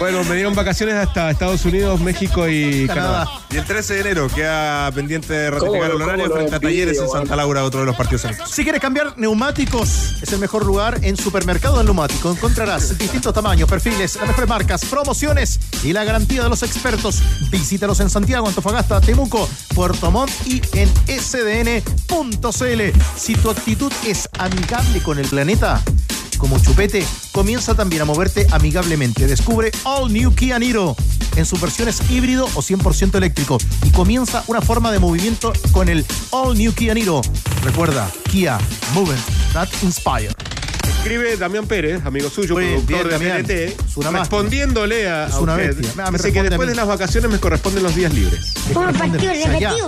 [0.00, 3.28] Bueno, me dieron vacaciones hasta Estados Unidos, México y Canadá.
[3.50, 6.98] Y el 13 de enero queda pendiente de ratificar ¿Cómo- el horario frente a Talleres
[6.98, 7.06] en?
[7.10, 11.18] Santa Laura, otro de los partidos Si quieres cambiar neumáticos, es el mejor lugar en
[11.18, 12.30] Supermercado del Neumático.
[12.30, 17.20] Encontrarás distintos tamaños, perfiles, las mejores marcas, promociones y la garantía de los expertos.
[17.50, 20.88] Visítalos en Santiago, Antofagasta, Temuco, Puerto Montt y en
[21.20, 22.80] sdn.cl.
[23.18, 25.82] Si tu actitud es amigable con el planeta,
[26.40, 29.26] como chupete, comienza también a moverte amigablemente.
[29.26, 30.96] Descubre All New Kia Niro
[31.36, 36.04] en sus versiones híbrido o 100% eléctrico y comienza una forma de movimiento con el
[36.30, 37.20] All New Kia Niro.
[37.62, 38.58] Recuerda, Kia,
[38.94, 39.22] Movement
[39.52, 40.30] That Inspire.
[40.88, 43.46] Escribe Damián Pérez, amigo suyo, productor bien, de Damián.
[43.46, 43.50] TNT,
[43.88, 45.76] Es una respondiéndole a, Es a una usted.
[45.76, 46.04] bestia.
[46.04, 48.54] Ah, me Dice que a después de las vacaciones me corresponden los días libres.
[48.74, 49.86] Partido repetido.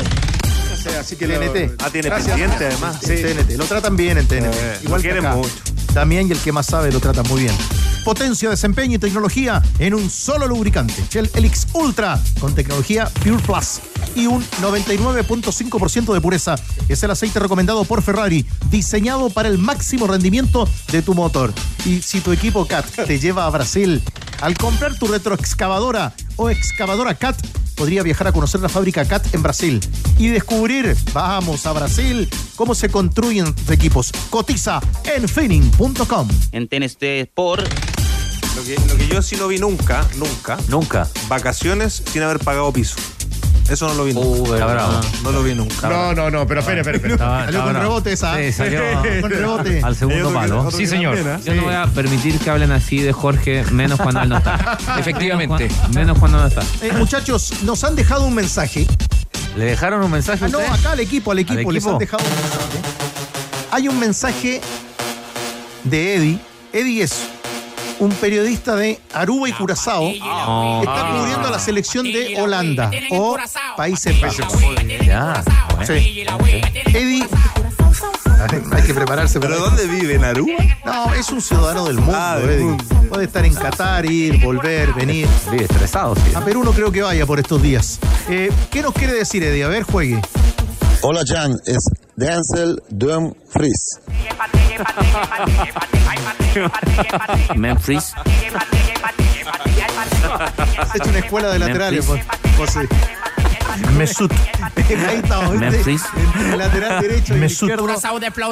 [1.00, 1.76] Así que TNT.
[1.82, 2.36] Ah, tiene Gracias.
[2.36, 2.96] pendiente además.
[3.00, 3.56] Sí, TNT.
[3.56, 4.54] Lo tratan bien en TNT.
[4.54, 5.36] Eh, lo Igual que quieren acá.
[5.36, 5.50] mucho.
[5.94, 7.55] También y el que más sabe lo trata muy bien.
[8.05, 11.05] Potencia, desempeño y tecnología en un solo lubricante.
[11.09, 13.81] Shell Helix Ultra con tecnología Pure Plus
[14.14, 16.56] y un 99.5% de pureza.
[16.89, 21.52] Es el aceite recomendado por Ferrari, diseñado para el máximo rendimiento de tu motor.
[21.85, 24.02] Y si tu equipo CAT te lleva a Brasil,
[24.40, 27.36] al comprar tu retroexcavadora o excavadora CAT,
[27.74, 29.80] podría viajar a conocer la fábrica CAT en Brasil
[30.18, 34.12] y descubrir, vamos a Brasil, cómo se construyen tus equipos.
[34.30, 36.28] Cotiza en finning.com.
[36.52, 37.68] En TNT Sport.
[38.54, 41.09] Lo que, lo que yo sí no vi nunca, nunca, Nunca.
[41.28, 42.96] vacaciones sin haber pagado piso.
[43.73, 44.53] Eso no lo vi nunca.
[44.55, 45.01] Está bravo.
[45.23, 45.89] No lo vi nunca.
[45.89, 47.16] No, no, no, pero espere, espere, espere.
[47.19, 48.36] Salió con estaba- rebote esa.
[48.36, 48.81] Sí, salió
[49.20, 49.81] Con rebote.
[49.82, 50.69] al segundo Otro palo.
[50.70, 51.39] también, ¿eh?
[51.44, 54.78] Yo no voy a permitir que hablen así de Jorge, menos cuando él no está.
[54.99, 55.65] Efectivamente.
[55.69, 56.62] Menos, cuan- menos cuando no está.
[56.82, 58.86] Eh, muchachos, nos han dejado un mensaje.
[59.57, 61.93] ¿Le dejaron un mensaje Ah, no, acá al equipo, al equipo, ¿Al les equipo?
[61.93, 62.78] han dejado un mensaje.
[63.70, 64.61] Hay un mensaje
[65.85, 66.39] de Eddie.
[66.73, 67.15] Eddie es
[68.02, 73.36] un periodista de Aruba y Curazao está cubriendo a la selección de Holanda o
[73.76, 74.60] Países Bajos.
[75.04, 75.42] Ya.
[75.86, 76.24] Sí.
[76.86, 77.26] Eddie.
[78.72, 80.14] Hay que prepararse para ¿Pero dónde vive?
[80.16, 80.52] ¿En Aruba?
[80.84, 82.64] No, es un ciudadano del mundo, Ah, del Eddie.
[82.64, 82.84] mundo.
[83.08, 85.28] Puede estar en Qatar, ir, volver, venir.
[85.52, 86.32] Vive estresado, sí.
[86.34, 88.00] A Perú no creo que vaya por estos días.
[88.28, 89.62] Eh, ¿Qué nos quiere decir, Eddie?
[89.62, 90.20] A ver, juegue.
[91.02, 91.78] Hola Jan, es
[92.16, 94.01] Denzel Dumfries.
[97.56, 98.14] Memphis.
[100.78, 102.26] Has hecho una escuela de laterales, Memphis.
[102.56, 102.89] José.
[103.97, 104.32] Mesut.
[105.09, 105.55] Ahí estamos.
[105.57, 106.03] Memphis.
[106.16, 107.69] Entre el lateral derecho y el Mesut.
[107.70, 107.86] izquierdo.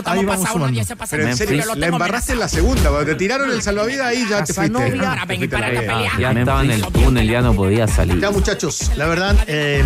[0.07, 0.81] Ahí vamos sumando.
[1.11, 1.77] Pero en serio, Memphis.
[1.79, 2.91] la embarraste en la segunda.
[2.91, 4.79] Cuando te tiraron el salvavidas ahí ya te fuiste.
[4.79, 4.91] Te
[5.37, 6.19] fuiste a la verga.
[6.19, 8.21] Ya estaba en el túnel, ya no podía salir.
[8.21, 9.85] Ya, muchachos, la verdad, eh,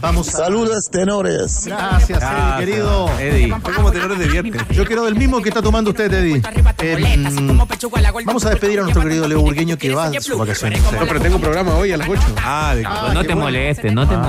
[0.00, 0.38] vamos a...
[0.38, 1.66] Saludos tenores.
[1.66, 3.10] Gracias, Eddie, querido.
[3.18, 3.54] Eddie.
[3.62, 4.62] Fue como tenores de viernes.
[4.70, 6.42] Yo quiero del mismo que está tomando usted, Eddie.
[6.80, 7.24] Eh,
[8.24, 10.80] vamos a despedir a nuestro querido Leo Burgueño que va de sus vacaciones.
[10.82, 12.20] No, pero tengo programa hoy a las 8.
[12.44, 13.46] Ah, de Ah, no qué te bueno.
[13.46, 14.22] molestes, no te Ah,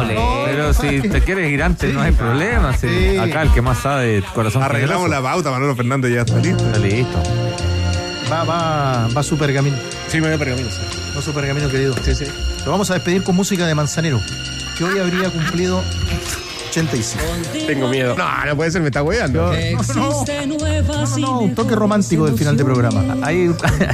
[0.46, 2.76] Pero si te quieres ir antes, no hay problema.
[2.78, 2.88] sí.
[3.12, 3.18] Sí.
[3.18, 5.24] Acá el que más sabe, corazón Arreglamos generoso.
[5.24, 6.66] la pauta, Manolo Fernández ya está listo.
[6.66, 7.24] Está listo.
[8.32, 9.78] Va, va, va su pergamino.
[10.08, 10.70] Sí, me voy a pergamino.
[11.18, 11.96] Va su pergamino, querido.
[12.04, 12.26] Sí, sí.
[12.66, 14.20] Lo vamos a despedir con música de Manzanero,
[14.78, 15.84] que hoy habría cumplido
[16.88, 17.24] 85.
[17.68, 18.16] Tengo miedo.
[18.16, 19.52] No, no puede ser, me está hueando.
[19.54, 20.26] No, no,
[21.18, 23.18] no, un toque romántico del final del programa.
[23.26, 23.52] Hay,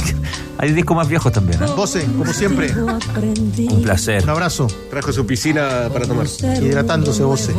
[0.57, 1.61] hay discos más viejos también.
[1.63, 1.67] ¿eh?
[1.75, 4.23] Voce, como siempre, Un placer.
[4.23, 4.67] un abrazo.
[4.89, 6.27] Trajo su piscina para tomar.
[6.61, 7.53] Hidratándose, Voce.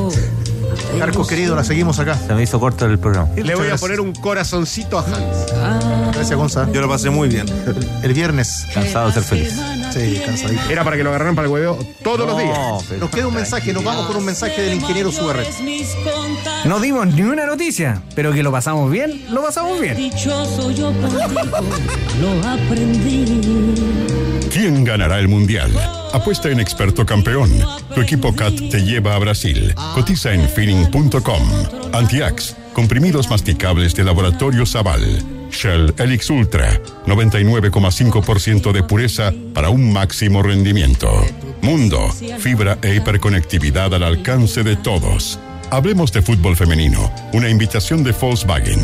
[0.99, 2.19] Carcos querido, la seguimos acá.
[2.27, 3.29] Se me hizo corto el programa.
[3.37, 6.15] Le voy a poner un corazoncito a Hans.
[6.15, 6.69] Gracias, Gonza.
[6.73, 7.47] Yo lo pasé muy bien.
[8.03, 8.67] El viernes.
[8.73, 9.61] Cansado de ser feliz.
[9.93, 10.63] Sí, cansadito.
[10.71, 12.59] Era para que lo agarraran para el hueveo todos los días.
[12.89, 15.49] Pero- Nos queda un mensaje, nos vamos con un mensaje del ingeniero Suárez.
[16.65, 19.97] No dimos ni una noticia, pero que lo pasamos bien, lo pasamos bien.
[19.97, 21.61] Dichoso yo contigo,
[22.21, 24.36] lo aprendí.
[24.51, 25.71] ¿Quién ganará el Mundial?
[26.13, 27.51] Apuesta en Experto Campeón.
[27.95, 29.75] Tu equipo CAT te lleva a Brasil.
[29.95, 31.43] Cotiza en feeling.com.
[31.93, 32.57] Antiax.
[32.73, 35.03] Comprimidos masticables de Laboratorio Zaval.
[35.51, 36.81] Shell Helix Ultra.
[37.07, 41.11] 99,5% de pureza para un máximo rendimiento.
[41.63, 42.11] Mundo.
[42.39, 45.39] Fibra e hiperconectividad al alcance de todos.
[45.71, 48.81] Hablemos de fútbol femenino, una invitación de Volkswagen.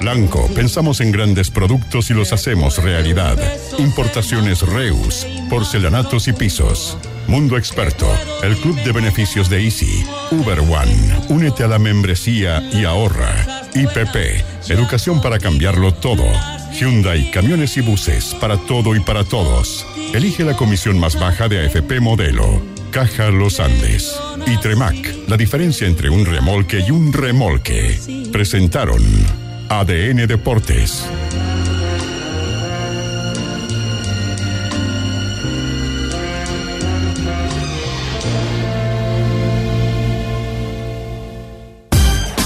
[0.00, 3.38] Blanco, pensamos en grandes productos y los hacemos realidad.
[3.78, 6.98] Importaciones Reus, porcelanatos y pisos.
[7.28, 8.06] Mundo Experto,
[8.42, 10.04] el club de beneficios de Easy.
[10.30, 13.32] Uber One, únete a la membresía y ahorra.
[13.74, 16.24] IPP, educación para cambiarlo todo.
[16.72, 19.86] Hyundai, camiones y buses, para todo y para todos.
[20.12, 22.73] Elige la comisión más baja de AFP Modelo.
[22.94, 24.16] Caja Los Andes
[24.46, 24.94] y Tremac,
[25.26, 27.98] la diferencia entre un remolque y un remolque,
[28.30, 29.02] presentaron
[29.68, 31.04] ADN Deportes.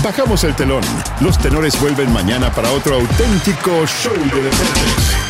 [0.02, 0.82] Bajamos el telón.
[1.20, 5.17] Los tenores vuelven mañana para otro auténtico show de deportes.